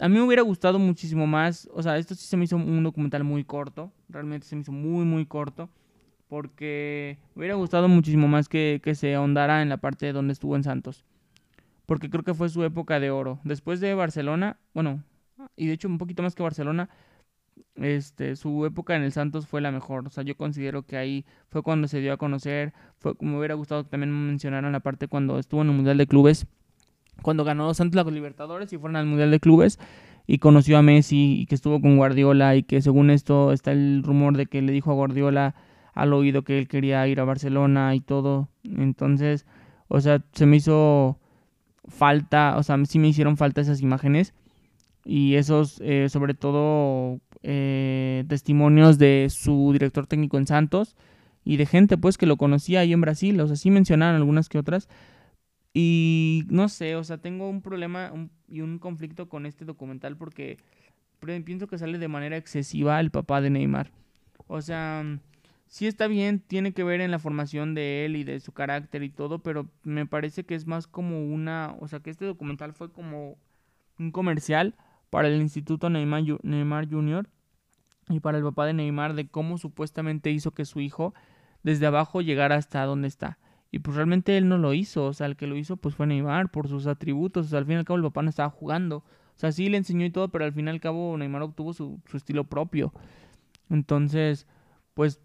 A 0.00 0.08
mí 0.08 0.16
me 0.16 0.22
hubiera 0.22 0.42
gustado 0.42 0.80
muchísimo 0.80 1.28
más, 1.28 1.68
o 1.72 1.80
sea, 1.80 1.96
esto 1.96 2.16
sí 2.16 2.26
se 2.26 2.36
me 2.36 2.46
hizo 2.46 2.56
un 2.56 2.82
documental 2.82 3.22
muy 3.22 3.44
corto, 3.44 3.92
realmente 4.08 4.48
se 4.48 4.56
me 4.56 4.62
hizo 4.62 4.72
muy, 4.72 5.04
muy 5.04 5.26
corto 5.26 5.70
porque 6.32 7.18
me 7.34 7.40
hubiera 7.40 7.56
gustado 7.56 7.88
muchísimo 7.88 8.26
más 8.26 8.48
que, 8.48 8.80
se 8.94 9.14
ahondara 9.14 9.60
en 9.60 9.68
la 9.68 9.76
parte 9.76 10.14
donde 10.14 10.32
estuvo 10.32 10.56
en 10.56 10.64
Santos. 10.64 11.04
Porque 11.84 12.08
creo 12.08 12.24
que 12.24 12.32
fue 12.32 12.48
su 12.48 12.64
época 12.64 12.98
de 13.00 13.10
oro. 13.10 13.38
Después 13.44 13.80
de 13.80 13.92
Barcelona, 13.92 14.56
bueno, 14.72 15.04
y 15.56 15.66
de 15.66 15.74
hecho 15.74 15.88
un 15.88 15.98
poquito 15.98 16.22
más 16.22 16.34
que 16.34 16.42
Barcelona, 16.42 16.88
este, 17.74 18.34
su 18.36 18.64
época 18.64 18.96
en 18.96 19.02
el 19.02 19.12
Santos 19.12 19.46
fue 19.46 19.60
la 19.60 19.70
mejor. 19.72 20.06
O 20.06 20.10
sea, 20.10 20.24
yo 20.24 20.34
considero 20.34 20.84
que 20.84 20.96
ahí 20.96 21.26
fue 21.50 21.62
cuando 21.62 21.86
se 21.86 22.00
dio 22.00 22.14
a 22.14 22.16
conocer. 22.16 22.72
Fue, 22.96 23.12
me 23.20 23.36
hubiera 23.36 23.52
gustado 23.52 23.84
que 23.84 23.90
también 23.90 24.10
mencionaran 24.10 24.72
la 24.72 24.80
parte 24.80 25.08
cuando 25.08 25.38
estuvo 25.38 25.60
en 25.60 25.68
el 25.68 25.76
Mundial 25.76 25.98
de 25.98 26.06
Clubes. 26.06 26.46
Cuando 27.20 27.44
ganó 27.44 27.74
Santos 27.74 28.02
los 28.02 28.10
Libertadores 28.14 28.72
y 28.72 28.78
fueron 28.78 28.96
al 28.96 29.04
Mundial 29.04 29.30
de 29.30 29.38
Clubes. 29.38 29.78
Y 30.26 30.38
conoció 30.38 30.78
a 30.78 30.82
Messi 30.82 31.42
y 31.42 31.44
que 31.44 31.56
estuvo 31.56 31.82
con 31.82 31.98
Guardiola. 31.98 32.56
Y 32.56 32.62
que 32.62 32.80
según 32.80 33.10
esto 33.10 33.52
está 33.52 33.72
el 33.72 34.02
rumor 34.02 34.38
de 34.38 34.46
que 34.46 34.62
le 34.62 34.72
dijo 34.72 34.90
a 34.90 34.94
Guardiola 34.94 35.54
al 35.92 36.12
oído 36.12 36.42
que 36.42 36.58
él 36.58 36.68
quería 36.68 37.06
ir 37.08 37.20
a 37.20 37.24
Barcelona 37.24 37.94
y 37.94 38.00
todo. 38.00 38.48
Entonces, 38.64 39.46
o 39.88 40.00
sea, 40.00 40.22
se 40.32 40.46
me 40.46 40.56
hizo 40.56 41.18
falta, 41.86 42.56
o 42.56 42.62
sea, 42.62 42.82
sí 42.84 42.98
me 42.98 43.08
hicieron 43.08 43.36
falta 43.36 43.60
esas 43.60 43.80
imágenes 43.80 44.34
y 45.04 45.34
esos, 45.34 45.80
eh, 45.84 46.08
sobre 46.08 46.34
todo, 46.34 47.20
eh, 47.42 48.24
testimonios 48.28 48.98
de 48.98 49.28
su 49.30 49.70
director 49.72 50.06
técnico 50.06 50.38
en 50.38 50.46
Santos 50.46 50.96
y 51.44 51.56
de 51.56 51.66
gente, 51.66 51.98
pues, 51.98 52.18
que 52.18 52.26
lo 52.26 52.36
conocía 52.36 52.80
ahí 52.80 52.92
en 52.92 53.00
Brasil, 53.00 53.40
o 53.40 53.46
sea, 53.46 53.56
sí 53.56 53.70
mencionaron 53.70 54.16
algunas 54.16 54.48
que 54.48 54.58
otras. 54.58 54.88
Y 55.74 56.44
no 56.48 56.68
sé, 56.68 56.96
o 56.96 57.04
sea, 57.04 57.18
tengo 57.18 57.48
un 57.48 57.62
problema 57.62 58.12
y 58.46 58.60
un 58.60 58.78
conflicto 58.78 59.28
con 59.28 59.46
este 59.46 59.64
documental 59.64 60.16
porque 60.16 60.58
pienso 61.44 61.66
que 61.66 61.78
sale 61.78 61.98
de 61.98 62.08
manera 62.08 62.36
excesiva 62.36 63.00
el 63.00 63.10
papá 63.10 63.40
de 63.40 63.50
Neymar. 63.50 63.90
O 64.46 64.60
sea, 64.60 65.02
sí 65.72 65.86
está 65.86 66.06
bien, 66.06 66.38
tiene 66.40 66.74
que 66.74 66.84
ver 66.84 67.00
en 67.00 67.10
la 67.10 67.18
formación 67.18 67.74
de 67.74 68.04
él 68.04 68.16
y 68.16 68.24
de 68.24 68.40
su 68.40 68.52
carácter 68.52 69.02
y 69.02 69.08
todo, 69.08 69.38
pero 69.38 69.70
me 69.84 70.04
parece 70.04 70.44
que 70.44 70.54
es 70.54 70.66
más 70.66 70.86
como 70.86 71.24
una, 71.24 71.74
o 71.80 71.88
sea, 71.88 72.00
que 72.00 72.10
este 72.10 72.26
documental 72.26 72.74
fue 72.74 72.92
como 72.92 73.38
un 73.98 74.10
comercial 74.10 74.74
para 75.08 75.28
el 75.28 75.40
Instituto 75.40 75.88
Neymar, 75.88 76.24
Neymar 76.42 76.90
Jr. 76.90 77.26
y 78.10 78.20
para 78.20 78.36
el 78.36 78.44
papá 78.44 78.66
de 78.66 78.74
Neymar 78.74 79.14
de 79.14 79.28
cómo 79.28 79.56
supuestamente 79.56 80.30
hizo 80.30 80.50
que 80.50 80.66
su 80.66 80.78
hijo 80.78 81.14
desde 81.62 81.86
abajo 81.86 82.20
llegara 82.20 82.56
hasta 82.56 82.84
donde 82.84 83.08
está. 83.08 83.38
Y 83.70 83.78
pues 83.78 83.96
realmente 83.96 84.36
él 84.36 84.50
no 84.50 84.58
lo 84.58 84.74
hizo, 84.74 85.06
o 85.06 85.14
sea, 85.14 85.26
el 85.26 85.36
que 85.36 85.46
lo 85.46 85.56
hizo 85.56 85.78
pues 85.78 85.94
fue 85.94 86.06
Neymar 86.06 86.50
por 86.50 86.68
sus 86.68 86.86
atributos, 86.86 87.46
o 87.46 87.48
sea, 87.48 87.60
al 87.60 87.64
fin 87.64 87.76
y 87.76 87.78
al 87.78 87.86
cabo 87.86 87.96
el 87.96 88.02
papá 88.02 88.20
no 88.20 88.28
estaba 88.28 88.50
jugando. 88.50 88.98
O 88.98 89.38
sea, 89.38 89.50
sí 89.52 89.70
le 89.70 89.78
enseñó 89.78 90.04
y 90.04 90.10
todo, 90.10 90.28
pero 90.28 90.44
al 90.44 90.52
fin 90.52 90.66
y 90.66 90.70
al 90.70 90.80
cabo 90.80 91.16
Neymar 91.16 91.40
obtuvo 91.40 91.72
su, 91.72 91.98
su 92.04 92.18
estilo 92.18 92.44
propio. 92.44 92.92
Entonces, 93.70 94.46
pues 94.92 95.18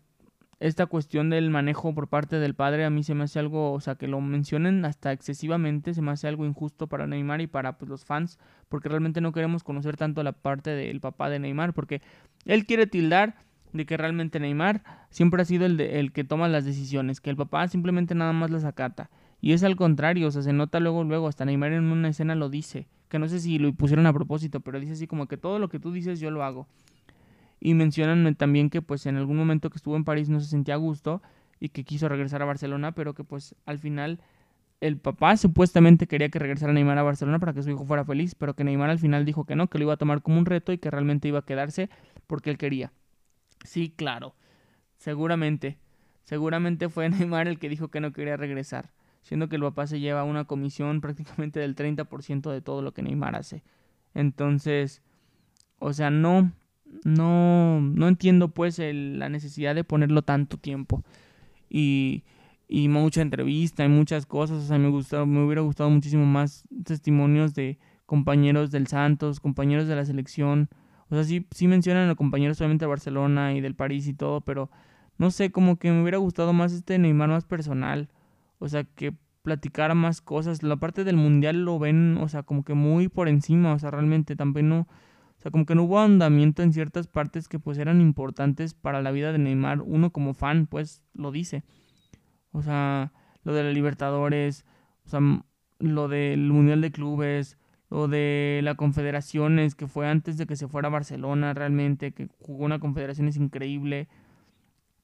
esta 0.59 0.87
cuestión 0.87 1.29
del 1.29 1.49
manejo 1.51 1.93
por 1.93 2.07
parte 2.07 2.39
del 2.39 2.55
padre 2.55 2.83
a 2.83 2.89
mí 2.89 3.03
se 3.03 3.13
me 3.13 3.25
hace 3.25 3.37
algo, 3.39 3.73
o 3.73 3.79
sea, 3.79 3.95
que 3.95 4.07
lo 4.07 4.19
mencionen 4.21 4.83
hasta 4.85 5.11
excesivamente, 5.11 5.93
se 5.93 6.01
me 6.01 6.11
hace 6.11 6.27
algo 6.27 6.45
injusto 6.45 6.87
para 6.87 7.05
Neymar 7.05 7.41
y 7.41 7.47
para 7.47 7.77
pues, 7.77 7.89
los 7.89 8.05
fans, 8.05 8.39
porque 8.67 8.89
realmente 8.89 9.21
no 9.21 9.31
queremos 9.31 9.63
conocer 9.63 9.97
tanto 9.97 10.23
la 10.23 10.31
parte 10.31 10.71
del 10.71 10.99
papá 10.99 11.29
de 11.29 11.39
Neymar, 11.39 11.73
porque 11.73 12.01
él 12.45 12.65
quiere 12.65 12.87
tildar 12.87 13.35
de 13.73 13.85
que 13.85 13.97
realmente 13.97 14.39
Neymar 14.39 14.83
siempre 15.11 15.41
ha 15.41 15.45
sido 15.45 15.65
el, 15.65 15.77
de, 15.77 15.99
el 15.99 16.11
que 16.11 16.23
toma 16.23 16.47
las 16.47 16.65
decisiones, 16.65 17.21
que 17.21 17.29
el 17.29 17.35
papá 17.35 17.67
simplemente 17.67 18.15
nada 18.15 18.33
más 18.33 18.49
las 18.49 18.65
acata. 18.65 19.11
Y 19.39 19.53
es 19.53 19.63
al 19.63 19.75
contrario, 19.75 20.27
o 20.27 20.31
sea, 20.31 20.41
se 20.41 20.53
nota 20.53 20.79
luego, 20.79 21.03
luego, 21.03 21.27
hasta 21.27 21.45
Neymar 21.45 21.73
en 21.73 21.83
una 21.83 22.09
escena 22.09 22.33
lo 22.33 22.49
dice, 22.49 22.87
que 23.09 23.19
no 23.19 23.27
sé 23.27 23.39
si 23.39 23.59
lo 23.59 23.71
pusieron 23.73 24.07
a 24.07 24.13
propósito, 24.13 24.61
pero 24.61 24.79
dice 24.79 24.93
así 24.93 25.05
como 25.05 25.27
que 25.27 25.37
todo 25.37 25.59
lo 25.59 25.69
que 25.69 25.79
tú 25.79 25.91
dices 25.91 26.19
yo 26.19 26.31
lo 26.31 26.43
hago. 26.43 26.67
Y 27.59 27.73
mencionan 27.73 28.35
también 28.35 28.69
que 28.69 28.81
pues 28.81 29.05
en 29.05 29.17
algún 29.17 29.37
momento 29.37 29.69
que 29.69 29.77
estuvo 29.77 29.95
en 29.95 30.03
París 30.03 30.29
no 30.29 30.39
se 30.39 30.47
sentía 30.47 30.75
a 30.75 30.77
gusto 30.77 31.21
y 31.59 31.69
que 31.69 31.83
quiso 31.83 32.07
regresar 32.07 32.41
a 32.41 32.45
Barcelona, 32.45 32.93
pero 32.93 33.13
que 33.13 33.23
pues 33.23 33.55
al 33.65 33.79
final 33.79 34.19
el 34.79 34.97
papá 34.97 35.35
supuestamente 35.37 36.07
quería 36.07 36.29
que 36.29 36.39
regresara 36.39 36.71
Neymar 36.73 36.97
a 36.97 37.03
Barcelona 37.03 37.39
para 37.39 37.53
que 37.53 37.63
su 37.63 37.71
hijo 37.71 37.85
fuera 37.85 38.05
feliz, 38.05 38.35
pero 38.35 38.55
que 38.55 38.63
Neymar 38.63 38.89
al 38.89 38.99
final 38.99 39.25
dijo 39.25 39.45
que 39.45 39.55
no, 39.55 39.67
que 39.67 39.79
lo 39.79 39.85
iba 39.85 39.93
a 39.93 39.97
tomar 39.97 40.21
como 40.21 40.37
un 40.37 40.45
reto 40.45 40.71
y 40.71 40.77
que 40.77 40.91
realmente 40.91 41.27
iba 41.27 41.39
a 41.39 41.45
quedarse 41.45 41.89
porque 42.27 42.51
él 42.51 42.57
quería. 42.57 42.91
Sí, 43.63 43.89
claro, 43.95 44.35
seguramente, 44.97 45.77
seguramente 46.23 46.89
fue 46.89 47.09
Neymar 47.09 47.47
el 47.47 47.59
que 47.59 47.69
dijo 47.69 47.87
que 47.89 48.01
no 48.01 48.13
quería 48.13 48.37
regresar, 48.37 48.91
siendo 49.23 49.49
que 49.49 49.55
el 49.55 49.63
papá 49.63 49.87
se 49.87 49.99
lleva 49.99 50.23
una 50.23 50.45
comisión 50.45 51.01
prácticamente 51.01 51.59
del 51.59 51.75
30% 51.75 52.51
de 52.51 52.61
todo 52.61 52.81
lo 52.81 52.93
que 52.93 53.01
Neymar 53.01 53.35
hace. 53.35 53.63
Entonces, 54.13 55.01
o 55.79 55.93
sea, 55.93 56.11
no, 56.11 56.51
no, 57.03 57.81
no 57.81 58.07
entiendo 58.07 58.49
pues 58.49 58.79
la 58.79 59.29
necesidad 59.29 59.75
de 59.75 59.83
ponerlo 59.83 60.21
tanto 60.21 60.57
tiempo. 60.57 61.03
Y, 61.69 62.23
y 62.67 62.87
mucha 62.89 63.21
entrevista 63.21 63.85
y 63.85 63.89
muchas 63.89 64.25
cosas. 64.25 64.63
O 64.63 64.67
sea, 64.67 64.77
me, 64.77 64.89
me 64.89 65.45
hubiera 65.45 65.61
gustado 65.61 65.89
muchísimo 65.89 66.25
más 66.25 66.63
testimonios 66.85 67.53
de 67.53 67.77
compañeros 68.05 68.71
del 68.71 68.87
Santos, 68.87 69.39
compañeros 69.39 69.87
de 69.87 69.95
la 69.95 70.05
selección. 70.05 70.69
O 71.09 71.15
sea, 71.15 71.23
sí, 71.23 71.45
sí 71.51 71.67
mencionan 71.67 72.09
a 72.09 72.15
compañeros 72.15 72.57
solamente 72.57 72.85
de 72.85 72.89
Barcelona 72.89 73.53
y 73.53 73.61
del 73.61 73.75
París 73.75 74.07
y 74.07 74.13
todo, 74.13 74.41
pero 74.41 74.69
no 75.17 75.31
sé, 75.31 75.51
como 75.51 75.77
que 75.77 75.91
me 75.91 76.01
hubiera 76.01 76.17
gustado 76.17 76.53
más 76.53 76.73
este 76.73 76.97
Neymar 76.99 77.29
más 77.29 77.45
personal. 77.45 78.09
O 78.59 78.67
sea, 78.67 78.83
que 78.83 79.13
platicara 79.43 79.93
más 79.93 80.21
cosas. 80.21 80.63
La 80.63 80.75
parte 80.75 81.03
del 81.03 81.15
mundial 81.15 81.63
lo 81.63 81.79
ven, 81.79 82.17
o 82.17 82.27
sea, 82.27 82.43
como 82.43 82.63
que 82.63 82.73
muy 82.73 83.07
por 83.07 83.29
encima. 83.29 83.73
O 83.73 83.79
sea, 83.79 83.91
realmente 83.91 84.35
también 84.35 84.69
no. 84.69 84.87
Como 85.51 85.65
que 85.65 85.75
no 85.75 85.83
hubo 85.83 85.99
andamiento 85.99 86.63
en 86.63 86.73
ciertas 86.73 87.07
partes 87.07 87.47
que 87.47 87.59
pues 87.59 87.77
eran 87.77 88.01
importantes 88.01 88.73
para 88.73 89.01
la 89.01 89.11
vida 89.11 89.31
de 89.31 89.39
Neymar. 89.39 89.81
Uno 89.81 90.11
como 90.11 90.33
fan, 90.33 90.67
pues 90.67 91.03
lo 91.13 91.31
dice. 91.31 91.63
O 92.51 92.61
sea, 92.61 93.13
lo 93.43 93.53
de 93.53 93.63
la 93.63 93.71
Libertadores, 93.71 94.65
o 95.05 95.09
sea, 95.09 95.19
lo 95.79 96.07
del 96.07 96.51
Mundial 96.51 96.81
de 96.81 96.91
Clubes, 96.91 97.57
lo 97.89 98.07
de 98.07 98.61
la 98.63 98.75
Confederaciones, 98.75 99.75
que 99.75 99.87
fue 99.87 100.07
antes 100.07 100.37
de 100.37 100.45
que 100.45 100.55
se 100.55 100.67
fuera 100.67 100.87
a 100.87 100.91
Barcelona 100.91 101.53
realmente, 101.53 102.13
que 102.13 102.29
jugó 102.39 102.65
una 102.65 102.79
Confederaciones 102.79 103.37
increíble 103.37 104.07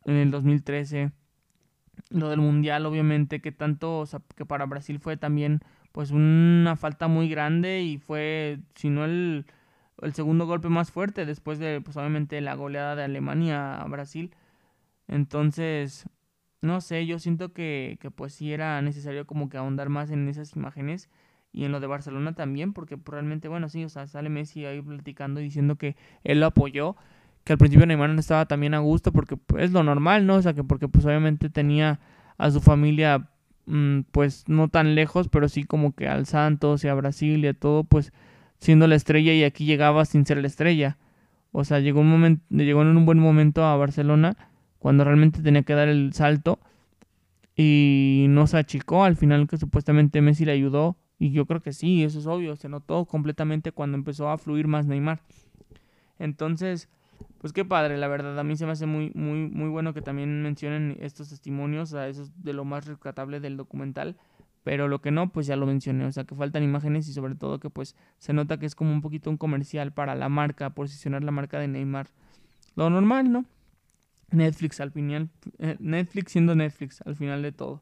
en 0.05 0.15
el 0.15 0.31
2013. 0.31 1.11
Lo 2.09 2.29
del 2.29 2.41
Mundial, 2.41 2.85
obviamente, 2.85 3.39
que 3.39 3.51
tanto, 3.51 3.99
o 3.99 4.05
sea, 4.05 4.21
que 4.35 4.45
para 4.45 4.65
Brasil 4.65 4.99
fue 4.99 5.15
también 5.15 5.61
pues 5.91 6.09
una 6.09 6.75
falta 6.75 7.07
muy 7.07 7.29
grande 7.29 7.83
y 7.83 7.99
fue, 7.99 8.59
si 8.73 8.89
no 8.89 9.05
el, 9.05 9.45
el 10.03 10.13
segundo 10.13 10.45
golpe 10.45 10.69
más 10.69 10.91
fuerte 10.91 11.25
después 11.25 11.59
de, 11.59 11.81
pues 11.81 11.97
obviamente, 11.97 12.39
la 12.41 12.55
goleada 12.55 12.95
de 12.95 13.03
Alemania 13.03 13.81
a 13.81 13.85
Brasil. 13.85 14.31
Entonces, 15.07 16.05
no 16.61 16.81
sé, 16.81 17.05
yo 17.05 17.19
siento 17.19 17.53
que, 17.53 17.97
que 17.99 18.11
pues 18.11 18.33
sí 18.33 18.53
era 18.53 18.81
necesario 18.81 19.27
como 19.27 19.49
que 19.49 19.57
ahondar 19.57 19.89
más 19.89 20.11
en 20.11 20.27
esas 20.29 20.55
imágenes 20.55 21.09
y 21.51 21.65
en 21.65 21.71
lo 21.71 21.79
de 21.79 21.87
Barcelona 21.87 22.33
también, 22.33 22.73
porque 22.73 22.97
pues, 22.97 23.13
realmente, 23.13 23.47
bueno, 23.47 23.69
sí, 23.69 23.83
o 23.85 23.89
sea, 23.89 24.07
sale 24.07 24.29
Messi 24.29 24.65
ahí 24.65 24.81
platicando 24.81 25.39
diciendo 25.39 25.75
que 25.75 25.95
él 26.23 26.39
lo 26.39 26.47
apoyó, 26.47 26.95
que 27.43 27.53
al 27.53 27.59
principio 27.59 27.85
Neymar 27.85 28.09
no 28.09 28.19
estaba 28.19 28.47
también 28.47 28.73
a 28.73 28.79
gusto, 28.79 29.11
porque 29.11 29.37
pues, 29.37 29.65
es 29.65 29.71
lo 29.71 29.83
normal, 29.83 30.25
¿no? 30.25 30.35
O 30.35 30.41
sea, 30.41 30.53
que 30.53 30.63
porque 30.63 30.87
pues 30.87 31.05
obviamente 31.05 31.49
tenía 31.49 31.99
a 32.37 32.49
su 32.49 32.59
familia, 32.59 33.29
mm, 33.67 34.01
pues 34.11 34.45
no 34.47 34.67
tan 34.67 34.95
lejos, 34.95 35.29
pero 35.29 35.47
sí 35.47 35.63
como 35.63 35.93
que 35.93 36.07
al 36.07 36.25
Santos 36.25 36.83
y 36.83 36.87
a 36.87 36.93
Brasil 36.95 37.45
y 37.45 37.47
a 37.47 37.53
todo, 37.53 37.83
pues 37.83 38.11
siendo 38.63 38.87
la 38.87 38.95
estrella 38.95 39.33
y 39.33 39.43
aquí 39.43 39.65
llegaba 39.65 40.05
sin 40.05 40.25
ser 40.25 40.37
la 40.37 40.47
estrella. 40.47 40.97
O 41.51 41.65
sea, 41.65 41.79
llegó 41.79 41.99
un 41.99 42.09
momento, 42.09 42.43
llegó 42.49 42.81
en 42.81 42.95
un 42.95 43.05
buen 43.05 43.19
momento 43.19 43.63
a 43.65 43.75
Barcelona 43.75 44.37
cuando 44.79 45.03
realmente 45.03 45.41
tenía 45.41 45.63
que 45.63 45.73
dar 45.73 45.89
el 45.89 46.13
salto 46.13 46.59
y 47.55 48.25
no 48.29 48.47
se 48.47 48.57
achicó 48.57 49.03
al 49.03 49.17
final 49.17 49.47
que 49.47 49.57
supuestamente 49.57 50.21
Messi 50.21 50.45
le 50.45 50.53
ayudó 50.53 50.95
y 51.19 51.31
yo 51.31 51.45
creo 51.45 51.61
que 51.61 51.73
sí, 51.73 52.03
eso 52.03 52.19
es 52.19 52.25
obvio, 52.25 52.55
se 52.55 52.69
notó 52.69 53.05
completamente 53.05 53.71
cuando 53.71 53.97
empezó 53.97 54.29
a 54.29 54.37
fluir 54.37 54.67
más 54.67 54.87
Neymar. 54.87 55.21
Entonces, 56.17 56.89
pues 57.39 57.51
qué 57.51 57.65
padre, 57.65 57.97
la 57.97 58.07
verdad, 58.07 58.39
a 58.39 58.43
mí 58.43 58.55
se 58.55 58.65
me 58.65 58.71
hace 58.71 58.85
muy, 58.85 59.11
muy, 59.13 59.49
muy 59.49 59.69
bueno 59.69 59.93
que 59.93 60.01
también 60.01 60.41
mencionen 60.41 60.97
estos 61.01 61.29
testimonios, 61.29 61.91
o 61.91 61.97
sea, 61.97 62.07
eso 62.07 62.23
es 62.23 62.43
de 62.43 62.53
lo 62.53 62.63
más 62.63 62.85
rescatable 62.87 63.41
del 63.41 63.57
documental, 63.57 64.15
pero 64.63 64.87
lo 64.87 65.01
que 65.01 65.11
no, 65.11 65.29
pues 65.31 65.45
ya 65.45 65.55
lo 65.55 65.65
mencioné, 65.65 66.05
o 66.05 66.11
sea, 66.11 66.23
que 66.23 66.35
faltan 66.35 66.63
imágenes 66.63 67.07
y 67.07 67.13
sobre 67.13 67.35
todo 67.35 67.59
que 67.59 67.69
pues 67.69 67.95
se 68.17 68.33
nota 68.33 68.57
que 68.57 68.65
es 68.65 68.75
como 68.75 68.91
un 68.91 69.01
poquito 69.01 69.29
un 69.29 69.37
comercial 69.37 69.91
para 69.91 70.15
la 70.15 70.29
marca, 70.29 70.69
posicionar 70.71 71.23
la 71.23 71.31
marca 71.31 71.59
de 71.59 71.67
Neymar. 71.67 72.07
Lo 72.75 72.89
normal, 72.89 73.31
¿no? 73.31 73.45
Netflix 74.31 74.79
al 74.79 74.91
final, 74.91 75.29
eh, 75.59 75.75
Netflix 75.79 76.31
siendo 76.31 76.55
Netflix 76.55 77.01
al 77.05 77.15
final 77.15 77.41
de 77.41 77.51
todo. 77.51 77.81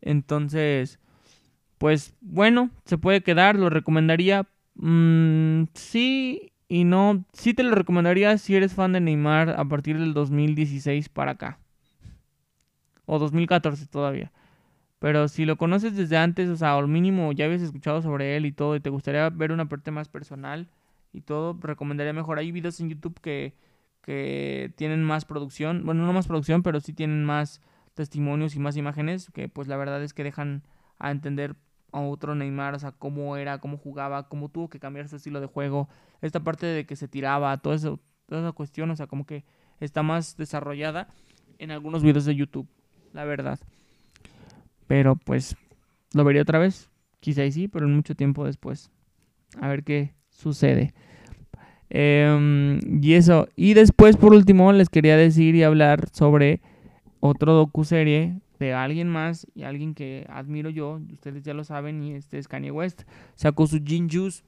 Entonces, 0.00 0.98
pues 1.78 2.14
bueno, 2.20 2.70
se 2.84 2.98
puede 2.98 3.22
quedar, 3.22 3.56
lo 3.56 3.70
recomendaría. 3.70 4.48
Mm, 4.74 5.64
sí 5.74 6.52
y 6.68 6.84
no. 6.84 7.24
Sí 7.32 7.54
te 7.54 7.62
lo 7.62 7.74
recomendaría 7.74 8.36
si 8.38 8.56
eres 8.56 8.74
fan 8.74 8.92
de 8.92 9.00
Neymar 9.00 9.50
a 9.50 9.64
partir 9.64 9.98
del 9.98 10.14
2016 10.14 11.08
para 11.08 11.32
acá. 11.32 11.58
O 13.06 13.18
2014 13.18 13.86
todavía. 13.86 14.32
Pero 15.00 15.28
si 15.28 15.46
lo 15.46 15.56
conoces 15.56 15.96
desde 15.96 16.18
antes, 16.18 16.48
o 16.50 16.56
sea, 16.56 16.76
al 16.76 16.86
mínimo 16.86 17.32
ya 17.32 17.46
habías 17.46 17.62
escuchado 17.62 18.02
sobre 18.02 18.36
él 18.36 18.46
y 18.46 18.52
todo, 18.52 18.76
y 18.76 18.80
te 18.80 18.90
gustaría 18.90 19.28
ver 19.30 19.50
una 19.50 19.68
parte 19.68 19.90
más 19.90 20.08
personal 20.08 20.68
y 21.12 21.22
todo, 21.22 21.58
recomendaría 21.60 22.12
mejor. 22.12 22.38
Hay 22.38 22.52
videos 22.52 22.78
en 22.80 22.90
YouTube 22.90 23.18
que, 23.20 23.54
que 24.02 24.72
tienen 24.76 25.02
más 25.02 25.24
producción. 25.24 25.84
Bueno, 25.86 26.06
no 26.06 26.12
más 26.12 26.28
producción, 26.28 26.62
pero 26.62 26.80
sí 26.80 26.92
tienen 26.92 27.24
más 27.24 27.62
testimonios 27.94 28.54
y 28.54 28.60
más 28.60 28.76
imágenes 28.76 29.30
que 29.32 29.48
pues 29.48 29.68
la 29.68 29.76
verdad 29.76 30.02
es 30.02 30.14
que 30.14 30.22
dejan 30.22 30.62
a 30.98 31.10
entender 31.10 31.56
a 31.92 32.00
otro 32.00 32.34
Neymar, 32.34 32.74
o 32.74 32.78
sea, 32.78 32.92
cómo 32.92 33.36
era, 33.36 33.58
cómo 33.58 33.78
jugaba, 33.78 34.28
cómo 34.28 34.48
tuvo 34.48 34.68
que 34.68 34.78
cambiar 34.78 35.08
su 35.08 35.16
estilo 35.16 35.40
de 35.40 35.46
juego, 35.46 35.88
esta 36.20 36.40
parte 36.40 36.66
de 36.66 36.86
que 36.86 36.94
se 36.94 37.08
tiraba, 37.08 37.56
todo 37.56 37.72
eso, 37.74 38.00
toda 38.26 38.42
esa 38.42 38.52
cuestión, 38.52 38.90
o 38.90 38.96
sea, 38.96 39.06
como 39.06 39.26
que 39.26 39.44
está 39.80 40.02
más 40.02 40.36
desarrollada 40.36 41.08
en 41.58 41.70
algunos 41.70 42.02
videos 42.02 42.26
de 42.26 42.36
YouTube, 42.36 42.68
la 43.12 43.24
verdad. 43.24 43.58
Pero 44.90 45.14
pues 45.14 45.54
lo 46.14 46.24
vería 46.24 46.42
otra 46.42 46.58
vez, 46.58 46.90
quizá 47.20 47.48
sí, 47.52 47.68
pero 47.68 47.86
en 47.86 47.94
mucho 47.94 48.16
tiempo 48.16 48.44
después. 48.44 48.90
A 49.60 49.68
ver 49.68 49.84
qué 49.84 50.14
sucede. 50.30 50.92
Em, 51.90 52.80
y 53.00 53.14
eso, 53.14 53.46
y 53.54 53.74
después 53.74 54.16
por 54.16 54.34
último 54.34 54.72
les 54.72 54.88
quería 54.88 55.16
decir 55.16 55.54
y 55.54 55.62
hablar 55.62 56.08
sobre 56.10 56.60
otro 57.20 57.54
docu-serie 57.54 58.40
de 58.58 58.74
alguien 58.74 59.08
más 59.08 59.46
y 59.54 59.62
alguien 59.62 59.94
que 59.94 60.26
admiro 60.28 60.70
yo, 60.70 61.00
ustedes 61.12 61.44
ya 61.44 61.54
lo 61.54 61.62
saben, 61.62 62.02
y 62.02 62.14
este 62.14 62.38
es 62.38 62.48
Kanye 62.48 62.72
West. 62.72 63.02
Sacó 63.36 63.68
su 63.68 63.78
Gin 63.84 64.10
Juice 64.10 64.42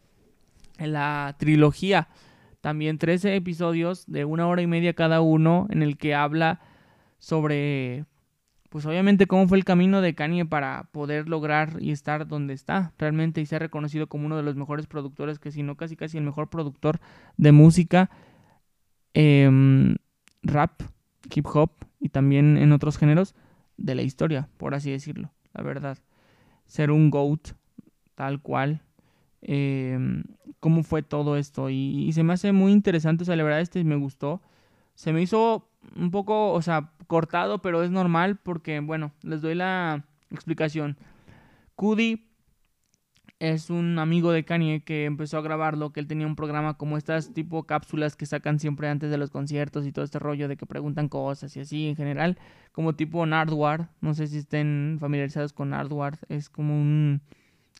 en 0.77 0.93
la 0.93 1.37
trilogía. 1.39 2.09
También 2.61 2.99
13 2.99 3.37
episodios 3.37 4.07
de 4.09 4.25
una 4.25 4.49
hora 4.49 4.61
y 4.61 4.67
media 4.67 4.93
cada 4.93 5.21
uno 5.21 5.69
en 5.71 5.83
el 5.83 5.99
que 5.99 6.17
habla 6.17 6.61
sobre, 7.21 8.07
pues 8.73 8.87
obviamente 8.87 9.27
cómo 9.27 9.47
fue 9.47 9.59
el 9.59 9.67
camino 9.67 10.01
de 10.01 10.15
Kanye 10.15 10.47
para 10.47 10.89
poder 10.93 11.29
lograr 11.29 11.77
y 11.79 11.91
estar 11.91 12.27
donde 12.27 12.55
está 12.55 12.95
realmente 12.97 13.43
y 13.43 13.45
ser 13.45 13.61
reconocido 13.61 14.07
como 14.07 14.25
uno 14.25 14.39
de 14.39 14.43
los 14.43 14.57
mejores 14.57 14.87
productores, 14.87 15.39
que 15.39 15.53
si 15.53 15.63
no 15.63 15.77
casi 15.77 15.95
casi 15.95 16.17
el 16.17 16.25
mejor 16.25 16.49
productor 16.49 16.99
de 17.37 17.53
música, 17.53 18.09
em, 19.13 19.97
rap, 20.43 20.81
hip 21.35 21.47
hop 21.53 21.71
y 22.01 22.09
también 22.09 22.57
en 22.57 22.73
otros 22.73 22.97
géneros 22.97 23.35
de 23.77 23.95
la 23.95 24.01
historia, 24.01 24.49
por 24.57 24.75
así 24.75 24.91
decirlo, 24.91 25.35
la 25.53 25.63
verdad. 25.63 25.99
Ser 26.65 26.91
un 26.91 27.11
GOAT, 27.11 27.49
tal 28.15 28.41
cual. 28.41 28.81
Em, 29.43 30.25
cómo 30.61 30.83
fue 30.83 31.03
todo 31.03 31.37
esto. 31.37 31.69
Y, 31.69 32.11
se 32.15 32.23
me 32.23 32.33
hace 32.33 32.53
muy 32.53 32.73
interesante, 32.73 33.25
o 33.25 33.27
sea, 33.27 33.37
la 33.37 33.43
verdad 33.43 33.61
este 33.61 33.85
me 33.85 33.97
gustó. 33.97 34.41
Se 34.95 35.13
me 35.13 35.21
hizo 35.21 35.69
un 35.97 36.11
poco, 36.11 36.53
o 36.53 36.63
sea, 36.63 36.93
cortado, 37.07 37.61
pero 37.61 37.83
es 37.83 37.91
normal 37.91 38.39
porque, 38.43 38.81
bueno, 38.81 39.13
les 39.23 39.43
doy 39.43 39.55
la 39.55 40.05
explicación. 40.31 40.97
Cudi 41.75 42.33
es 43.43 43.71
un 43.71 43.99
amigo 43.99 44.31
de 44.31 44.45
Kanye 44.45 44.85
que 44.85 45.05
empezó 45.05 45.37
a 45.37 45.41
grabarlo, 45.43 45.93
que 45.93 45.99
él 45.99 46.07
tenía 46.07 46.29
un 46.29 46.37
programa 46.37 46.75
como 46.75 46.97
estas 46.97 47.35
tipo 47.35 47.65
cápsulas 47.65 48.15
que 48.15 48.25
sacan 48.25 48.61
siempre 48.61 48.89
antes 48.89 49.11
de 49.11 49.19
los 49.19 49.31
conciertos 49.31 49.85
y 49.85 49.91
todo 49.91 50.05
este 50.05 50.21
rollo 50.21 50.47
de 50.47 50.57
que 50.57 50.65
preguntan 50.65 51.09
cosas 51.09 51.57
y 51.57 51.61
así 51.61 51.89
en 51.89 51.97
general, 51.97 52.39
como 52.71 52.95
tipo 52.95 53.27
Nardwar, 53.27 53.89
no 54.01 54.15
sé 54.15 54.29
si 54.29 54.39
estén 54.39 54.99
familiarizados 55.01 55.53
con 55.53 55.71
Nardwar, 55.71 56.21
es 56.29 56.49
como 56.49 56.81
un 56.81 57.21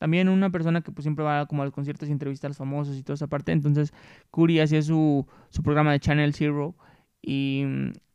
también 0.01 0.29
una 0.29 0.51
persona 0.51 0.81
que 0.81 0.91
pues 0.91 1.05
siempre 1.05 1.25
va 1.25 1.47
como 1.47 1.63
a 1.63 1.65
los 1.65 1.73
conciertos 1.73 2.09
y 2.09 2.13
entrevista 2.13 2.49
a 2.49 2.51
los 2.51 2.57
famosos 2.57 2.97
y 2.97 3.05
toda 3.05 3.15
esa 3.15 3.29
parte, 3.29 3.53
entonces 3.53 3.95
Curi 4.33 4.59
hacía 4.59 4.83
su, 4.83 5.29
su 5.51 5.63
programa 5.63 5.93
de 5.93 6.01
Channel 6.01 6.35
Zero 6.35 6.75
y, 7.23 7.65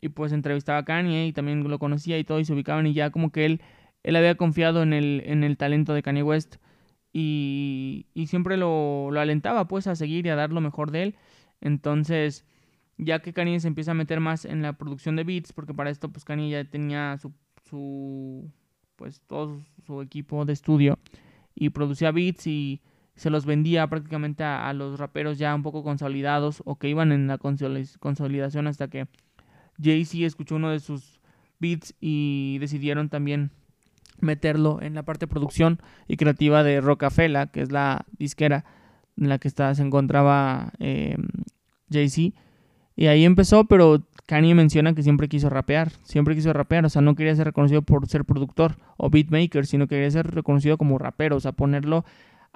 y 0.02 0.10
pues 0.10 0.34
entrevistaba 0.34 0.80
a 0.80 0.86
Kanye 0.86 1.28
y 1.28 1.34
también 1.34 1.68
lo 1.68 1.80
conocía 1.80 2.20
y 2.20 2.24
todo 2.24 2.40
y 2.40 2.46
se 2.46 2.54
ubicaban 2.54 2.86
y 2.86 2.94
ya 2.94 3.10
como 3.10 3.32
que 3.32 3.46
él 3.46 3.62
él 4.08 4.16
había 4.16 4.36
confiado 4.36 4.84
en 4.84 4.94
el, 4.94 5.22
en 5.26 5.44
el 5.44 5.58
talento 5.58 5.94
de 5.94 6.02
Kanye 6.02 6.24
West 6.24 6.56
y, 7.12 8.06
siempre 8.28 8.56
lo, 8.56 9.10
alentaba 9.20 9.68
pues 9.68 9.86
a 9.88 9.96
seguir 9.96 10.26
y 10.26 10.30
a 10.30 10.36
dar 10.36 10.54
lo 10.54 10.62
mejor 10.62 10.92
de 10.92 11.04
él. 11.04 11.16
Entonces, 11.60 12.46
ya 12.98 13.20
que 13.20 13.34
Kanye 13.34 13.60
se 13.60 13.68
empieza 13.68 13.92
a 13.92 13.96
meter 13.96 14.22
más 14.22 14.46
en 14.46 14.62
la 14.62 14.74
producción 14.74 15.18
de 15.18 15.26
beats, 15.26 15.52
porque 15.52 15.74
para 15.74 15.90
esto 15.90 16.10
pues 16.10 16.24
Kanye 16.24 16.50
ya 16.50 16.64
tenía 16.64 17.18
su, 17.18 17.34
su 17.70 18.50
pues 18.96 19.20
todo 19.28 19.60
su 19.86 20.02
equipo 20.02 20.46
de 20.46 20.54
estudio 20.54 20.98
y 21.54 21.70
producía 21.72 22.12
beats 22.12 22.48
y 22.48 22.82
se 23.18 23.30
los 23.30 23.46
vendía 23.46 23.88
prácticamente 23.88 24.44
a, 24.44 24.72
los 24.74 25.00
raperos 25.00 25.38
ya 25.38 25.54
un 25.54 25.64
poco 25.64 25.84
consolidados 25.84 26.62
o 26.66 26.78
que 26.78 26.88
iban 26.88 27.12
en 27.12 27.28
la 27.28 27.38
consolidación 27.38 28.68
hasta 28.68 28.88
que 28.88 29.08
Jay-Z 29.82 30.26
escuchó 30.26 30.56
uno 30.56 30.70
de 30.70 30.80
sus 30.80 31.20
beats 31.60 31.96
y 32.00 32.58
decidieron 32.60 33.10
también 33.10 33.52
meterlo 34.20 34.80
en 34.82 34.94
la 34.94 35.04
parte 35.04 35.26
de 35.26 35.32
producción 35.32 35.80
y 36.08 36.18
creativa 36.18 36.64
de 36.64 36.80
Rocafela, 36.80 37.48
que 37.48 37.62
es 37.62 37.72
la 37.72 38.06
disquera 38.18 38.66
en 39.18 39.30
la 39.30 39.40
que 39.40 39.48
está, 39.48 39.74
se 39.74 39.82
encontraba 39.82 40.72
eh, 40.80 41.18
Jay-Z. 41.92 42.36
Y 42.96 43.08
ahí 43.08 43.26
empezó, 43.26 43.66
pero 43.66 44.04
Kanye 44.28 44.56
menciona 44.56 44.94
que 44.94 45.04
siempre 45.04 45.28
quiso 45.28 45.50
rapear, 45.50 45.92
siempre 46.04 46.36
quiso 46.36 46.52
rapear, 46.54 46.86
o 46.86 46.90
sea, 46.90 47.02
no 47.02 47.16
quería 47.16 47.36
ser 47.36 47.46
reconocido 47.46 47.82
por 47.82 48.08
ser 48.08 48.26
productor 48.26 48.76
o 48.98 49.10
beatmaker, 49.10 49.66
sino 49.66 49.88
quería 49.88 50.10
ser 50.12 50.28
reconocido 50.28 50.78
como 50.78 50.98
rapero, 50.98 51.36
o 51.36 51.40
sea, 51.40 51.52
ponerlo 51.52 52.06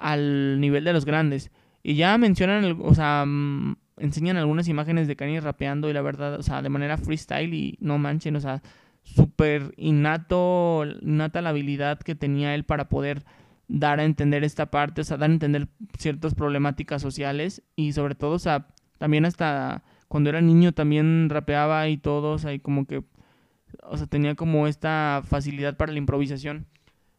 al 0.02 0.60
nivel 0.60 0.84
de 0.84 0.92
los 0.92 1.04
grandes. 1.04 1.50
Y 1.82 1.94
ya 1.94 2.18
mencionan, 2.18 2.78
o 2.82 2.94
sea, 2.94 3.24
mm, 3.26 3.76
enseñan 3.98 4.36
algunas 4.36 4.68
imágenes 4.68 5.06
de 5.08 5.16
Kanye 5.16 5.40
rapeando 5.40 5.88
y 5.88 5.92
la 5.92 6.02
verdad, 6.02 6.34
o 6.34 6.42
sea, 6.42 6.60
de 6.60 6.68
manera 6.68 6.98
freestyle 6.98 7.54
y 7.54 7.78
no 7.80 7.98
manchen, 7.98 8.36
o 8.36 8.40
sea, 8.40 8.62
súper 9.02 9.72
innato, 9.76 10.84
innata 11.00 11.40
la 11.40 11.50
habilidad 11.50 12.00
que 12.00 12.14
tenía 12.14 12.54
él 12.54 12.64
para 12.64 12.88
poder 12.88 13.24
dar 13.68 14.00
a 14.00 14.04
entender 14.04 14.44
esta 14.44 14.70
parte, 14.70 15.00
o 15.00 15.04
sea, 15.04 15.16
dar 15.16 15.30
a 15.30 15.32
entender 15.32 15.68
ciertas 15.98 16.34
problemáticas 16.34 17.00
sociales 17.00 17.62
y 17.76 17.92
sobre 17.92 18.14
todo, 18.14 18.32
o 18.32 18.38
sea, 18.38 18.66
también 18.98 19.24
hasta 19.24 19.82
cuando 20.08 20.30
era 20.30 20.40
niño 20.40 20.72
también 20.72 21.28
rapeaba 21.30 21.88
y 21.88 21.96
todo, 21.96 22.34
o 22.34 22.62
como 22.62 22.86
que, 22.86 23.02
o 23.84 23.96
sea, 23.96 24.06
tenía 24.06 24.34
como 24.34 24.66
esta 24.66 25.22
facilidad 25.24 25.76
para 25.76 25.92
la 25.92 25.98
improvisación. 25.98 26.66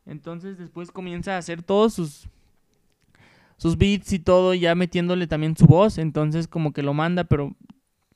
Entonces 0.06 0.58
después 0.58 0.92
comienza 0.92 1.36
a 1.36 1.38
hacer 1.38 1.64
todos 1.64 1.94
sus 1.94 2.30
sus 3.64 3.78
beats 3.78 4.12
y 4.12 4.20
todo, 4.20 4.54
ya 4.54 4.76
metiéndole 4.76 5.26
también 5.26 5.56
su 5.56 5.68
voz, 5.68 5.98
entonces 5.98 6.50
como 6.50 6.74
que 6.74 6.84
lo 6.84 6.94
manda, 6.94 7.24
pero 7.24 7.56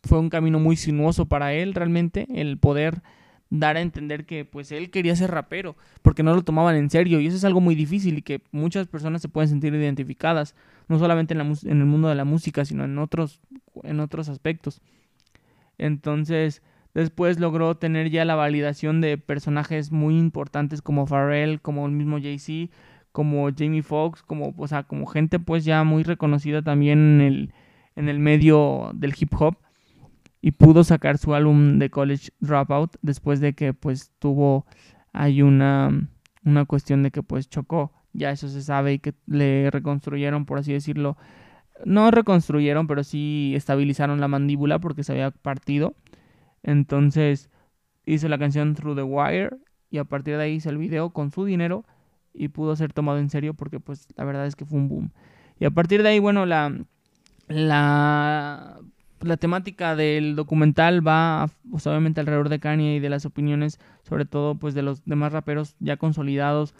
fue 0.04 0.20
un 0.20 0.30
camino 0.30 0.60
muy 0.60 0.76
sinuoso 0.76 1.28
para 1.28 1.54
él 1.54 1.74
realmente, 1.74 2.28
el 2.36 2.58
poder 2.58 3.02
dar 3.50 3.78
a 3.78 3.80
entender 3.80 4.26
que 4.26 4.44
pues 4.44 4.74
él 4.74 4.92
quería 4.92 5.16
ser 5.16 5.32
rapero, 5.32 5.78
porque 6.02 6.22
no 6.22 6.36
lo 6.36 6.42
tomaban 6.42 6.76
en 6.76 6.90
serio 6.90 7.22
y 7.22 7.28
eso 7.28 7.38
es 7.38 7.46
algo 7.46 7.62
muy 7.62 7.76
difícil 7.76 8.18
y 8.18 8.24
que 8.24 8.42
muchas 8.52 8.88
personas 8.88 9.22
se 9.22 9.30
pueden 9.30 9.48
sentir 9.48 9.74
identificadas, 9.74 10.54
no 10.90 11.00
solamente 11.00 11.34
en, 11.34 11.38
la, 11.38 11.46
en 11.46 11.80
el 11.80 11.86
mundo 11.86 12.10
de 12.10 12.16
la 12.16 12.26
música, 12.26 12.66
sino 12.66 12.84
en 12.84 12.98
otros, 12.98 13.40
en 13.84 14.02
otros 14.02 14.28
aspectos. 14.28 14.82
Entonces, 15.78 16.62
después 16.94 17.40
logró 17.40 17.78
tener 17.78 18.10
ya 18.10 18.26
la 18.26 18.36
validación 18.36 19.00
de 19.00 19.18
personajes 19.18 19.94
muy 19.94 20.18
importantes 20.18 20.82
como 20.82 21.08
Pharrell, 21.08 21.62
como 21.62 21.86
el 21.86 21.94
mismo 21.94 22.20
Jay-Z, 22.20 22.70
como 23.18 23.50
Jamie 23.52 23.82
Foxx, 23.82 24.22
como, 24.22 24.54
o 24.56 24.68
sea, 24.68 24.84
como 24.84 25.08
gente 25.08 25.40
pues 25.40 25.66
ya 25.66 25.84
muy 25.84 26.04
reconocida 26.04 26.62
también 26.62 27.00
en 27.00 27.22
el, 27.22 27.54
en 27.96 28.10
el 28.10 28.20
medio 28.20 28.92
del 28.94 29.16
hip 29.18 29.34
hop 29.40 29.58
y 30.40 30.52
pudo 30.52 30.84
sacar 30.84 31.18
su 31.18 31.34
álbum 31.34 31.80
de 31.80 31.90
College 31.90 32.30
Dropout 32.42 32.96
después 33.02 33.40
de 33.40 33.54
que 33.54 33.74
pues 33.74 34.12
tuvo 34.20 34.68
hay 35.14 35.42
una, 35.42 36.08
una 36.46 36.66
cuestión 36.66 37.02
de 37.02 37.10
que 37.10 37.24
pues 37.24 37.50
chocó, 37.50 37.92
ya 38.14 38.30
eso 38.30 38.50
se 38.50 38.62
sabe 38.62 38.94
y 38.94 39.00
que 39.00 39.16
le 39.26 39.72
reconstruyeron 39.72 40.46
por 40.46 40.60
así 40.60 40.72
decirlo, 40.72 41.18
no 41.86 42.12
reconstruyeron 42.12 42.86
pero 42.86 43.04
sí 43.04 43.54
estabilizaron 43.56 44.22
la 44.22 44.28
mandíbula 44.28 44.78
porque 44.78 45.02
se 45.02 45.14
había 45.14 45.32
partido, 45.32 45.96
entonces 46.62 47.50
hizo 48.06 48.28
la 48.30 48.38
canción 48.38 48.76
Through 48.76 48.96
the 48.96 49.02
Wire 49.02 49.58
y 49.90 49.98
a 49.98 50.04
partir 50.04 50.38
de 50.38 50.44
ahí 50.44 50.54
hizo 50.54 50.70
el 50.70 50.78
video 50.78 51.10
con 51.10 51.32
su 51.32 51.46
dinero 51.46 51.84
y 52.34 52.50
pudo 52.50 52.76
ser 52.76 52.94
tomado 52.94 53.20
en 53.20 53.30
serio 53.30 53.54
porque 53.54 53.80
pues 53.80 54.08
la 54.16 54.24
verdad 54.24 54.46
es 54.46 54.56
que 54.56 54.66
fue 54.66 54.80
un 54.80 54.90
boom. 54.90 55.12
Y 55.60 55.66
a 55.66 55.72
partir 55.72 56.04
de 56.04 56.10
ahí, 56.10 56.20
bueno, 56.20 56.46
la, 56.46 56.74
la 57.48 58.80
la 59.22 59.38
temática 59.38 59.96
del 59.96 60.36
documental 60.36 61.06
va 61.06 61.50
pues, 61.70 61.88
obviamente 61.88 62.20
alrededor 62.20 62.50
de 62.50 62.60
Kanye 62.60 62.96
y 62.96 63.00
de 63.00 63.10
las 63.10 63.26
opiniones 63.26 63.80
sobre 64.04 64.26
todo 64.26 64.56
pues 64.56 64.74
de 64.74 64.84
los 64.84 65.04
demás 65.06 65.34
raperos 65.34 65.76
ya 65.80 65.98
consolidados 65.98 66.76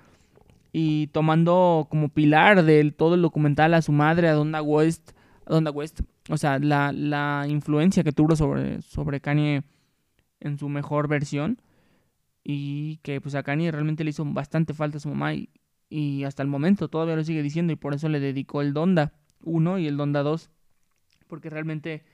y 0.72 1.08
tomando 1.08 1.88
como 1.90 2.10
pilar 2.10 2.64
del 2.64 2.94
todo 2.94 3.16
el 3.16 3.22
documental 3.22 3.74
a 3.74 3.82
su 3.82 3.92
madre 3.92 4.28
a 4.28 4.34
Donda 4.34 4.62
West 4.62 5.12
a 5.46 5.54
Donda 5.54 5.72
West 5.72 6.02
o 6.30 6.38
sea 6.38 6.60
la, 6.60 6.92
la 6.92 7.46
influencia 7.48 8.04
que 8.04 8.12
tuvo 8.12 8.36
sobre 8.36 8.82
sobre 8.82 9.20
Kanye 9.20 9.64
en 10.40 10.60
su 10.60 10.70
mejor 10.70 11.08
versión 11.08 11.60
y 12.50 13.00
que 13.04 13.20
pues 13.20 13.36
a 13.36 13.44
Kanye 13.44 13.74
realmente 13.74 14.06
le 14.06 14.12
hizo 14.12 14.24
bastante 14.24 14.74
falta 14.74 14.98
a 14.98 15.00
su 15.02 15.10
mamá 15.10 15.34
y, 15.90 16.24
hasta 16.24 16.44
el 16.44 16.48
momento 16.48 16.88
todavía 16.88 17.18
lo 17.18 17.24
sigue 17.26 17.44
diciendo 17.44 17.74
y 17.74 17.76
por 17.76 17.94
eso 17.94 18.08
le 18.08 18.22
dedicó 18.22 18.62
el 18.62 18.74
Donda 18.74 19.12
1 19.44 19.80
y 19.80 19.88
el 19.88 19.98
Donda 19.98 20.24
2 20.24 20.50
porque 21.28 21.50
realmente 21.50 22.06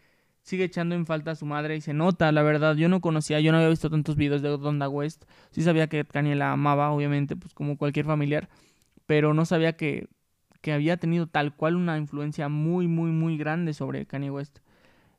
sigue 0.42 0.64
echando 0.64 0.96
en 0.96 1.06
falta 1.06 1.32
a 1.32 1.36
su 1.36 1.46
madre 1.46 1.76
y 1.76 1.82
se 1.82 1.94
nota, 1.94 2.32
la 2.32 2.42
verdad. 2.42 2.76
Yo 2.76 2.90
no 2.90 3.00
conocía, 3.00 3.40
yo 3.42 3.52
no 3.52 3.60
había 3.60 3.70
visto 3.70 3.92
tantos 3.92 4.16
videos 4.16 4.42
de 4.42 4.50
Donda 4.50 4.90
West. 4.90 5.26
Sí 5.52 5.62
sabía 5.62 5.86
que 5.86 6.04
Kanye 6.04 6.34
la 6.34 6.52
amaba, 6.52 6.90
obviamente, 6.90 7.36
pues 7.36 7.54
como 7.54 7.78
cualquier 7.78 8.08
familiar, 8.08 8.50
pero 9.06 9.36
no 9.36 9.46
sabía 9.46 9.74
que, 9.74 10.08
que 10.62 10.74
había 10.74 10.98
tenido 10.98 11.28
tal 11.28 11.56
cual 11.56 11.76
una 11.76 11.96
influencia 12.00 12.50
muy, 12.50 12.88
muy, 12.88 13.12
muy 13.12 13.38
grande 13.38 13.74
sobre 13.76 14.08
Kanye 14.08 14.32
West. 14.32 14.60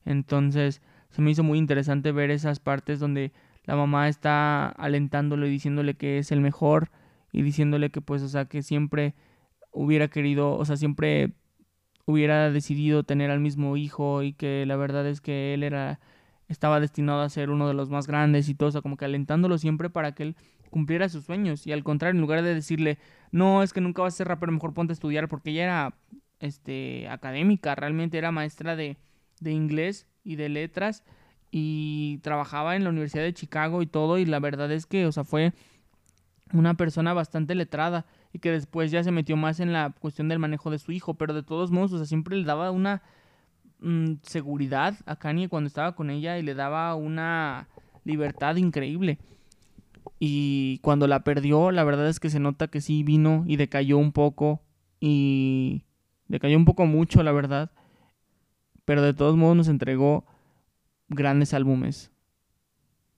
Entonces, 0.05 0.83
se 1.11 1.23
me 1.23 1.31
hizo 1.31 1.45
muy 1.45 1.59
interesante 1.59 2.11
ver 2.11 2.33
esas 2.33 2.59
partes 2.59 2.99
donde 2.99 3.33
la 3.65 3.77
mamá 3.77 4.09
está 4.09 4.69
alentándolo 4.69 5.47
y 5.47 5.51
diciéndole 5.51 5.95
que 5.95 6.19
es 6.19 6.33
el 6.33 6.41
mejor 6.41 6.91
y 7.33 7.43
diciéndole 7.43 7.91
que 7.91 8.01
pues, 8.01 8.23
o 8.23 8.29
sea, 8.29 8.47
que 8.47 8.63
siempre 8.63 9.15
hubiera 9.73 10.09
querido, 10.09 10.55
o 10.55 10.65
sea, 10.65 10.77
siempre 10.77 11.33
hubiera 12.07 12.51
decidido 12.51 13.03
tener 13.05 13.31
al 13.31 13.41
mismo 13.41 13.77
hijo 13.77 14.23
y 14.23 14.35
que 14.35 14.67
la 14.67 14.77
verdad 14.77 15.07
es 15.07 15.21
que 15.21 15.55
él 15.55 15.63
era 15.63 16.01
estaba 16.49 16.79
destinado 16.79 17.23
a 17.23 17.29
ser 17.31 17.51
uno 17.51 17.67
de 17.67 17.75
los 17.75 17.89
más 17.89 18.07
grandes 18.07 18.49
y 18.51 18.55
todo, 18.55 18.79
o 18.79 18.83
como 18.83 18.99
que 18.99 19.07
alentándolo 19.07 19.57
siempre 19.57 19.89
para 19.89 20.13
que 20.15 20.25
él 20.25 20.37
cumpliera 20.71 21.09
sus 21.09 21.25
sueños. 21.25 21.67
Y 21.67 21.73
al 21.73 21.83
contrario, 21.83 22.17
en 22.17 22.21
lugar 22.21 22.43
de 22.43 22.55
decirle, 22.55 22.99
"No, 23.33 23.63
es 23.63 23.73
que 23.73 23.81
nunca 23.81 24.03
vas 24.03 24.15
a 24.15 24.19
ser 24.19 24.29
rapero, 24.29 24.53
mejor 24.53 24.75
ponte 24.75 24.93
a 24.93 24.95
estudiar", 24.95 25.29
porque 25.29 25.51
ella 25.51 25.65
era 25.65 25.95
este 26.41 27.09
académica, 27.09 27.75
realmente 27.75 28.19
era 28.19 28.31
maestra 28.31 28.77
de 28.77 28.99
de 29.41 29.53
inglés 29.53 30.07
y 30.23 30.37
de 30.37 30.49
letras 30.49 31.05
y 31.57 32.19
trabajaba 32.19 32.75
en 32.75 32.83
la 32.83 32.91
Universidad 32.91 33.23
de 33.23 33.33
Chicago 33.33 33.81
y 33.81 33.87
todo 33.87 34.19
y 34.19 34.25
la 34.25 34.41
verdad 34.41 34.73
es 34.73 34.87
que, 34.87 35.07
o 35.07 35.13
sea, 35.13 35.23
fue 35.23 35.53
una 36.53 36.75
persona 36.75 37.15
bastante 37.15 37.55
letrada 37.55 38.07
y 38.33 38.41
que 38.41 38.51
después 38.51 38.91
ya 38.91 39.05
se 39.05 39.13
metió 39.13 39.37
más 39.37 39.61
en 39.61 39.73
la 39.73 39.95
cuestión 40.01 40.29
del 40.29 40.41
manejo 40.41 40.73
de 40.73 40.81
su 40.81 40.91
hijo, 40.91 41.15
pero 41.15 41.33
de 41.33 41.45
todos 41.45 41.71
modos, 41.71 41.93
o 41.93 41.99
sea, 41.99 42.07
siempre 42.07 42.37
le 42.37 42.43
daba 42.43 42.73
una 42.73 43.03
mm, 43.79 44.15
seguridad 44.23 44.97
a 45.07 45.15
Kanye 45.15 45.49
cuando 45.49 45.69
estaba 45.69 45.95
con 45.95 46.11
ella 46.11 46.39
y 46.39 46.43
le 46.43 46.57
daba 46.57 46.93
una 46.97 47.69
libertad 48.03 48.57
increíble. 48.57 49.21
Y 50.19 50.79
cuando 50.79 51.07
la 51.07 51.23
perdió, 51.23 51.71
la 51.71 51.85
verdad 51.85 52.09
es 52.09 52.19
que 52.19 52.31
se 52.31 52.41
nota 52.41 52.67
que 52.67 52.81
sí 52.81 53.05
vino 53.05 53.45
y 53.47 53.55
decayó 53.59 53.97
un 53.99 54.11
poco 54.11 54.61
y 54.99 55.85
decayó 56.27 56.57
un 56.57 56.65
poco 56.65 56.85
mucho, 56.85 57.23
la 57.23 57.31
verdad. 57.31 57.71
Pero 58.85 59.03
de 59.03 59.15
todos 59.15 59.37
modos 59.37 59.57
nos 59.57 59.69
entregó 59.69 60.25
grandes 61.09 61.55
álbumes. 61.55 62.11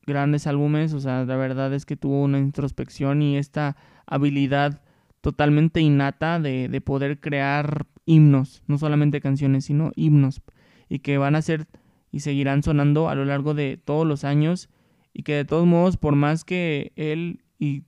Grandes 0.07 0.47
álbumes, 0.47 0.93
o 0.93 1.01
sea, 1.01 1.25
la 1.25 1.37
verdad 1.37 1.73
es 1.75 1.85
que 1.85 1.97
tuvo 1.97 2.23
una 2.23 2.39
introspección 2.39 3.23
y 3.23 3.37
esta 3.37 3.77
habilidad 4.07 4.83
totalmente 5.21 5.81
innata 5.81 6.39
de, 6.39 6.69
de 6.69 6.81
poder 6.81 7.19
crear 7.19 7.87
himnos, 8.05 8.63
no 8.69 8.79
solamente 8.79 9.21
canciones, 9.21 9.65
sino 9.65 9.91
himnos, 9.97 10.43
y 10.89 11.01
que 11.01 11.19
van 11.19 11.35
a 11.35 11.43
ser 11.43 11.67
y 12.13 12.21
seguirán 12.21 12.63
sonando 12.63 13.09
a 13.09 13.15
lo 13.15 13.25
largo 13.25 13.53
de 13.53 13.77
todos 13.77 14.07
los 14.07 14.25
años, 14.25 14.71
y 15.13 15.23
que 15.23 15.35
de 15.35 15.45
todos 15.45 15.67
modos, 15.67 15.97
por 15.97 16.15
más 16.15 16.45
que 16.45 16.93
él 16.97 17.43
y, 17.59 17.85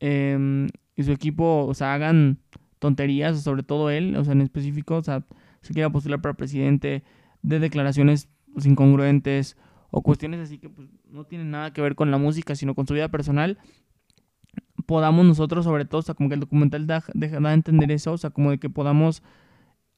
em, 0.00 0.68
y 0.96 1.04
su 1.04 1.12
equipo, 1.12 1.64
o 1.66 1.74
sea, 1.74 1.94
hagan 1.94 2.38
tonterías, 2.78 3.40
sobre 3.42 3.62
todo 3.62 3.88
él, 3.90 4.16
o 4.16 4.24
sea, 4.24 4.32
en 4.32 4.40
específico, 4.40 4.96
o 4.96 5.02
sea, 5.02 5.24
se 5.62 5.72
quiera 5.72 5.90
postular 5.90 6.20
para 6.20 6.34
presidente, 6.34 7.04
de 7.42 7.58
declaraciones 7.58 8.28
pues, 8.52 8.66
incongruentes, 8.66 9.56
o 9.90 10.02
cuestiones 10.02 10.40
así 10.40 10.58
que 10.58 10.70
pues, 10.70 10.88
no 11.04 11.24
tienen 11.24 11.50
nada 11.50 11.72
que 11.72 11.82
ver 11.82 11.94
con 11.94 12.10
la 12.10 12.18
música, 12.18 12.54
sino 12.56 12.74
con 12.74 12.86
su 12.86 12.94
vida 12.94 13.08
personal, 13.08 13.58
podamos 14.86 15.24
nosotros, 15.26 15.64
sobre 15.64 15.84
todo, 15.84 16.00
o 16.00 16.02
sea, 16.02 16.14
como 16.14 16.28
que 16.28 16.34
el 16.34 16.40
documental 16.40 16.86
da, 16.86 17.04
entender 17.52 17.92
eso, 17.92 18.12
o 18.12 18.18
sea, 18.18 18.30
como 18.30 18.50
de 18.50 18.58
que 18.58 18.70
podamos 18.70 19.22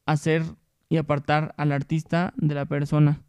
hacer 0.06 0.42
y 0.88 0.96
apartar 0.96 1.54
al 1.56 1.72
artista 1.72 2.34
de 2.36 2.54
la 2.54 2.66
persona. 2.66 3.22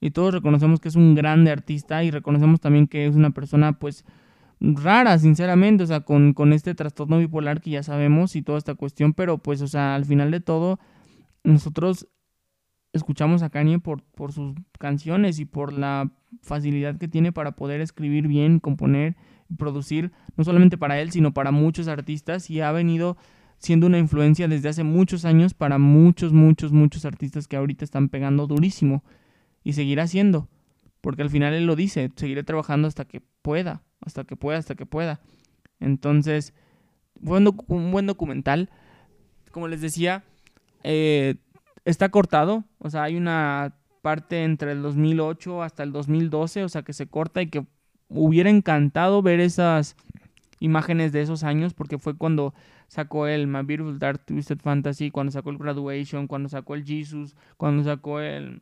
Y 0.00 0.10
todos 0.10 0.34
reconocemos 0.34 0.80
que 0.80 0.88
es 0.88 0.96
un 0.96 1.14
grande 1.14 1.50
artista 1.50 2.02
y 2.04 2.10
reconocemos 2.10 2.60
también 2.60 2.86
que 2.86 3.06
es 3.06 3.14
una 3.14 3.30
persona, 3.30 3.78
pues, 3.78 4.04
rara, 4.60 5.18
sinceramente, 5.18 5.84
o 5.84 5.86
sea, 5.86 6.00
con, 6.00 6.34
con 6.34 6.52
este 6.52 6.74
trastorno 6.74 7.18
bipolar 7.18 7.60
que 7.60 7.70
ya 7.70 7.82
sabemos 7.82 8.36
y 8.36 8.42
toda 8.42 8.58
esta 8.58 8.74
cuestión, 8.74 9.14
pero 9.14 9.38
pues, 9.38 9.62
o 9.62 9.68
sea, 9.68 9.94
al 9.94 10.04
final 10.04 10.30
de 10.30 10.40
todo, 10.40 10.78
nosotros 11.44 12.08
escuchamos 12.92 13.42
a 13.42 13.50
Kanye 13.50 13.78
por, 13.78 14.02
por 14.02 14.32
sus 14.32 14.54
canciones 14.78 15.38
y 15.38 15.44
por 15.44 15.72
la 15.72 16.10
facilidad 16.42 16.98
que 16.98 17.08
tiene 17.08 17.32
para 17.32 17.52
poder 17.52 17.80
escribir 17.80 18.28
bien, 18.28 18.60
componer 18.60 19.16
y 19.48 19.54
producir, 19.54 20.12
no 20.36 20.44
solamente 20.44 20.78
para 20.78 21.00
él, 21.00 21.10
sino 21.10 21.32
para 21.32 21.50
muchos 21.50 21.88
artistas 21.88 22.50
y 22.50 22.60
ha 22.60 22.72
venido 22.72 23.16
siendo 23.58 23.86
una 23.86 23.98
influencia 23.98 24.48
desde 24.48 24.70
hace 24.70 24.84
muchos 24.84 25.24
años 25.24 25.54
para 25.54 25.78
muchos, 25.78 26.32
muchos, 26.32 26.72
muchos 26.72 27.04
artistas 27.04 27.46
que 27.46 27.56
ahorita 27.56 27.84
están 27.84 28.08
pegando 28.08 28.46
durísimo 28.46 29.04
y 29.62 29.74
seguirá 29.74 30.06
siendo, 30.06 30.48
porque 31.00 31.22
al 31.22 31.30
final 31.30 31.52
él 31.52 31.66
lo 31.66 31.76
dice, 31.76 32.10
seguiré 32.16 32.42
trabajando 32.42 32.88
hasta 32.88 33.04
que 33.04 33.20
pueda, 33.42 33.82
hasta 34.00 34.24
que 34.24 34.36
pueda, 34.36 34.58
hasta 34.58 34.74
que 34.74 34.86
pueda. 34.86 35.20
Entonces, 35.78 36.54
fue 37.22 37.38
un, 37.38 37.90
buen 37.90 38.06
documental. 38.06 38.70
Como 39.50 39.68
les 39.68 39.80
decía, 39.80 40.24
eh, 40.82 41.36
está 41.90 42.08
cortado, 42.10 42.64
o 42.78 42.90
sea, 42.90 43.04
hay 43.04 43.16
una 43.16 43.76
parte 44.02 44.44
entre 44.44 44.72
el 44.72 44.82
2008 44.82 45.62
hasta 45.62 45.82
el 45.82 45.92
2012, 45.92 46.64
o 46.64 46.68
sea, 46.68 46.82
que 46.82 46.92
se 46.92 47.06
corta 47.08 47.42
y 47.42 47.48
que 47.48 47.66
hubiera 48.08 48.50
encantado 48.50 49.22
ver 49.22 49.40
esas 49.40 49.96
imágenes 50.58 51.12
de 51.12 51.22
esos 51.22 51.42
años 51.42 51.74
porque 51.74 51.98
fue 51.98 52.16
cuando 52.16 52.54
sacó 52.88 53.26
el 53.26 53.46
My 53.46 53.62
Beautiful 53.62 53.98
Dark 53.98 54.24
Twisted 54.26 54.58
Fantasy, 54.58 55.10
cuando 55.10 55.32
sacó 55.32 55.50
el 55.50 55.58
Graduation, 55.58 56.26
cuando 56.26 56.48
sacó 56.48 56.74
el 56.74 56.84
Jesus, 56.84 57.36
cuando 57.56 57.84
sacó 57.84 58.20
el, 58.20 58.60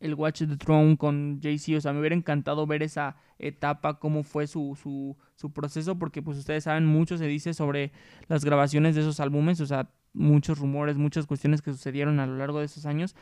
el 0.00 0.14
Watch 0.14 0.40
the 0.40 0.56
Throne 0.56 0.96
con 0.96 1.40
Jay-Z. 1.42 1.78
O 1.78 1.80
sea, 1.80 1.92
me 1.92 2.00
hubiera 2.00 2.14
encantado 2.14 2.66
ver 2.66 2.82
esa 2.82 3.16
etapa, 3.38 3.98
cómo 3.98 4.22
fue 4.22 4.46
su, 4.46 4.76
su, 4.80 5.16
su 5.34 5.52
proceso, 5.52 5.98
porque 5.98 6.22
pues 6.22 6.38
ustedes 6.38 6.64
saben, 6.64 6.84
mucho 6.86 7.16
se 7.16 7.26
dice 7.26 7.54
sobre 7.54 7.92
las 8.28 8.44
grabaciones 8.44 8.94
de 8.94 9.00
esos 9.00 9.18
álbumes, 9.20 9.60
o 9.60 9.66
sea, 9.66 9.90
muchos 10.12 10.58
rumores, 10.58 10.96
muchas 10.96 11.26
cuestiones 11.26 11.62
que 11.62 11.72
sucedieron 11.72 12.20
a 12.20 12.26
lo 12.26 12.36
largo 12.36 12.58
de 12.58 12.66
esos 12.66 12.86
años. 12.86 13.14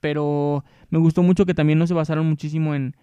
Pero 0.00 0.64
me 0.90 0.98
gustó 0.98 1.22
mucho 1.22 1.46
que 1.46 1.54
también 1.54 1.78
no 1.78 1.86
se 1.86 1.94
basaron 1.94 2.26
muchísimo 2.26 2.74
en, 2.74 2.94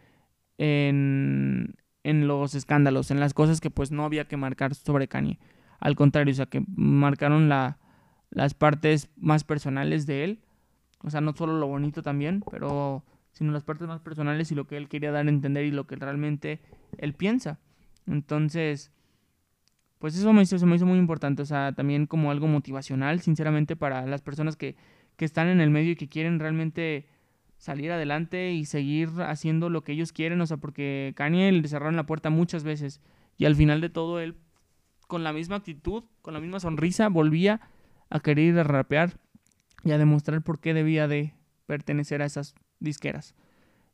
en, 0.57 2.27
los 2.27 2.53
escándalos, 2.55 3.11
en 3.11 3.19
las 3.19 3.33
cosas 3.33 3.59
que 3.59 3.71
pues 3.71 3.91
no 3.91 4.05
había 4.05 4.25
que 4.27 4.37
marcar 4.37 4.75
sobre 4.75 5.07
Kanye. 5.07 5.39
Al 5.79 5.95
contrario, 5.95 6.31
o 6.31 6.35
sea, 6.35 6.45
que 6.45 6.63
marcaron 6.75 7.49
la, 7.49 7.79
las 8.29 8.53
partes 8.53 9.09
más 9.17 9.43
personales 9.43 10.05
de 10.05 10.23
él. 10.23 10.39
O 11.03 11.09
sea, 11.09 11.21
no 11.21 11.33
solo 11.33 11.57
lo 11.57 11.67
bonito 11.67 12.03
también, 12.03 12.43
pero 12.51 13.03
sino 13.31 13.51
las 13.51 13.63
partes 13.63 13.87
más 13.87 14.01
personales 14.01 14.51
y 14.51 14.55
lo 14.55 14.67
que 14.67 14.77
él 14.77 14.89
quería 14.89 15.11
dar 15.11 15.25
a 15.25 15.29
entender 15.29 15.65
y 15.65 15.71
lo 15.71 15.87
que 15.87 15.95
realmente 15.95 16.61
él 16.97 17.13
piensa. 17.13 17.59
Entonces, 18.05 18.91
pues 20.01 20.17
eso 20.17 20.33
me 20.33 20.41
hizo, 20.41 20.65
me 20.65 20.75
hizo 20.75 20.87
muy 20.87 20.97
importante, 20.97 21.43
o 21.43 21.45
sea, 21.45 21.73
también 21.73 22.07
como 22.07 22.31
algo 22.31 22.47
motivacional, 22.47 23.21
sinceramente, 23.21 23.75
para 23.75 24.07
las 24.07 24.23
personas 24.23 24.55
que, 24.55 24.75
que 25.15 25.25
están 25.25 25.47
en 25.47 25.61
el 25.61 25.69
medio 25.69 25.91
y 25.91 25.95
que 25.95 26.09
quieren 26.09 26.39
realmente 26.39 27.05
salir 27.59 27.91
adelante 27.91 28.51
y 28.51 28.65
seguir 28.65 29.09
haciendo 29.19 29.69
lo 29.69 29.83
que 29.83 29.91
ellos 29.91 30.11
quieren, 30.11 30.41
o 30.41 30.47
sea, 30.47 30.57
porque 30.57 31.13
Kanye 31.15 31.51
le 31.51 31.67
cerraron 31.67 31.95
la 31.95 32.07
puerta 32.07 32.31
muchas 32.31 32.63
veces 32.63 32.99
y 33.37 33.45
al 33.45 33.55
final 33.55 33.79
de 33.79 33.89
todo 33.89 34.19
él, 34.19 34.37
con 35.07 35.23
la 35.23 35.33
misma 35.33 35.57
actitud, 35.57 36.03
con 36.23 36.33
la 36.33 36.39
misma 36.39 36.59
sonrisa, 36.59 37.07
volvía 37.07 37.61
a 38.09 38.19
querer 38.21 38.57
a 38.57 38.63
rapear 38.63 39.19
y 39.83 39.91
a 39.91 39.99
demostrar 39.99 40.41
por 40.41 40.59
qué 40.59 40.73
debía 40.73 41.07
de 41.07 41.35
pertenecer 41.67 42.23
a 42.23 42.25
esas 42.25 42.55
disqueras. 42.79 43.35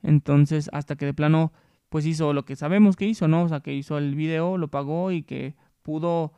Entonces, 0.01 0.69
hasta 0.71 0.95
que 0.95 1.05
de 1.05 1.13
plano, 1.13 1.51
pues 1.89 2.05
hizo 2.05 2.31
lo 2.31 2.45
que 2.45 2.55
sabemos 2.55 2.95
que 2.95 3.05
hizo, 3.05 3.27
¿no? 3.27 3.43
O 3.43 3.49
sea, 3.49 3.59
que 3.59 3.73
hizo 3.73 3.97
el 3.97 4.15
video, 4.15 4.57
lo 4.57 4.69
pagó 4.69 5.11
y 5.11 5.23
que 5.23 5.55
pudo 5.87 6.33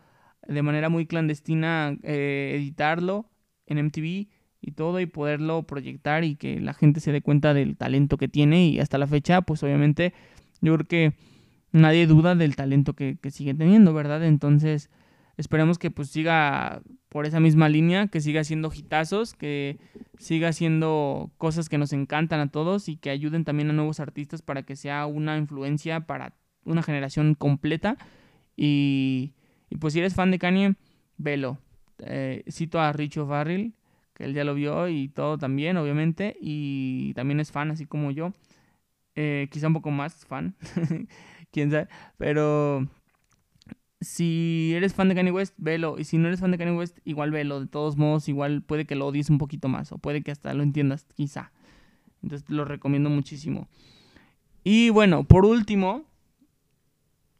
de 0.47 0.61
manera 0.61 0.89
muy 0.89 1.07
clandestina 1.07 1.97
eh, 2.03 2.53
editarlo 2.55 3.25
en 3.65 3.83
MTV 3.83 4.27
y 4.61 4.71
todo 4.75 4.99
y 4.99 5.07
poderlo 5.07 5.63
proyectar 5.63 6.23
y 6.23 6.35
que 6.35 6.59
la 6.59 6.75
gente 6.75 6.99
se 6.99 7.11
dé 7.11 7.23
cuenta 7.23 7.55
del 7.55 7.75
talento 7.77 8.17
que 8.17 8.27
tiene 8.27 8.67
y 8.67 8.79
hasta 8.79 8.99
la 8.99 9.07
fecha 9.07 9.41
pues 9.41 9.63
obviamente 9.63 10.13
yo 10.61 10.75
creo 10.75 10.87
que 10.87 11.13
nadie 11.71 12.05
duda 12.05 12.35
del 12.35 12.55
talento 12.55 12.93
que, 12.93 13.17
que 13.19 13.31
sigue 13.31 13.55
teniendo, 13.55 13.91
¿verdad? 13.91 14.23
Entonces 14.23 14.91
esperemos 15.35 15.79
que 15.79 15.89
pues 15.89 16.09
siga 16.09 16.83
por 17.09 17.25
esa 17.25 17.39
misma 17.39 17.69
línea, 17.69 18.05
que 18.05 18.21
siga 18.21 18.41
haciendo 18.41 18.71
hitazos, 18.71 19.33
que 19.33 19.79
siga 20.19 20.49
haciendo 20.49 21.31
cosas 21.39 21.69
que 21.69 21.79
nos 21.79 21.91
encantan 21.91 22.39
a 22.39 22.51
todos 22.51 22.87
y 22.87 22.97
que 22.97 23.09
ayuden 23.09 23.45
también 23.45 23.71
a 23.71 23.73
nuevos 23.73 23.99
artistas 23.99 24.43
para 24.43 24.61
que 24.61 24.75
sea 24.75 25.07
una 25.07 25.37
influencia 25.37 26.01
para 26.01 26.35
una 26.65 26.83
generación 26.83 27.33
completa 27.33 27.97
y, 28.55 29.33
y 29.69 29.77
pues 29.77 29.93
si 29.93 29.99
eres 29.99 30.15
fan 30.15 30.31
de 30.31 30.39
Kanye, 30.39 30.75
velo. 31.17 31.57
Eh, 31.99 32.43
cito 32.49 32.79
a 32.79 32.93
Richo 32.93 33.27
Farrell, 33.27 33.73
que 34.13 34.25
él 34.25 34.33
ya 34.33 34.43
lo 34.43 34.53
vio 34.53 34.87
y 34.87 35.09
todo 35.09 35.37
también, 35.37 35.77
obviamente, 35.77 36.35
y 36.39 37.13
también 37.13 37.39
es 37.39 37.51
fan, 37.51 37.71
así 37.71 37.85
como 37.85 38.11
yo. 38.11 38.33
Eh, 39.15 39.47
quizá 39.51 39.67
un 39.67 39.73
poco 39.73 39.91
más 39.91 40.25
fan, 40.25 40.55
quién 41.51 41.71
sabe, 41.71 41.89
pero 42.17 42.87
si 44.01 44.71
eres 44.75 44.93
fan 44.93 45.09
de 45.09 45.15
Kanye 45.15 45.31
West, 45.31 45.55
velo, 45.57 45.97
y 45.99 46.05
si 46.05 46.17
no 46.17 46.27
eres 46.27 46.39
fan 46.39 46.51
de 46.51 46.57
Kanye 46.57 46.77
West, 46.77 46.99
igual 47.03 47.31
velo, 47.31 47.59
de 47.59 47.67
todos 47.67 47.97
modos, 47.97 48.29
igual 48.29 48.61
puede 48.61 48.85
que 48.85 48.95
lo 48.95 49.07
odies 49.07 49.29
un 49.29 49.37
poquito 49.37 49.67
más, 49.67 49.91
o 49.91 49.97
puede 49.97 50.21
que 50.21 50.31
hasta 50.31 50.53
lo 50.53 50.63
entiendas, 50.63 51.05
quizá. 51.15 51.51
Entonces 52.23 52.49
lo 52.49 52.65
recomiendo 52.65 53.09
muchísimo. 53.09 53.67
Y 54.63 54.89
bueno, 54.89 55.23
por 55.23 55.45
último, 55.45 56.05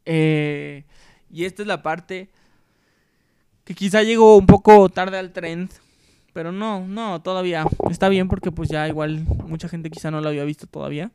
eh, 0.05 0.85
y 1.31 1.45
esta 1.45 1.61
es 1.61 1.67
la 1.67 1.81
parte 1.81 2.29
que 3.63 3.75
quizá 3.75 4.01
llegó 4.03 4.37
un 4.37 4.45
poco 4.45 4.89
tarde 4.89 5.17
al 5.17 5.31
trend, 5.31 5.69
pero 6.33 6.51
no, 6.51 6.87
no, 6.87 7.21
todavía 7.21 7.65
está 7.89 8.09
bien 8.09 8.27
porque 8.27 8.51
pues 8.51 8.69
ya 8.69 8.87
igual 8.87 9.25
mucha 9.45 9.69
gente 9.69 9.89
quizá 9.89 10.09
no 10.11 10.21
lo 10.21 10.29
había 10.29 10.43
visto 10.43 10.67
todavía. 10.67 11.11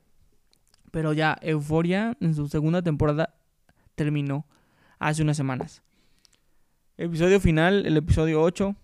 Pero 0.90 1.12
ya 1.12 1.36
Euforia 1.40 2.16
en 2.20 2.34
su 2.34 2.46
segunda 2.48 2.80
temporada 2.82 3.34
terminó 3.96 4.46
hace 5.00 5.22
unas 5.22 5.36
semanas. 5.36 5.82
Episodio 6.96 7.40
final, 7.40 7.86
el 7.86 7.96
episodio 7.96 8.40
8, 8.40 8.76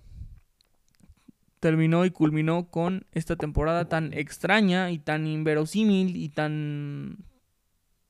terminó 1.61 2.05
y 2.05 2.11
culminó 2.11 2.69
con 2.71 3.07
esta 3.13 3.37
temporada 3.37 3.89
tan 3.89 4.13
extraña 4.13 4.91
y 4.91 4.99
tan 4.99 5.27
inverosímil 5.29 6.17
y 6.17 6.31
tan 6.31 7.19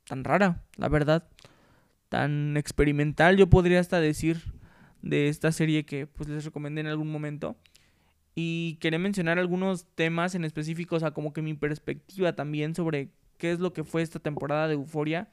tan 0.08 0.24
rara, 0.24 0.64
la 0.76 0.88
verdad, 0.88 1.28
tan 2.10 2.58
experimental, 2.58 3.38
yo 3.38 3.48
podría 3.48 3.80
hasta 3.80 4.00
decir 4.00 4.42
de 5.00 5.28
esta 5.28 5.52
serie 5.52 5.86
que 5.86 6.06
pues 6.06 6.28
les 6.28 6.44
recomendé 6.44 6.82
en 6.82 6.88
algún 6.88 7.10
momento. 7.10 7.56
Y 8.34 8.76
quería 8.80 8.98
mencionar 8.98 9.38
algunos 9.38 9.86
temas 9.94 10.34
en 10.34 10.44
específico, 10.44 10.96
o 10.96 11.00
sea, 11.00 11.12
como 11.12 11.32
que 11.32 11.40
mi 11.40 11.54
perspectiva 11.54 12.34
también 12.34 12.74
sobre 12.74 13.10
qué 13.38 13.52
es 13.52 13.60
lo 13.60 13.72
que 13.72 13.84
fue 13.84 14.02
esta 14.02 14.18
temporada 14.18 14.68
de 14.68 14.74
Euforia 14.74 15.30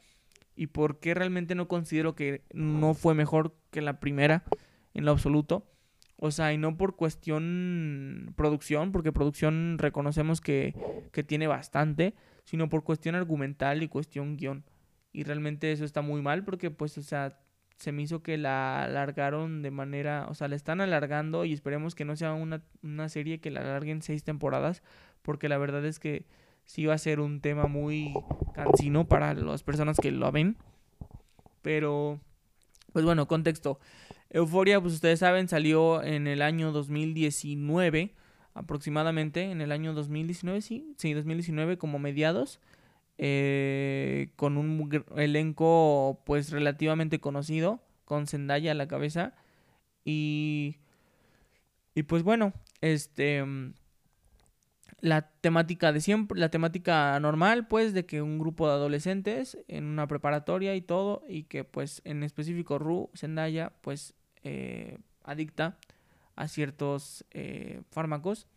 y 0.56 0.68
por 0.68 1.00
qué 1.00 1.14
realmente 1.14 1.56
no 1.56 1.68
considero 1.68 2.16
que 2.16 2.44
no 2.54 2.94
fue 2.94 3.14
mejor 3.14 3.56
que 3.72 3.82
la 3.82 4.00
primera 4.00 4.44
en 4.94 5.04
lo 5.04 5.12
absoluto. 5.12 5.68
O 6.20 6.32
sea, 6.32 6.54
y 6.54 6.58
no 6.58 6.78
por 6.78 6.96
cuestión 6.96 8.34
producción, 8.36 8.92
porque 8.92 9.12
producción 9.12 9.78
reconocemos 9.78 10.42
que, 10.42 10.74
que 11.12 11.24
tiene 11.24 11.48
bastante, 11.48 12.16
sino 12.44 12.70
por 12.70 12.84
cuestión 12.84 13.16
argumental 13.16 13.84
y 13.84 13.88
cuestión 13.88 14.38
guion. 14.38 14.64
Y 15.18 15.24
realmente 15.24 15.72
eso 15.72 15.84
está 15.84 16.04
muy 16.04 16.22
mal 16.22 16.44
porque, 16.44 16.70
pues, 16.70 16.96
o 17.00 17.02
sea, 17.02 17.40
se 17.78 17.92
me 17.92 18.04
hizo 18.04 18.22
que 18.22 18.38
la 18.38 18.84
alargaron 18.84 19.64
de 19.64 19.72
manera, 19.72 20.28
o 20.30 20.36
sea, 20.36 20.48
la 20.48 20.56
están 20.56 20.80
alargando 20.80 21.44
y 21.44 21.54
esperemos 21.54 21.96
que 21.96 22.06
no 22.06 22.16
sea 22.16 22.34
una, 22.34 22.62
una 22.84 23.10
serie 23.10 23.40
que 23.40 23.50
la 23.50 23.62
alarguen 23.62 24.04
seis 24.04 24.24
temporadas, 24.24 24.84
porque 25.24 25.50
la 25.50 25.58
verdad 25.58 25.84
es 25.88 25.98
que 25.98 26.28
sí 26.66 26.86
va 26.86 26.94
a 26.94 27.00
ser 27.00 27.20
un 27.20 27.42
tema 27.42 27.66
muy 27.66 28.14
cansino 28.54 29.08
para 29.08 29.34
las 29.34 29.64
personas 29.64 29.98
que 30.00 30.12
lo 30.12 30.32
ven. 30.32 30.56
Pero, 31.64 32.20
pues 32.94 33.04
bueno, 33.04 33.28
contexto. 33.28 33.80
Euforia, 34.30 34.80
pues 34.80 34.94
ustedes 34.94 35.18
saben, 35.18 35.48
salió 35.48 36.04
en 36.04 36.28
el 36.28 36.44
año 36.44 36.72
2019, 36.72 38.14
aproximadamente, 38.54 39.50
en 39.50 39.62
el 39.62 39.72
año 39.72 39.96
2019, 39.96 40.62
sí, 40.62 40.94
sí, 40.96 41.14
2019 41.14 41.80
como 41.80 41.98
mediados. 41.98 42.60
Eh, 43.20 44.30
con 44.36 44.58
un 44.58 45.06
elenco 45.16 46.22
pues 46.26 46.52
relativamente 46.52 47.20
conocido, 47.20 47.82
con 48.06 48.28
Zendaya 48.28 48.72
a 48.72 48.76
la 48.76 48.88
cabeza. 48.88 49.34
Y, 50.06 50.78
y 51.96 52.04
pues 52.04 52.24
bueno, 52.24 52.54
este 52.82 53.44
la 55.00 55.30
temática 55.42 55.92
de 55.92 56.02
siempre, 56.02 56.40
la 56.40 56.50
temática 56.50 57.20
normal, 57.20 57.68
pues, 57.68 57.94
de 57.94 58.06
que 58.06 58.22
un 58.22 58.40
grupo 58.40 58.68
de 58.68 58.74
adolescentes 58.74 59.58
en 59.68 59.86
una 59.86 60.08
preparatoria 60.08 60.76
y 60.76 60.82
todo, 60.82 61.24
y 61.28 61.44
que 61.44 61.64
pues 61.64 62.02
en 62.04 62.24
específico 62.24 62.80
Ru, 62.80 63.10
Zendaya, 63.16 63.74
pues 63.82 64.16
eh, 64.44 64.98
adicta 65.24 65.78
a 66.36 66.48
ciertos 66.48 67.26
eh, 67.32 67.82
fármacos 67.92 68.48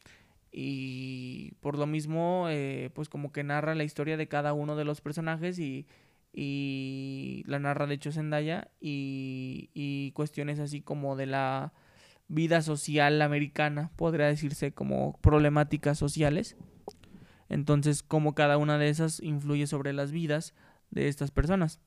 y 0.53 1.53
por 1.61 1.79
lo 1.79 1.87
mismo 1.87 2.47
eh, 2.49 2.91
pues 2.95 3.09
como 3.09 3.33
que 3.33 3.45
narra 3.45 3.75
la 3.75 3.85
historia 3.85 4.17
de 4.17 4.29
cada 4.29 4.53
uno 4.53 4.77
de 4.77 4.85
los 4.85 5.01
personajes 5.01 5.59
y, 5.59 5.87
y 6.33 7.45
la 7.47 7.59
narra 7.59 7.87
de 7.87 7.95
hecho 7.95 8.13
Zendaya 8.13 8.69
y, 8.81 9.71
y 9.75 10.13
cuestiones 10.13 10.59
así 10.59 10.81
como 10.81 11.17
de 11.17 11.27
la 11.27 11.73
vida 12.29 12.63
social 12.63 13.23
americana 13.23 13.91
podría 13.97 14.27
decirse 14.27 14.73
como 14.73 15.19
problemáticas 15.21 15.99
sociales. 15.99 16.57
Entonces 17.49 18.03
como 18.03 18.35
cada 18.35 18.59
una 18.59 18.79
de 18.79 18.89
esas 18.89 19.21
influye 19.21 19.67
sobre 19.67 19.93
las 19.93 20.13
vidas 20.13 20.55
de 20.91 21.09
estas 21.09 21.31
personas. 21.31 21.81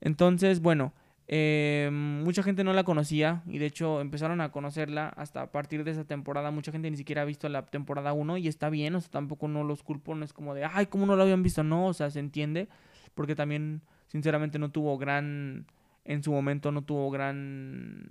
Entonces 0.00 0.60
bueno 0.60 0.92
eh, 1.30 1.90
mucha 1.92 2.42
gente 2.42 2.64
no 2.64 2.72
la 2.72 2.84
conocía 2.84 3.42
y 3.46 3.58
de 3.58 3.66
hecho 3.66 4.00
empezaron 4.00 4.40
a 4.40 4.50
conocerla 4.50 5.10
hasta 5.10 5.42
a 5.42 5.52
partir 5.52 5.84
de 5.84 5.90
esa 5.90 6.04
temporada. 6.04 6.50
Mucha 6.50 6.72
gente 6.72 6.90
ni 6.90 6.96
siquiera 6.96 7.22
ha 7.22 7.26
visto 7.26 7.50
la 7.50 7.66
temporada 7.66 8.14
1 8.14 8.38
y 8.38 8.48
está 8.48 8.70
bien, 8.70 8.94
o 8.94 9.00
sea, 9.00 9.10
tampoco 9.10 9.46
no 9.46 9.62
los 9.62 9.82
culpo, 9.82 10.14
no 10.14 10.24
es 10.24 10.32
como 10.32 10.54
de, 10.54 10.64
ay, 10.64 10.86
¿cómo 10.86 11.04
no 11.04 11.16
lo 11.16 11.22
habían 11.22 11.42
visto? 11.42 11.62
No, 11.62 11.86
o 11.86 11.92
sea, 11.92 12.10
se 12.10 12.20
entiende, 12.20 12.68
porque 13.14 13.34
también, 13.34 13.82
sinceramente, 14.06 14.58
no 14.58 14.70
tuvo 14.70 14.96
gran, 14.96 15.66
en 16.04 16.22
su 16.22 16.32
momento 16.32 16.72
no 16.72 16.82
tuvo 16.82 17.10
gran 17.10 18.08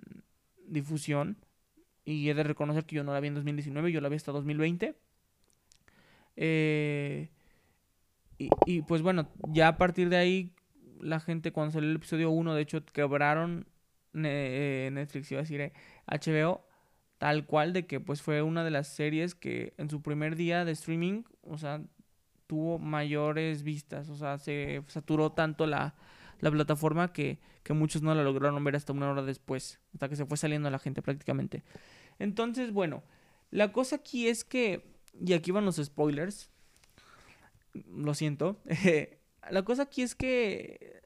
difusión. 0.67 1.37
Y 2.05 2.29
he 2.29 2.33
de 2.35 2.43
reconocer 2.43 2.85
que 2.85 2.95
yo 2.95 3.03
no 3.03 3.13
la 3.13 3.19
vi 3.19 3.29
en 3.29 3.35
2019, 3.35 3.91
yo 3.91 3.99
la 3.99 4.09
vi 4.09 4.15
hasta 4.15 4.31
2020. 4.31 4.95
Eh, 6.35 7.29
y, 8.37 8.49
y 8.65 8.81
pues 8.83 9.01
bueno, 9.01 9.27
ya 9.49 9.69
a 9.69 9.77
partir 9.77 10.07
de 10.09 10.17
ahí 10.17 10.53
la 11.01 11.19
gente 11.19 11.51
cuando 11.51 11.73
salió 11.73 11.89
el 11.89 11.95
episodio 11.95 12.29
1, 12.29 12.53
de 12.53 12.61
hecho, 12.61 12.85
quebraron 12.85 13.67
eh, 14.13 14.89
Netflix, 14.91 15.31
iba 15.31 15.39
a 15.39 15.43
decir 15.43 15.71
HBO, 16.07 16.55
eh, 16.55 16.73
tal 17.17 17.45
cual 17.45 17.73
de 17.73 17.85
que 17.85 17.99
pues 17.99 18.21
fue 18.21 18.41
una 18.41 18.63
de 18.63 18.71
las 18.71 18.87
series 18.87 19.35
que 19.35 19.73
en 19.77 19.89
su 19.89 20.01
primer 20.01 20.35
día 20.35 20.65
de 20.65 20.71
streaming, 20.71 21.23
o 21.41 21.57
sea, 21.57 21.81
tuvo 22.47 22.79
mayores 22.79 23.63
vistas, 23.63 24.09
o 24.09 24.15
sea, 24.15 24.37
se 24.37 24.83
saturó 24.87 25.31
tanto 25.31 25.67
la, 25.67 25.95
la 26.39 26.51
plataforma 26.51 27.11
que, 27.11 27.39
que 27.63 27.73
muchos 27.73 28.01
no 28.01 28.15
la 28.15 28.23
lograron 28.23 28.63
ver 28.63 28.75
hasta 28.75 28.93
una 28.93 29.09
hora 29.09 29.23
después, 29.23 29.79
hasta 29.93 30.09
que 30.09 30.15
se 30.15 30.25
fue 30.25 30.37
saliendo 30.37 30.69
la 30.69 30.79
gente 30.79 31.01
prácticamente. 31.01 31.63
Entonces, 32.19 32.71
bueno, 32.71 33.03
la 33.51 33.71
cosa 33.71 33.97
aquí 33.97 34.27
es 34.27 34.43
que, 34.43 34.85
y 35.19 35.33
aquí 35.33 35.51
van 35.51 35.65
los 35.65 35.77
spoilers, 35.77 36.49
lo 37.73 38.13
siento, 38.13 38.61
la 39.51 39.63
cosa 39.63 39.83
aquí 39.83 40.01
es 40.01 40.15
que 40.15 41.01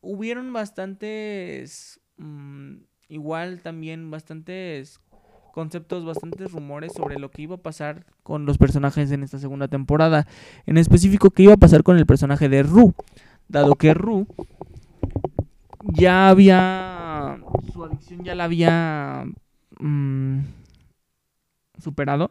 hubieron 0.00 0.52
bastantes, 0.52 2.00
mm, 2.16 2.76
igual 3.08 3.60
también 3.62 4.10
bastantes 4.10 5.00
conceptos, 5.52 6.04
bastantes 6.04 6.50
rumores 6.50 6.92
sobre 6.94 7.18
lo 7.18 7.30
que 7.30 7.42
iba 7.42 7.56
a 7.56 7.62
pasar 7.62 8.06
con 8.22 8.46
los 8.46 8.58
personajes 8.58 9.12
en 9.12 9.22
esta 9.22 9.38
segunda 9.38 9.68
temporada. 9.68 10.26
En 10.66 10.78
específico, 10.78 11.30
qué 11.30 11.44
iba 11.44 11.54
a 11.54 11.58
pasar 11.58 11.82
con 11.82 11.98
el 11.98 12.06
personaje 12.06 12.48
de 12.48 12.62
Ru. 12.62 12.94
Dado 13.48 13.74
que 13.74 13.94
Ru 13.94 14.26
ya 15.84 16.28
había. 16.28 17.38
Su 17.72 17.84
adicción 17.84 18.24
ya 18.24 18.34
la 18.34 18.44
había. 18.44 19.24
Mm, 19.78 20.40
superado. 21.78 22.30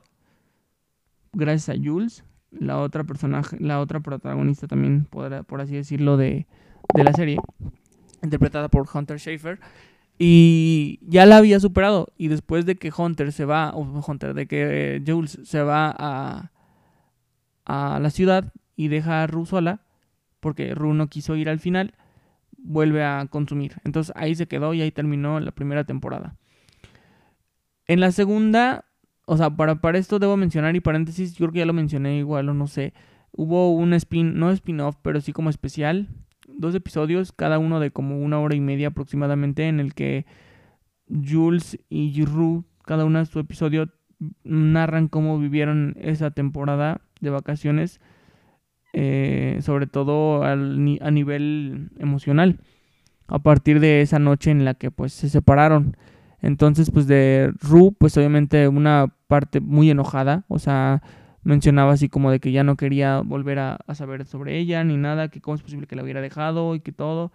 Gracias 1.34 1.70
a 1.70 1.82
Jules. 1.82 2.24
La 2.52 2.80
otra 2.80 3.04
personaje. 3.04 3.58
La 3.60 3.80
otra 3.80 3.99
protagonista 3.99 4.68
también, 4.68 5.06
por, 5.06 5.45
por 5.45 5.62
así 5.62 5.76
decirlo, 5.76 6.18
de, 6.18 6.47
de 6.93 7.04
la 7.04 7.14
serie. 7.14 7.38
Interpretada 8.22 8.70
por 8.70 8.88
Hunter 8.93 9.20
Schaefer. 9.20 9.60
Y 10.20 10.99
ya 11.02 11.26
la 11.26 11.38
había 11.38 11.60
superado. 11.60 12.14
Y 12.18 12.28
después 12.28 12.66
de 12.66 12.76
que 12.76 12.91
Hunter 12.95 13.32
se 13.32 13.45
va, 13.45 13.72
o 13.74 13.82
Hunter, 13.82 14.34
de 14.34 14.45
que 14.45 14.97
eh, 14.97 15.04
Jules 15.06 15.39
se 15.43 15.64
va 15.64 15.95
a, 15.97 16.52
a 17.66 17.99
la 17.99 18.10
ciudad 18.12 18.54
y 18.76 18.89
deja 18.89 19.24
a 19.24 19.28
Ru 19.28 19.45
sola, 19.45 19.82
porque 20.39 20.76
Ru 20.76 20.93
no 20.93 21.08
quiso 21.08 21.36
ir 21.36 21.49
al 21.49 21.60
final, 21.60 21.95
vuelve 22.58 23.04
a 23.04 23.26
consumir. 23.30 23.76
Entonces 23.84 24.14
ahí 24.16 24.36
se 24.36 24.47
quedó 24.47 24.74
y 24.74 24.82
ahí 24.82 24.91
terminó 24.91 25.39
la 25.39 25.52
primera 25.52 25.86
temporada. 25.86 26.36
En 27.88 27.99
la 27.99 28.12
segunda, 28.12 28.86
o 29.26 29.38
sea, 29.38 29.50
para, 29.50 29.76
para 29.82 29.98
esto 29.98 30.20
debo 30.20 30.38
mencionar 30.38 30.76
y 30.76 30.80
paréntesis, 30.80 31.34
yo 31.34 31.46
creo 31.46 31.52
que 31.54 31.60
ya 31.60 31.66
lo 31.66 31.74
mencioné 31.74 32.18
igual 32.18 32.50
o 32.50 32.54
no 32.54 32.68
sé. 32.68 32.94
Hubo 33.32 33.74
un 33.74 33.94
spin, 33.94 34.38
no 34.38 34.52
spin-off, 34.52 34.98
pero 35.02 35.22
sí 35.22 35.32
como 35.32 35.50
especial 35.50 36.10
dos 36.58 36.76
episodios, 36.76 37.32
cada 37.32 37.60
uno 37.60 37.80
de 37.80 37.92
como 37.92 38.20
una 38.20 38.40
hora 38.40 38.56
y 38.56 38.60
media 38.60 38.90
aproximadamente, 38.90 39.68
en 39.68 39.80
el 39.80 39.94
que 39.94 40.26
Jules 41.08 41.80
y 41.90 42.24
Ru, 42.24 42.66
cada 42.86 43.06
uno 43.06 43.20
de 43.20 43.26
su 43.26 43.40
episodio, 43.40 43.90
narran 44.44 45.08
cómo 45.08 45.40
vivieron 45.40 45.96
esa 46.00 46.32
temporada 46.32 47.02
de 47.20 47.30
vacaciones, 47.30 48.00
eh, 48.94 49.60
sobre 49.62 49.88
todo 49.88 50.44
a 50.44 50.56
nivel 50.56 51.90
emocional, 51.98 52.60
a 53.28 53.40
partir 53.40 53.80
de 53.80 54.02
esa 54.02 54.20
noche 54.20 54.52
en 54.52 54.66
la 54.66 54.74
que 54.74 54.92
pues 54.92 55.14
se 55.14 55.30
separaron. 55.30 55.96
Entonces, 56.42 56.92
pues 56.92 57.08
de 57.08 57.54
Ru, 57.62 57.96
pues 57.98 58.18
obviamente 58.18 58.68
una 58.68 59.14
parte 59.28 59.60
muy 59.60 59.89
enojada, 59.89 60.46
o 60.48 60.60
sea, 60.60 61.02
mencionaba 61.44 61.94
así 61.94 62.10
como 62.10 62.32
de 62.32 62.39
que 62.39 62.52
ya 62.52 62.64
no 62.64 62.76
quería 62.78 63.22
volver 63.22 63.60
a, 63.60 63.80
saber 63.94 64.26
sobre 64.26 64.58
ella 64.58 64.84
ni 64.84 64.98
nada, 64.98 65.30
que 65.30 65.42
cómo 65.42 65.56
es 65.56 65.62
posible 65.62 65.88
que 65.88 65.96
la 65.96 66.04
hubiera 66.04 66.22
dejado 66.22 66.76
y 66.76 66.82
que 66.82 66.92
todo. 66.92 67.32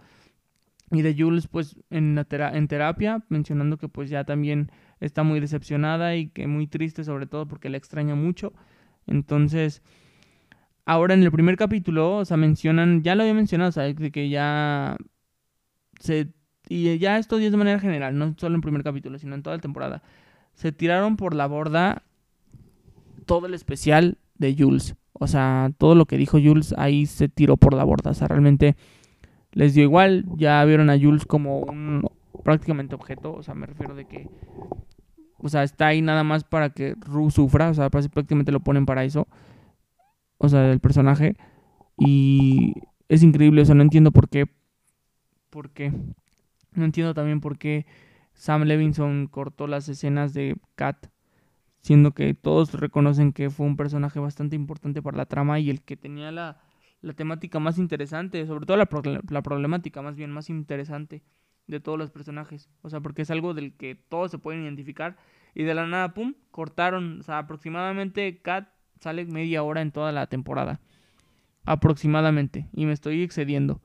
Y 0.91 1.01
de 1.01 1.15
Jules, 1.17 1.47
pues 1.47 1.75
en, 1.89 2.17
en 2.17 2.67
terapia, 2.67 3.23
mencionando 3.29 3.77
que 3.77 3.89
pues 3.89 4.09
ya 4.09 4.23
también 4.23 4.71
está 5.01 5.23
muy 5.23 5.39
decepcionada 5.39 6.15
y 6.15 6.29
que 6.29 6.47
muy 6.47 6.67
triste 6.67 7.03
sobre 7.03 7.27
todo 7.27 7.47
porque 7.47 7.69
la 7.69 7.77
extraña 7.77 8.15
mucho. 8.15 8.53
Entonces, 9.05 9.81
ahora 10.85 11.13
en 11.13 11.23
el 11.23 11.31
primer 11.31 11.57
capítulo, 11.57 12.17
o 12.17 12.25
sea, 12.25 12.37
mencionan, 12.37 13.03
ya 13.03 13.15
lo 13.15 13.23
había 13.23 13.33
mencionado, 13.33 13.69
o 13.69 13.73
sea, 13.73 13.83
de 13.83 14.11
que 14.11 14.29
ya 14.29 14.97
se... 15.99 16.33
Y 16.69 16.97
ya 16.97 17.17
esto 17.17 17.37
es 17.39 17.51
de 17.51 17.57
manera 17.57 17.79
general, 17.79 18.17
no 18.17 18.35
solo 18.37 18.53
en 18.53 18.59
el 18.59 18.61
primer 18.61 18.83
capítulo, 18.83 19.17
sino 19.17 19.35
en 19.35 19.43
toda 19.43 19.55
la 19.55 19.61
temporada. 19.61 20.03
Se 20.53 20.71
tiraron 20.71 21.17
por 21.17 21.35
la 21.35 21.47
borda 21.47 22.03
todo 23.25 23.45
el 23.45 23.53
especial 23.53 24.17
de 24.37 24.55
Jules. 24.57 24.95
O 25.13 25.27
sea, 25.27 25.71
todo 25.77 25.95
lo 25.95 26.05
que 26.05 26.17
dijo 26.17 26.39
Jules 26.39 26.73
ahí 26.77 27.05
se 27.05 27.29
tiró 27.29 27.57
por 27.57 27.73
la 27.73 27.83
borda. 27.83 28.11
O 28.11 28.13
sea, 28.13 28.27
realmente 28.27 28.75
les 29.51 29.73
dio 29.73 29.83
igual. 29.83 30.25
Ya 30.35 30.63
vieron 30.65 30.89
a 30.89 30.99
Jules 30.99 31.25
como 31.25 31.59
un 31.59 32.07
prácticamente 32.43 32.95
objeto. 32.95 33.33
O 33.33 33.43
sea, 33.43 33.53
me 33.55 33.65
refiero 33.65 33.95
de 33.95 34.05
que. 34.05 34.29
O 35.39 35.49
sea, 35.49 35.63
está 35.63 35.87
ahí 35.87 36.01
nada 36.01 36.23
más 36.23 36.43
para 36.43 36.71
que 36.71 36.95
Ru 36.99 37.31
sufra. 37.31 37.69
O 37.69 37.73
sea, 37.73 37.89
prácticamente 37.89 38.51
lo 38.51 38.59
ponen 38.59 38.85
para 38.85 39.03
eso. 39.03 39.27
O 40.37 40.49
sea, 40.49 40.71
el 40.71 40.79
personaje. 40.79 41.35
Y 41.97 42.73
es 43.09 43.23
increíble. 43.23 43.61
O 43.61 43.65
sea, 43.65 43.75
no 43.75 43.83
entiendo 43.83 44.11
por 44.11 44.29
qué. 44.29 44.45
¿Por 45.49 45.71
qué? 45.71 45.91
No 46.77 46.85
entiendo 46.85 47.13
también 47.13 47.41
por 47.41 47.57
qué 47.57 47.85
Sam 48.33 48.63
Levinson 48.63 49.27
cortó 49.27 49.67
las 49.67 49.89
escenas 49.89 50.33
de 50.33 50.55
Kat 50.75 51.07
siendo 51.81 52.11
que 52.11 52.33
todos 52.33 52.73
reconocen 52.73 53.31
que 53.31 53.49
fue 53.49 53.65
un 53.65 53.77
personaje 53.77 54.19
bastante 54.19 54.57
importante 54.57 55.01
para 55.01 55.15
la 55.15 55.25
trama 55.25 55.59
y 55.59 55.69
el 55.69 55.81
que 55.81 55.95
tenía 55.95 56.31
la, 56.31 56.59
temática 57.15 57.59
más 57.59 57.77
interesante, 57.77 58.45
sobre 58.45 58.65
todo 58.65 58.75
la, 58.75 58.89
la, 59.29 59.41
problemática 59.41 60.01
más 60.01 60.17
bien 60.17 60.29
más 60.29 60.49
interesante 60.49 61.23
de 61.65 61.79
todos 61.79 61.97
los 61.97 62.11
personajes. 62.11 62.69
O 62.81 62.89
sea, 62.89 62.99
porque 62.99 63.21
es 63.21 63.31
algo 63.31 63.53
del 63.53 63.73
que 63.73 63.95
todos 63.95 64.31
se 64.31 64.37
pueden 64.37 64.63
identificar 64.63 65.15
y 65.55 65.63
de 65.63 65.73
la 65.73 65.87
nada, 65.87 66.13
¡pum!, 66.13 66.33
cortaron. 66.51 67.21
O 67.21 67.23
sea, 67.23 67.37
aproximadamente 67.37 68.41
Kat 68.41 68.67
sale 68.99 69.25
media 69.25 69.63
hora 69.63 69.81
en 69.81 69.91
toda 69.91 70.11
la 70.11 70.27
temporada. 70.27 70.81
Aproximadamente. 71.63 72.67
Y 72.73 72.85
me 72.85 72.91
estoy 72.91 73.23
excediendo. 73.23 73.81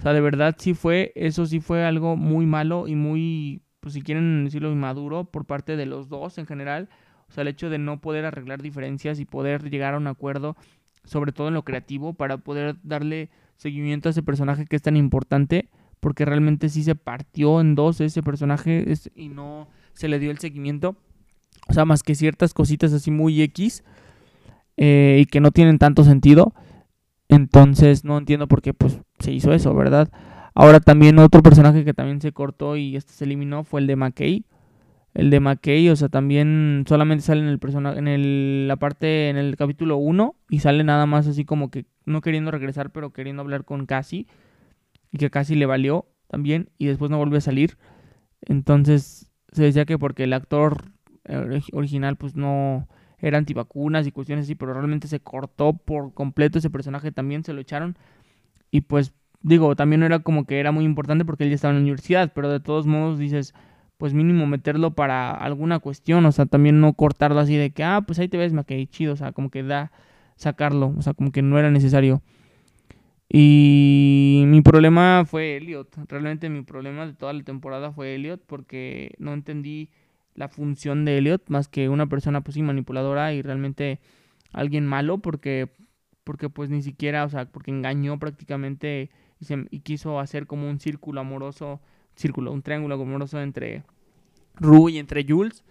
O 0.00 0.02
sea, 0.02 0.12
de 0.12 0.20
verdad 0.20 0.56
sí 0.58 0.74
fue, 0.74 1.12
eso 1.14 1.46
sí 1.46 1.60
fue 1.60 1.84
algo 1.84 2.16
muy 2.16 2.46
malo 2.46 2.88
y 2.88 2.96
muy, 2.96 3.62
pues 3.78 3.94
si 3.94 4.02
quieren 4.02 4.44
decirlo, 4.44 4.72
inmaduro 4.72 5.30
por 5.30 5.44
parte 5.44 5.76
de 5.76 5.86
los 5.86 6.08
dos 6.08 6.38
en 6.38 6.46
general 6.46 6.88
o 7.30 7.32
sea, 7.32 7.42
el 7.42 7.48
hecho 7.48 7.70
de 7.70 7.78
no 7.78 8.00
poder 8.00 8.24
arreglar 8.24 8.60
diferencias 8.60 9.20
y 9.20 9.24
poder 9.24 9.70
llegar 9.70 9.94
a 9.94 9.98
un 9.98 10.08
acuerdo, 10.08 10.56
sobre 11.04 11.30
todo 11.30 11.48
en 11.48 11.54
lo 11.54 11.64
creativo, 11.64 12.12
para 12.12 12.38
poder 12.38 12.76
darle 12.82 13.30
seguimiento 13.56 14.08
a 14.08 14.10
ese 14.10 14.22
personaje 14.22 14.66
que 14.66 14.74
es 14.74 14.82
tan 14.82 14.96
importante, 14.96 15.68
porque 16.00 16.24
realmente 16.24 16.68
sí 16.68 16.82
se 16.82 16.96
partió 16.96 17.60
en 17.60 17.76
dos 17.76 18.00
ese 18.00 18.22
personaje 18.22 18.84
y 19.14 19.28
no 19.28 19.68
se 19.92 20.08
le 20.08 20.18
dio 20.18 20.32
el 20.32 20.38
seguimiento. 20.38 20.96
O 21.68 21.72
sea, 21.72 21.84
más 21.84 22.02
que 22.02 22.16
ciertas 22.16 22.52
cositas 22.52 22.92
así 22.92 23.12
muy 23.12 23.40
X 23.42 23.84
eh, 24.76 25.18
y 25.20 25.26
que 25.26 25.40
no 25.40 25.52
tienen 25.52 25.78
tanto 25.78 26.02
sentido. 26.02 26.52
Entonces 27.28 28.04
no 28.04 28.18
entiendo 28.18 28.48
por 28.48 28.60
qué 28.60 28.74
pues, 28.74 28.98
se 29.20 29.32
hizo 29.32 29.52
eso, 29.52 29.74
¿verdad? 29.74 30.08
Ahora 30.54 30.80
también 30.80 31.18
otro 31.18 31.42
personaje 31.42 31.84
que 31.84 31.94
también 31.94 32.20
se 32.20 32.32
cortó 32.32 32.76
y 32.76 32.96
este 32.96 33.12
se 33.12 33.24
eliminó 33.24 33.64
fue 33.64 33.80
el 33.80 33.86
de 33.86 33.96
McKay 33.96 34.44
el 35.14 35.30
de 35.30 35.40
McKay, 35.40 35.88
o 35.88 35.96
sea, 35.96 36.08
también 36.08 36.84
solamente 36.86 37.24
sale 37.24 37.40
en 37.40 37.48
el 37.48 37.58
personaje, 37.58 37.98
en 37.98 38.08
el, 38.08 38.68
la 38.68 38.76
parte, 38.76 39.28
en 39.28 39.36
el 39.36 39.56
capítulo 39.56 39.96
1 39.96 40.36
y 40.48 40.60
sale 40.60 40.84
nada 40.84 41.06
más 41.06 41.26
así 41.26 41.44
como 41.44 41.70
que 41.70 41.86
no 42.04 42.20
queriendo 42.20 42.50
regresar, 42.50 42.90
pero 42.90 43.12
queriendo 43.12 43.42
hablar 43.42 43.64
con 43.64 43.86
Cassie 43.86 44.26
y 45.10 45.18
que 45.18 45.30
Cassie 45.30 45.56
le 45.56 45.66
valió 45.66 46.06
también 46.28 46.70
y 46.78 46.86
después 46.86 47.10
no 47.10 47.18
volvió 47.18 47.38
a 47.38 47.40
salir. 47.40 47.76
Entonces 48.42 49.30
se 49.52 49.64
decía 49.64 49.84
que 49.84 49.98
porque 49.98 50.24
el 50.24 50.32
actor 50.32 50.92
original 51.72 52.16
pues 52.16 52.36
no 52.36 52.88
era 53.18 53.36
antivacunas 53.36 54.06
y 54.06 54.12
cuestiones 54.12 54.44
así, 54.44 54.54
pero 54.54 54.72
realmente 54.72 55.08
se 55.08 55.20
cortó 55.20 55.72
por 55.74 56.14
completo 56.14 56.58
ese 56.58 56.70
personaje, 56.70 57.12
también 57.12 57.44
se 57.44 57.52
lo 57.52 57.60
echaron 57.60 57.98
y 58.70 58.82
pues 58.82 59.12
digo, 59.42 59.74
también 59.76 60.02
era 60.02 60.20
como 60.20 60.46
que 60.46 60.60
era 60.60 60.72
muy 60.72 60.84
importante 60.84 61.24
porque 61.24 61.44
él 61.44 61.50
ya 61.50 61.56
estaba 61.56 61.72
en 61.72 61.78
la 61.78 61.82
universidad, 61.82 62.32
pero 62.34 62.50
de 62.50 62.60
todos 62.60 62.86
modos 62.86 63.18
dices 63.18 63.54
pues 64.00 64.14
mínimo 64.14 64.46
meterlo 64.46 64.92
para 64.92 65.30
alguna 65.30 65.78
cuestión, 65.78 66.24
o 66.24 66.32
sea, 66.32 66.46
también 66.46 66.80
no 66.80 66.94
cortarlo 66.94 67.38
así 67.38 67.56
de 67.56 67.70
que, 67.70 67.84
ah, 67.84 68.00
pues 68.06 68.18
ahí 68.18 68.28
te 68.28 68.38
ves, 68.38 68.54
quedé 68.66 68.86
chido, 68.86 69.12
o 69.12 69.16
sea, 69.16 69.32
como 69.32 69.50
que 69.50 69.62
da 69.62 69.92
sacarlo, 70.36 70.94
o 70.96 71.02
sea, 71.02 71.12
como 71.12 71.32
que 71.32 71.42
no 71.42 71.58
era 71.58 71.70
necesario. 71.70 72.22
Y 73.28 74.44
mi 74.46 74.62
problema 74.62 75.24
fue 75.26 75.58
Elliot, 75.58 75.94
realmente 76.08 76.48
mi 76.48 76.62
problema 76.62 77.06
de 77.06 77.12
toda 77.12 77.34
la 77.34 77.42
temporada 77.42 77.92
fue 77.92 78.14
Elliot 78.14 78.42
porque 78.46 79.12
no 79.18 79.34
entendí 79.34 79.90
la 80.34 80.48
función 80.48 81.04
de 81.04 81.18
Elliot 81.18 81.50
más 81.50 81.68
que 81.68 81.90
una 81.90 82.06
persona 82.06 82.40
pues 82.40 82.56
manipuladora 82.56 83.34
y 83.34 83.42
realmente 83.42 84.00
alguien 84.52 84.86
malo 84.86 85.18
porque 85.18 85.68
porque 86.30 86.48
pues 86.48 86.70
ni 86.70 86.80
siquiera, 86.80 87.24
o 87.24 87.28
sea, 87.28 87.46
porque 87.46 87.72
engañó 87.72 88.16
prácticamente 88.20 89.10
y, 89.40 89.80
quiso 89.80 90.20
hacer 90.20 90.46
como 90.46 90.70
un 90.70 90.78
círculo 90.78 91.20
amoroso 91.20 91.80
círculo, 92.14 92.52
un 92.52 92.62
triángulo 92.62 92.94
amoroso 92.94 93.40
entre 93.40 93.82
Ru 94.54 94.88
y 94.88 94.98
entre 94.98 95.26
Jules. 95.28 95.64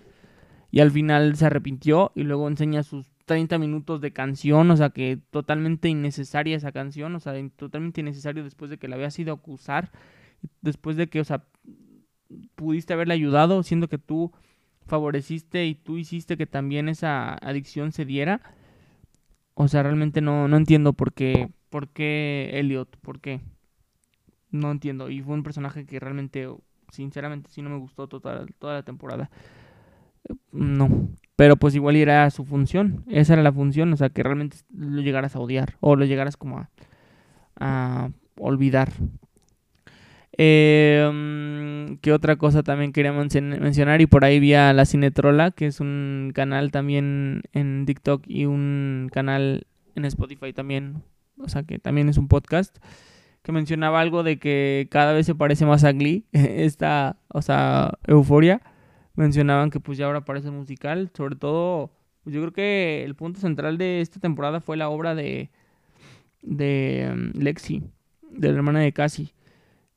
Y 0.69 0.81
al 0.81 0.91
final 0.91 1.37
se 1.37 1.45
arrepintió 1.45 2.11
y 2.13 2.23
luego 2.23 2.49
enseña 2.49 2.83
sus 2.83 3.09
30 3.23 3.57
minutos 3.57 4.01
de 4.01 4.11
canción, 4.11 4.69
o 4.69 4.75
sea 4.75 4.89
que 4.89 5.17
totalmente 5.31 5.87
innecesaria 5.87 6.57
esa 6.57 6.73
canción, 6.73 7.15
o 7.15 7.21
sea, 7.21 7.35
totalmente 7.55 8.01
innecesario 8.01 8.43
después 8.43 8.69
de 8.69 8.77
que 8.77 8.89
la 8.89 8.97
había 8.97 9.11
sido 9.11 9.31
acusar, 9.31 9.93
después 10.59 10.97
de 10.97 11.07
que, 11.07 11.21
o 11.21 11.23
sea, 11.23 11.45
pudiste 12.55 12.91
haberle 12.91 13.13
ayudado, 13.13 13.63
siendo 13.63 13.87
que 13.87 13.97
tú 13.97 14.33
favoreciste 14.87 15.65
y 15.67 15.75
tú 15.75 15.97
hiciste 15.97 16.35
que 16.35 16.47
también 16.47 16.89
esa 16.89 17.35
adicción 17.35 17.93
se 17.93 18.03
diera. 18.03 18.41
O 19.61 19.67
sea, 19.67 19.83
realmente 19.83 20.21
no, 20.21 20.47
no 20.47 20.55
entiendo 20.55 20.93
por 20.93 21.11
qué, 21.11 21.49
por 21.69 21.89
qué 21.89 22.49
Elliot, 22.53 22.95
por 23.01 23.19
qué. 23.19 23.41
No 24.51 24.71
entiendo. 24.71 25.09
Y 25.09 25.21
fue 25.21 25.33
un 25.33 25.43
personaje 25.43 25.85
que 25.85 25.99
realmente, 25.99 26.47
sinceramente, 26.93 27.49
sí 27.51 27.61
no 27.61 27.69
me 27.69 27.77
gustó 27.77 28.07
toda, 28.07 28.45
toda 28.57 28.75
la 28.75 28.83
temporada. 28.83 29.29
No. 30.53 31.09
Pero 31.35 31.57
pues 31.57 31.75
igual 31.75 31.97
era 31.97 32.29
su 32.29 32.45
función. 32.45 33.03
Esa 33.09 33.33
era 33.33 33.43
la 33.43 33.51
función. 33.51 33.91
O 33.91 33.97
sea, 33.97 34.07
que 34.07 34.23
realmente 34.23 34.55
lo 34.73 35.01
llegaras 35.01 35.35
a 35.35 35.39
odiar. 35.41 35.75
O 35.81 35.97
lo 35.97 36.05
llegaras 36.05 36.37
como 36.37 36.59
a, 36.59 36.69
a 37.59 38.11
olvidar. 38.37 38.93
Eh, 40.41 41.97
¿Qué 42.01 42.13
otra 42.13 42.37
cosa 42.37 42.63
también 42.63 42.93
quería 42.93 43.11
mencionar? 43.11 43.99
Y 43.99 44.05
por 44.05 44.23
ahí 44.23 44.39
vi 44.39 44.53
a 44.53 44.71
La 44.71 44.85
Cinetrola, 44.85 45.51
que 45.51 45.65
es 45.65 45.81
un 45.81 46.31
canal 46.33 46.71
también 46.71 47.41
en 47.51 47.85
TikTok 47.85 48.23
y 48.25 48.45
un 48.45 49.09
canal 49.11 49.67
en 49.95 50.05
Spotify 50.05 50.53
también. 50.53 51.03
O 51.39 51.49
sea, 51.49 51.63
que 51.63 51.77
también 51.77 52.07
es 52.07 52.17
un 52.17 52.29
podcast. 52.29 52.77
Que 53.41 53.51
mencionaba 53.51 53.99
algo 53.99 54.23
de 54.23 54.39
que 54.39 54.87
cada 54.89 55.11
vez 55.11 55.25
se 55.25 55.35
parece 55.35 55.65
más 55.65 55.83
a 55.83 55.91
Glee. 55.91 56.25
Esta, 56.31 57.17
o 57.27 57.41
sea, 57.41 57.97
euforia. 58.07 58.61
Mencionaban 59.15 59.71
que 59.71 59.81
pues 59.81 59.97
ya 59.97 60.05
ahora 60.05 60.23
parece 60.23 60.51
musical. 60.51 61.11
Sobre 61.17 61.35
todo, 61.35 61.91
pues 62.23 62.33
yo 62.33 62.39
creo 62.39 62.53
que 62.53 63.03
el 63.03 63.13
punto 63.13 63.41
central 63.41 63.77
de 63.77 63.99
esta 63.99 64.21
temporada 64.21 64.61
fue 64.61 64.77
la 64.77 64.87
obra 64.87 65.15
de, 65.15 65.49
de 66.41 67.09
um, 67.11 67.31
Lexi, 67.41 67.83
de 68.31 68.51
la 68.51 68.55
hermana 68.55 68.79
de 68.79 68.93
Cassie 68.93 69.33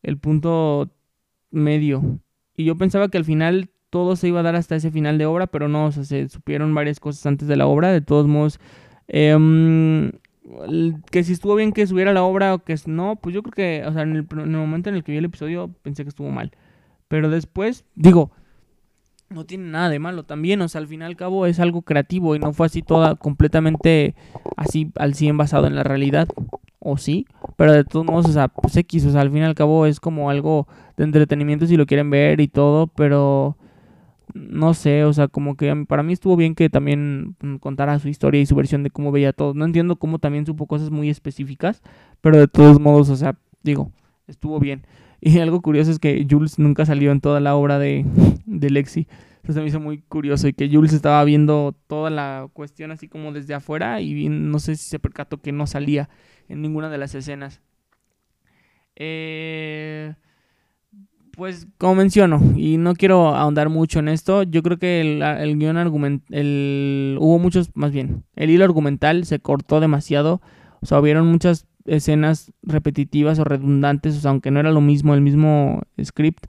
el 0.03 0.18
punto 0.18 0.90
medio. 1.50 2.20
Y 2.57 2.64
yo 2.64 2.76
pensaba 2.76 3.09
que 3.09 3.18
al 3.18 3.24
final 3.24 3.70
todo 3.90 4.16
se 4.16 4.28
iba 4.28 4.40
a 4.40 4.42
dar 4.42 4.57
hasta 4.57 4.76
ese 4.76 4.90
final 4.90 5.18
de 5.18 5.26
obra, 5.26 5.46
pero 5.46 5.68
no, 5.68 5.86
o 5.86 5.92
sea, 5.92 6.05
se 6.05 6.28
supieron 6.28 6.74
varias 6.74 6.98
cosas 7.00 7.26
antes 7.26 7.48
de 7.48 7.57
la 7.57 7.66
obra. 7.66 7.92
De 7.92 8.00
todos 8.00 8.26
modos, 8.26 8.59
em, 9.09 10.12
que 11.11 11.24
si 11.24 11.32
estuvo 11.32 11.55
bien 11.55 11.72
que 11.72 11.86
subiera 11.86 12.12
la 12.12 12.22
obra 12.22 12.55
o 12.55 12.59
que 12.61 12.74
no, 12.86 13.16
pues 13.16 13.34
yo 13.34 13.42
creo 13.42 13.53
que, 13.53 13.86
o 13.86 13.92
sea, 13.92 14.03
en 14.03 14.16
el, 14.16 14.26
en 14.30 14.40
el 14.40 14.48
momento 14.48 14.88
en 14.88 14.96
el 14.96 15.05
que 15.05 15.12
vi 15.12 15.18
el 15.18 15.26
episodio 15.26 15.70
pensé 15.82 16.05
que 16.05 16.09
estuvo 16.09 16.30
mal. 16.30 16.53
Pero 17.09 17.28
después, 17.28 17.84
digo, 17.94 18.32
no 19.32 19.44
tiene 19.44 19.70
nada 19.70 19.88
de 19.88 19.98
malo 19.98 20.24
también, 20.24 20.61
o 20.61 20.68
sea, 20.68 20.80
al 20.80 20.88
fin 20.88 21.03
y 21.03 21.05
al 21.05 21.16
cabo 21.16 21.46
es 21.46 21.61
algo 21.61 21.82
creativo 21.82 22.34
y 22.36 22.38
no 22.38 22.53
fue 22.53 22.66
así 22.66 22.82
toda 22.82 23.16
completamente 23.16 24.14
así 24.57 24.90
al 24.96 25.14
100 25.14 25.36
basado 25.36 25.66
en 25.66 25.74
la 25.74 25.82
realidad, 25.82 26.28
o 26.85 26.97
sí, 26.97 27.26
pero 27.57 27.72
de 27.72 27.85
todos 27.85 28.05
modos, 28.05 28.26
o 28.26 28.33
sea, 28.33 28.49
pues 28.49 28.76
X, 28.76 29.07
o 29.07 29.12
sea, 29.12 29.20
al 29.20 29.30
fin 29.30 29.39
y 29.39 29.45
al 29.45 29.55
cabo 29.55 29.87
es 29.87 30.01
como 30.01 30.30
algo 30.30 30.66
de 30.97 31.05
entretenimiento 31.05 31.66
si 31.66 31.76
lo 31.76 31.87
quieren 31.87 32.11
ver 32.11 32.41
y 32.41 32.49
todo, 32.49 32.89
pero 32.89 33.57
no 34.35 34.74
sé, 34.74 35.05
o 35.05 35.12
sea, 35.12 35.28
como 35.28 35.57
que 35.57 35.85
para 35.87 36.03
mí 36.03 36.12
estuvo 36.12 36.37
bien 36.37 36.55
que 36.55 36.70
también 36.70 37.37
mm, 37.41 37.57
contara 37.57 37.99
su 37.99 38.09
historia 38.09 38.41
y 38.41 38.47
su 38.47 38.57
versión 38.57 38.83
de 38.83 38.91
cómo 38.91 39.12
veía 39.12 39.33
todo. 39.33 39.55
No 39.55 39.64
entiendo 39.64 39.97
cómo 39.97 40.18
también 40.18 40.47
supo 40.47 40.66
cosas 40.66 40.91
muy 40.91 41.09
específicas, 41.09 41.83
pero 42.20 42.39
de 42.39 42.49
todos 42.49 42.80
modos, 42.80 43.09
o 43.11 43.16
sea, 43.16 43.37
digo, 43.62 43.93
estuvo 44.26 44.59
bien. 44.59 44.83
Y 45.20 45.39
algo 45.39 45.62
curioso 45.62 45.91
es 45.91 45.99
que 46.01 46.26
Jules 46.28 46.59
nunca 46.59 46.85
salió 46.85 47.12
en 47.12 47.20
toda 47.20 47.41
la 47.41 47.55
obra 47.55 47.78
de, 47.78 48.05
de 48.47 48.70
Lexi. 48.70 49.07
Eso 49.43 49.55
se 49.55 49.61
me 49.61 49.66
hizo 49.66 49.80
muy 49.80 49.99
curioso 50.03 50.47
y 50.47 50.53
que 50.53 50.68
Jules 50.68 50.93
estaba 50.93 51.22
viendo 51.24 51.74
toda 51.88 52.11
la 52.11 52.49
cuestión 52.53 52.93
así 52.93 53.09
como 53.09 53.32
desde 53.32 53.55
afuera 53.55 54.01
y 54.01 54.28
no 54.28 54.59
sé 54.61 54.76
si 54.76 54.88
se 54.88 54.99
percató 55.01 55.38
que 55.38 55.51
no 55.51 55.66
salía 55.66 56.09
en 56.49 56.62
ninguna 56.62 56.88
de 56.90 56.99
las 56.99 57.14
escenas. 57.14 57.61
Eh, 58.95 60.14
pues 61.32 61.66
como 61.78 61.97
menciono, 61.97 62.40
y 62.57 62.76
no 62.76 62.95
quiero 62.95 63.34
ahondar 63.34 63.68
mucho 63.68 63.99
en 63.99 64.09
esto, 64.09 64.43
yo 64.43 64.62
creo 64.62 64.78
que 64.78 65.01
el, 65.01 65.22
el 65.22 65.59
guion 65.59 65.78
argumental, 65.78 67.16
hubo 67.18 67.38
muchos, 67.38 67.70
más 67.74 67.90
bien, 67.90 68.24
el 68.36 68.51
hilo 68.51 68.64
argumental 68.64 69.24
se 69.24 69.40
cortó 69.40 69.80
demasiado, 69.80 70.43
o 70.82 70.86
sea, 70.86 71.01
hubieron 71.01 71.26
muchas 71.26 71.66
escenas 71.86 72.53
repetitivas 72.62 73.38
o 73.38 73.45
redundantes, 73.45 74.16
o 74.16 74.20
sea, 74.20 74.30
aunque 74.30 74.51
no 74.51 74.61
era 74.61 74.70
lo 74.72 74.82
mismo, 74.82 75.14
el 75.14 75.22
mismo 75.22 75.80
script, 76.03 76.45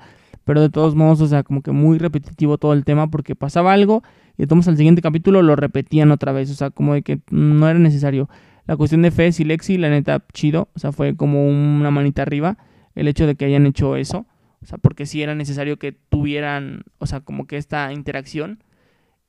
pero 0.46 0.62
de 0.62 0.70
todos 0.70 0.96
modos, 0.96 1.22
o 1.22 1.28
sea, 1.28 1.44
como 1.44 1.62
que 1.62 1.72
muy 1.72 1.98
repetitivo 1.98 2.58
todo 2.58 2.74
el 2.74 2.84
tema 2.84 3.10
porque 3.10 3.36
pasaba 3.36 3.74
algo 3.74 4.04
y 4.38 4.44
entonces 4.44 4.70
al 4.70 4.78
siguiente 4.78 5.02
capítulo 5.02 5.41
lo 5.41 5.56
repetían 5.56 6.12
otra 6.12 6.32
vez, 6.32 6.50
o 6.52 6.56
sea, 6.56 6.70
como 6.70 6.94
de 6.94 7.02
que 7.04 7.20
no 7.30 7.70
era 7.70 7.80
necesario. 7.80 8.30
La 8.66 8.78
cuestión 8.78 9.02
de 9.02 9.12
Fez 9.12 9.39
y 9.39 9.44
Lexi, 9.44 9.78
la 9.78 9.89
neta, 9.89 10.24
chido, 10.34 10.70
o 10.74 10.80
sea, 10.80 10.91
fue 10.91 11.16
como 11.16 11.48
una 11.48 11.91
manita 11.91 12.22
arriba 12.22 12.58
el 12.96 13.08
hecho 13.08 13.28
de 13.28 13.36
que 13.36 13.46
hayan 13.46 13.66
hecho 13.66 13.96
eso, 13.96 14.26
o 14.62 14.66
sea, 14.66 14.78
porque 14.78 15.06
sí 15.06 15.22
era 15.22 15.36
necesario 15.36 15.78
que 15.78 15.91
tuvieran, 15.91 16.84
o 17.00 17.06
sea, 17.06 17.20
como 17.22 17.48
que 17.48 17.58
esta 17.58 17.91
interacción. 17.91 18.64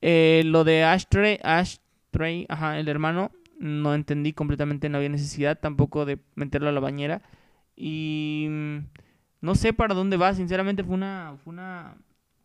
Eh, 0.01 0.43
lo 0.45 0.63
de 0.63 0.83
Ashtray, 0.83 1.39
Ashtray, 1.43 2.45
ajá, 2.47 2.79
el 2.79 2.87
hermano, 2.87 3.31
no 3.59 3.93
entendí 3.93 4.33
completamente, 4.33 4.87
no 4.89 4.97
había 4.97 5.09
necesidad 5.09 5.59
tampoco 5.59 6.05
de 6.05 6.19
meterlo 6.35 6.69
a 6.69 6.71
la 6.71 6.79
bañera. 6.79 7.21
Y 7.75 8.47
mm, 8.49 8.77
no 9.45 9.55
sé 9.55 9.73
para 9.73 9.93
dónde 9.93 10.17
va, 10.17 10.33
sinceramente 10.33 10.83
fue 10.83 10.95
una, 10.95 11.37
fue 11.43 11.53
una, 11.53 11.95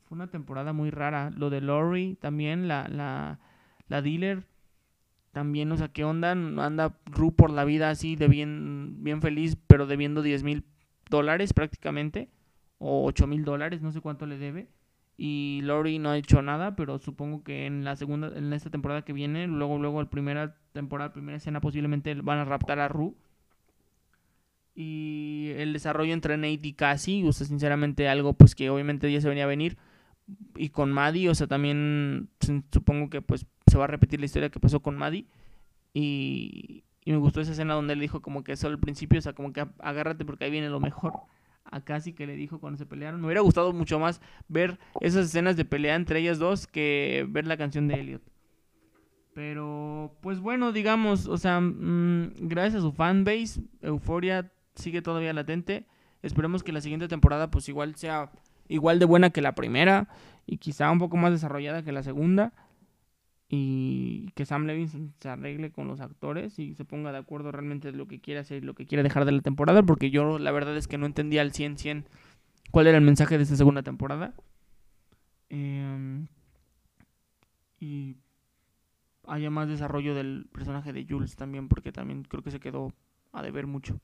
fue 0.05 0.17
una 0.17 0.29
temporada 0.29 0.73
muy 0.73 0.91
rara. 0.91 1.31
Lo 1.37 1.51
de 1.51 1.61
Lori 1.61 2.17
también, 2.21 2.69
la, 2.69 2.89
la, 2.89 3.41
la 3.89 4.03
dealer, 4.03 4.45
también, 5.33 5.71
o 5.73 5.77
sea, 5.77 5.89
¿qué 5.89 6.05
onda? 6.05 6.33
Anda 6.33 6.95
Ru 7.07 7.35
por 7.35 7.51
la 7.51 7.65
vida 7.65 7.91
así, 7.91 8.17
de 8.17 8.29
bien, 8.29 9.03
bien 9.03 9.21
feliz, 9.21 9.57
pero 9.67 9.87
debiendo 9.87 10.23
10 10.23 10.43
mil 10.43 10.65
dólares 11.09 11.53
prácticamente, 11.53 12.29
o 12.79 13.05
8 13.07 13.27
mil 13.27 13.45
dólares, 13.45 13.83
no 13.83 13.93
sé 13.93 14.01
cuánto 14.01 14.27
le 14.27 14.39
debe 14.39 14.69
y 15.23 15.61
Lori 15.65 15.99
no 15.99 16.09
ha 16.09 16.17
hecho 16.17 16.41
nada, 16.41 16.75
pero 16.77 16.99
supongo 16.99 17.45
que 17.45 17.67
en 17.67 17.85
la 17.85 17.95
segunda, 17.95 18.29
en 18.35 18.55
esta 18.55 18.71
temporada 18.71 19.03
que 19.03 19.13
viene, 19.13 19.47
luego, 19.47 19.79
luego, 19.79 20.01
la 20.01 20.09
primera 20.09 20.57
temporada, 20.73 21.13
primera 21.13 21.37
escena, 21.37 21.61
posiblemente 21.61 22.15
van 22.15 22.39
a 22.39 22.47
raptar 22.47 22.79
a 22.79 22.89
Ru. 22.89 23.15
Y 24.75 25.51
el 25.57 25.73
desarrollo 25.73 26.12
entre 26.12 26.37
Nate 26.37 26.61
y 26.62 26.73
Cassie, 26.73 27.27
o 27.27 27.33
sea, 27.33 27.47
sinceramente 27.47 28.09
algo 28.09 28.35
pues 28.35 28.55
que 28.55 28.71
obviamente 28.71 29.11
ya 29.12 29.21
se 29.21 29.29
venía 29.29 29.45
a 29.45 29.49
venir. 29.49 29.77
Y 30.57 30.68
con 30.68 30.93
Maddie, 30.93 31.29
o 31.29 31.35
sea, 31.35 31.47
también 31.47 32.29
supongo 32.73 33.11
que 33.11 33.21
pues 33.21 33.47
se 33.66 33.79
va 33.79 33.85
a 33.85 33.89
repetir 33.89 34.21
la 34.21 34.27
historia 34.27 34.51
que 34.51 34.61
pasó 34.61 34.81
con 34.81 34.97
Maddie. 34.97 35.27
Y, 35.93 36.85
y 37.05 37.12
me 37.12 37.18
gustó 37.18 37.41
esa 37.41 37.53
escena 37.53 37.75
donde 37.75 37.95
él 37.95 38.01
dijo 38.01 38.23
como 38.23 38.45
que 38.45 38.53
eso 38.53 38.68
al 38.68 38.79
principio, 38.79 39.18
o 39.18 39.23
sea, 39.23 39.33
como 39.33 39.53
que 39.53 39.66
agárrate 39.81 40.25
porque 40.25 40.45
ahí 40.45 40.51
viene 40.51 40.68
lo 40.68 40.81
mejor 40.81 41.14
a 41.64 41.81
Cassie 41.83 42.14
que 42.14 42.27
le 42.27 42.37
dijo 42.37 42.61
cuando 42.61 42.79
se 42.79 42.87
pelearon. 42.87 43.21
Me 43.21 43.27
hubiera 43.27 43.41
gustado 43.41 43.73
mucho 43.73 43.99
más 43.99 44.21
ver 44.49 44.79
esas 45.01 45.27
escenas 45.27 45.57
de 45.57 45.64
pelea 45.64 45.95
entre 45.95 46.21
ellas 46.21 46.39
dos 46.39 46.66
que 46.66 47.27
ver 47.29 47.47
la 47.47 47.57
canción 47.57 47.89
de 47.89 47.95
Elliot. 47.95 48.23
Pero, 49.35 50.16
pues 50.21 50.41
bueno, 50.41 50.73
digamos, 50.73 51.27
o 51.27 51.39
sea, 51.39 51.61
mm, 51.61 52.33
gracias 52.41 52.81
a 52.81 52.87
su 52.87 52.93
fanbase, 52.93 53.61
Euforia 53.81 54.51
sigue 54.81 55.03
todavía 55.03 55.33
latente. 55.33 55.87
Esperemos 56.22 56.62
que 56.62 56.72
la 56.72 56.81
siguiente 56.81 57.09
temporada, 57.09 57.51
pues 57.51 57.68
igual 57.68 57.95
sea 57.97 58.31
igual 58.68 58.99
de 58.99 59.05
buena 59.05 59.31
que 59.31 59.43
la 59.43 59.55
primera 59.55 60.09
y 60.47 60.59
quizá 60.59 60.91
un 60.91 60.99
poco 60.99 61.16
más 61.16 61.33
desarrollada 61.33 61.83
que 61.83 61.93
la 61.93 62.03
segunda 62.03 62.53
y 63.49 64.31
que 64.37 64.47
Sam 64.47 64.64
Levinson 64.66 65.12
se 65.18 65.28
arregle 65.28 65.72
con 65.72 65.89
los 65.89 66.01
actores 66.01 66.57
y 66.61 66.74
se 66.74 66.85
ponga 66.85 67.11
de 67.11 67.18
acuerdo 67.18 67.51
realmente 67.51 67.91
de 67.91 67.99
lo 67.99 68.07
que 68.07 68.20
quiere 68.20 68.39
hacer 68.41 68.62
y 68.62 68.66
lo 68.66 68.74
que 68.74 68.87
quiere 68.87 69.03
dejar 69.03 69.24
de 69.24 69.33
la 69.33 69.43
temporada, 69.43 69.83
porque 69.83 70.11
yo 70.11 70.39
la 70.39 70.53
verdad 70.53 70.76
es 70.76 70.87
que 70.87 70.99
no 70.99 71.07
entendía 71.07 71.43
al 71.43 71.53
100 71.53 72.07
cuál 72.70 72.87
era 72.87 72.97
el 72.97 73.05
mensaje 73.05 73.37
de 73.37 73.43
esta 73.43 73.57
segunda 73.57 73.83
temporada. 73.83 74.35
Em, 75.49 76.28
y 77.81 78.14
haya 79.26 79.51
más 79.51 79.68
desarrollo 79.68 80.14
del 80.14 80.47
personaje 80.53 80.93
de 80.93 81.05
Jules 81.09 81.35
también, 81.35 81.68
porque 81.68 81.91
también 81.91 82.22
creo 82.22 82.45
que 82.45 82.53
se 82.53 82.61
quedó 82.61 82.93
a 83.33 83.43
deber 83.43 83.66
mucho. 83.66 84.01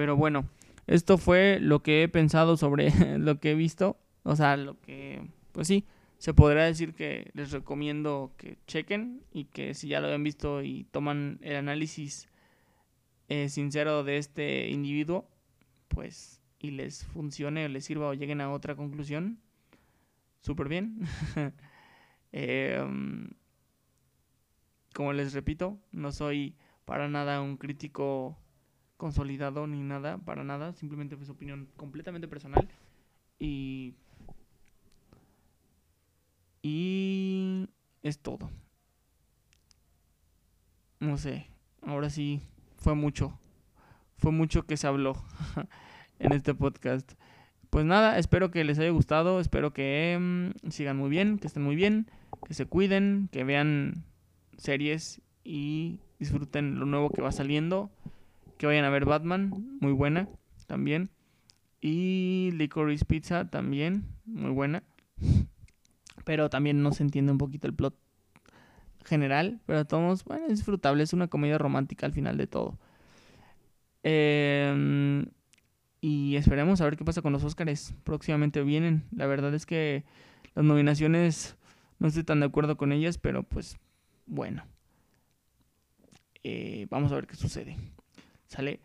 Pero 0.00 0.16
bueno, 0.16 0.48
esto 0.86 1.18
fue 1.18 1.58
lo 1.60 1.82
que 1.82 2.02
he 2.02 2.08
pensado 2.08 2.56
sobre 2.56 2.90
lo 3.18 3.38
que 3.38 3.50
he 3.50 3.54
visto, 3.54 3.98
o 4.22 4.34
sea, 4.34 4.56
lo 4.56 4.80
que, 4.80 5.28
pues 5.52 5.68
sí 5.68 5.84
se 6.16 6.32
podrá 6.32 6.64
decir 6.64 6.94
que 6.94 7.30
les 7.34 7.50
recomiendo 7.50 8.32
que 8.38 8.56
chequen 8.66 9.22
y 9.30 9.44
que 9.44 9.74
si 9.74 9.88
ya 9.88 10.00
lo 10.00 10.08
han 10.08 10.24
visto 10.24 10.62
y 10.62 10.84
toman 10.84 11.38
el 11.42 11.54
análisis 11.56 12.30
eh, 13.28 13.50
sincero 13.50 14.02
de 14.02 14.16
este 14.16 14.70
individuo, 14.70 15.28
pues 15.88 16.40
y 16.58 16.70
les 16.70 17.04
funcione 17.04 17.66
o 17.66 17.68
les 17.68 17.84
sirva 17.84 18.08
o 18.08 18.14
lleguen 18.14 18.40
a 18.40 18.50
otra 18.50 18.74
conclusión, 18.74 19.38
súper 20.40 20.70
bien. 20.70 21.00
Em, 22.32 23.28
como 24.94 25.12
les 25.12 25.34
repito, 25.34 25.78
no 25.92 26.10
soy 26.10 26.56
para 26.86 27.06
nada 27.06 27.42
un 27.42 27.58
crítico 27.58 28.38
consolidado 29.00 29.66
ni 29.66 29.82
nada, 29.82 30.18
para 30.18 30.44
nada, 30.44 30.74
simplemente 30.74 31.16
fue 31.16 31.24
su 31.24 31.32
opinión 31.32 31.68
completamente 31.78 32.28
personal 32.28 32.68
y 33.38 33.94
y 36.62 37.66
es 38.02 38.18
todo. 38.18 38.50
No 40.98 41.16
sé, 41.16 41.46
ahora 41.80 42.10
sí 42.10 42.42
fue 42.76 42.94
mucho. 42.94 43.38
Fue 44.18 44.32
mucho 44.32 44.66
que 44.66 44.76
se 44.76 44.86
habló 44.86 45.16
en 46.18 46.32
este 46.32 46.54
podcast. 46.54 47.10
pues 47.70 47.86
nada, 47.86 48.18
espero 48.18 48.50
que 48.50 48.64
les 48.64 48.78
haya 48.78 48.90
gustado, 48.90 49.40
espero 49.40 49.72
que 49.72 50.18
mm, 50.20 50.68
sigan 50.68 50.98
muy 50.98 51.08
bien, 51.08 51.38
que 51.38 51.46
estén 51.46 51.62
muy 51.62 51.74
bien, 51.74 52.10
que 52.46 52.52
se 52.52 52.66
cuiden, 52.66 53.30
que 53.32 53.44
vean 53.44 54.04
series 54.58 55.22
y 55.42 56.00
disfruten 56.18 56.78
lo 56.78 56.84
nuevo 56.84 57.08
que 57.08 57.22
va 57.22 57.32
saliendo, 57.32 57.90
que 58.60 58.66
vayan 58.66 58.84
a 58.84 58.90
ver 58.90 59.06
Batman, 59.06 59.78
muy 59.80 59.92
buena 59.92 60.28
también, 60.66 61.08
y 61.80 62.50
Licorice 62.52 63.06
Pizza 63.06 63.48
también, 63.48 64.04
muy 64.26 64.50
buena, 64.50 64.82
pero 66.26 66.50
también 66.50 66.82
no 66.82 66.92
se 66.92 67.02
entiende 67.02 67.32
un 67.32 67.38
poquito 67.38 67.66
el 67.66 67.72
plot 67.72 67.96
general, 69.06 69.62
pero 69.64 69.86
todos, 69.86 70.24
bueno, 70.24 70.44
es 70.44 70.58
disfrutable, 70.58 71.02
es 71.02 71.14
una 71.14 71.28
comedia 71.28 71.56
romántica 71.56 72.04
al 72.04 72.12
final 72.12 72.36
de 72.36 72.46
todo. 72.48 72.78
Eh, 74.02 75.24
y 76.02 76.36
esperemos 76.36 76.82
a 76.82 76.84
ver 76.84 76.98
qué 76.98 77.04
pasa 77.06 77.22
con 77.22 77.32
los 77.32 77.44
Oscars. 77.44 77.94
Próximamente 78.04 78.62
vienen. 78.62 79.04
La 79.10 79.26
verdad 79.26 79.54
es 79.54 79.64
que 79.64 80.04
las 80.54 80.66
nominaciones 80.66 81.56
no 81.98 82.08
estoy 82.08 82.24
tan 82.24 82.40
de 82.40 82.46
acuerdo 82.46 82.76
con 82.76 82.92
ellas, 82.92 83.16
pero 83.16 83.42
pues 83.42 83.78
bueno. 84.26 84.64
Eh, 86.42 86.86
vamos 86.90 87.10
a 87.10 87.14
ver 87.14 87.26
qué 87.26 87.36
sucede. 87.36 87.78
¿Sale? 88.50 88.78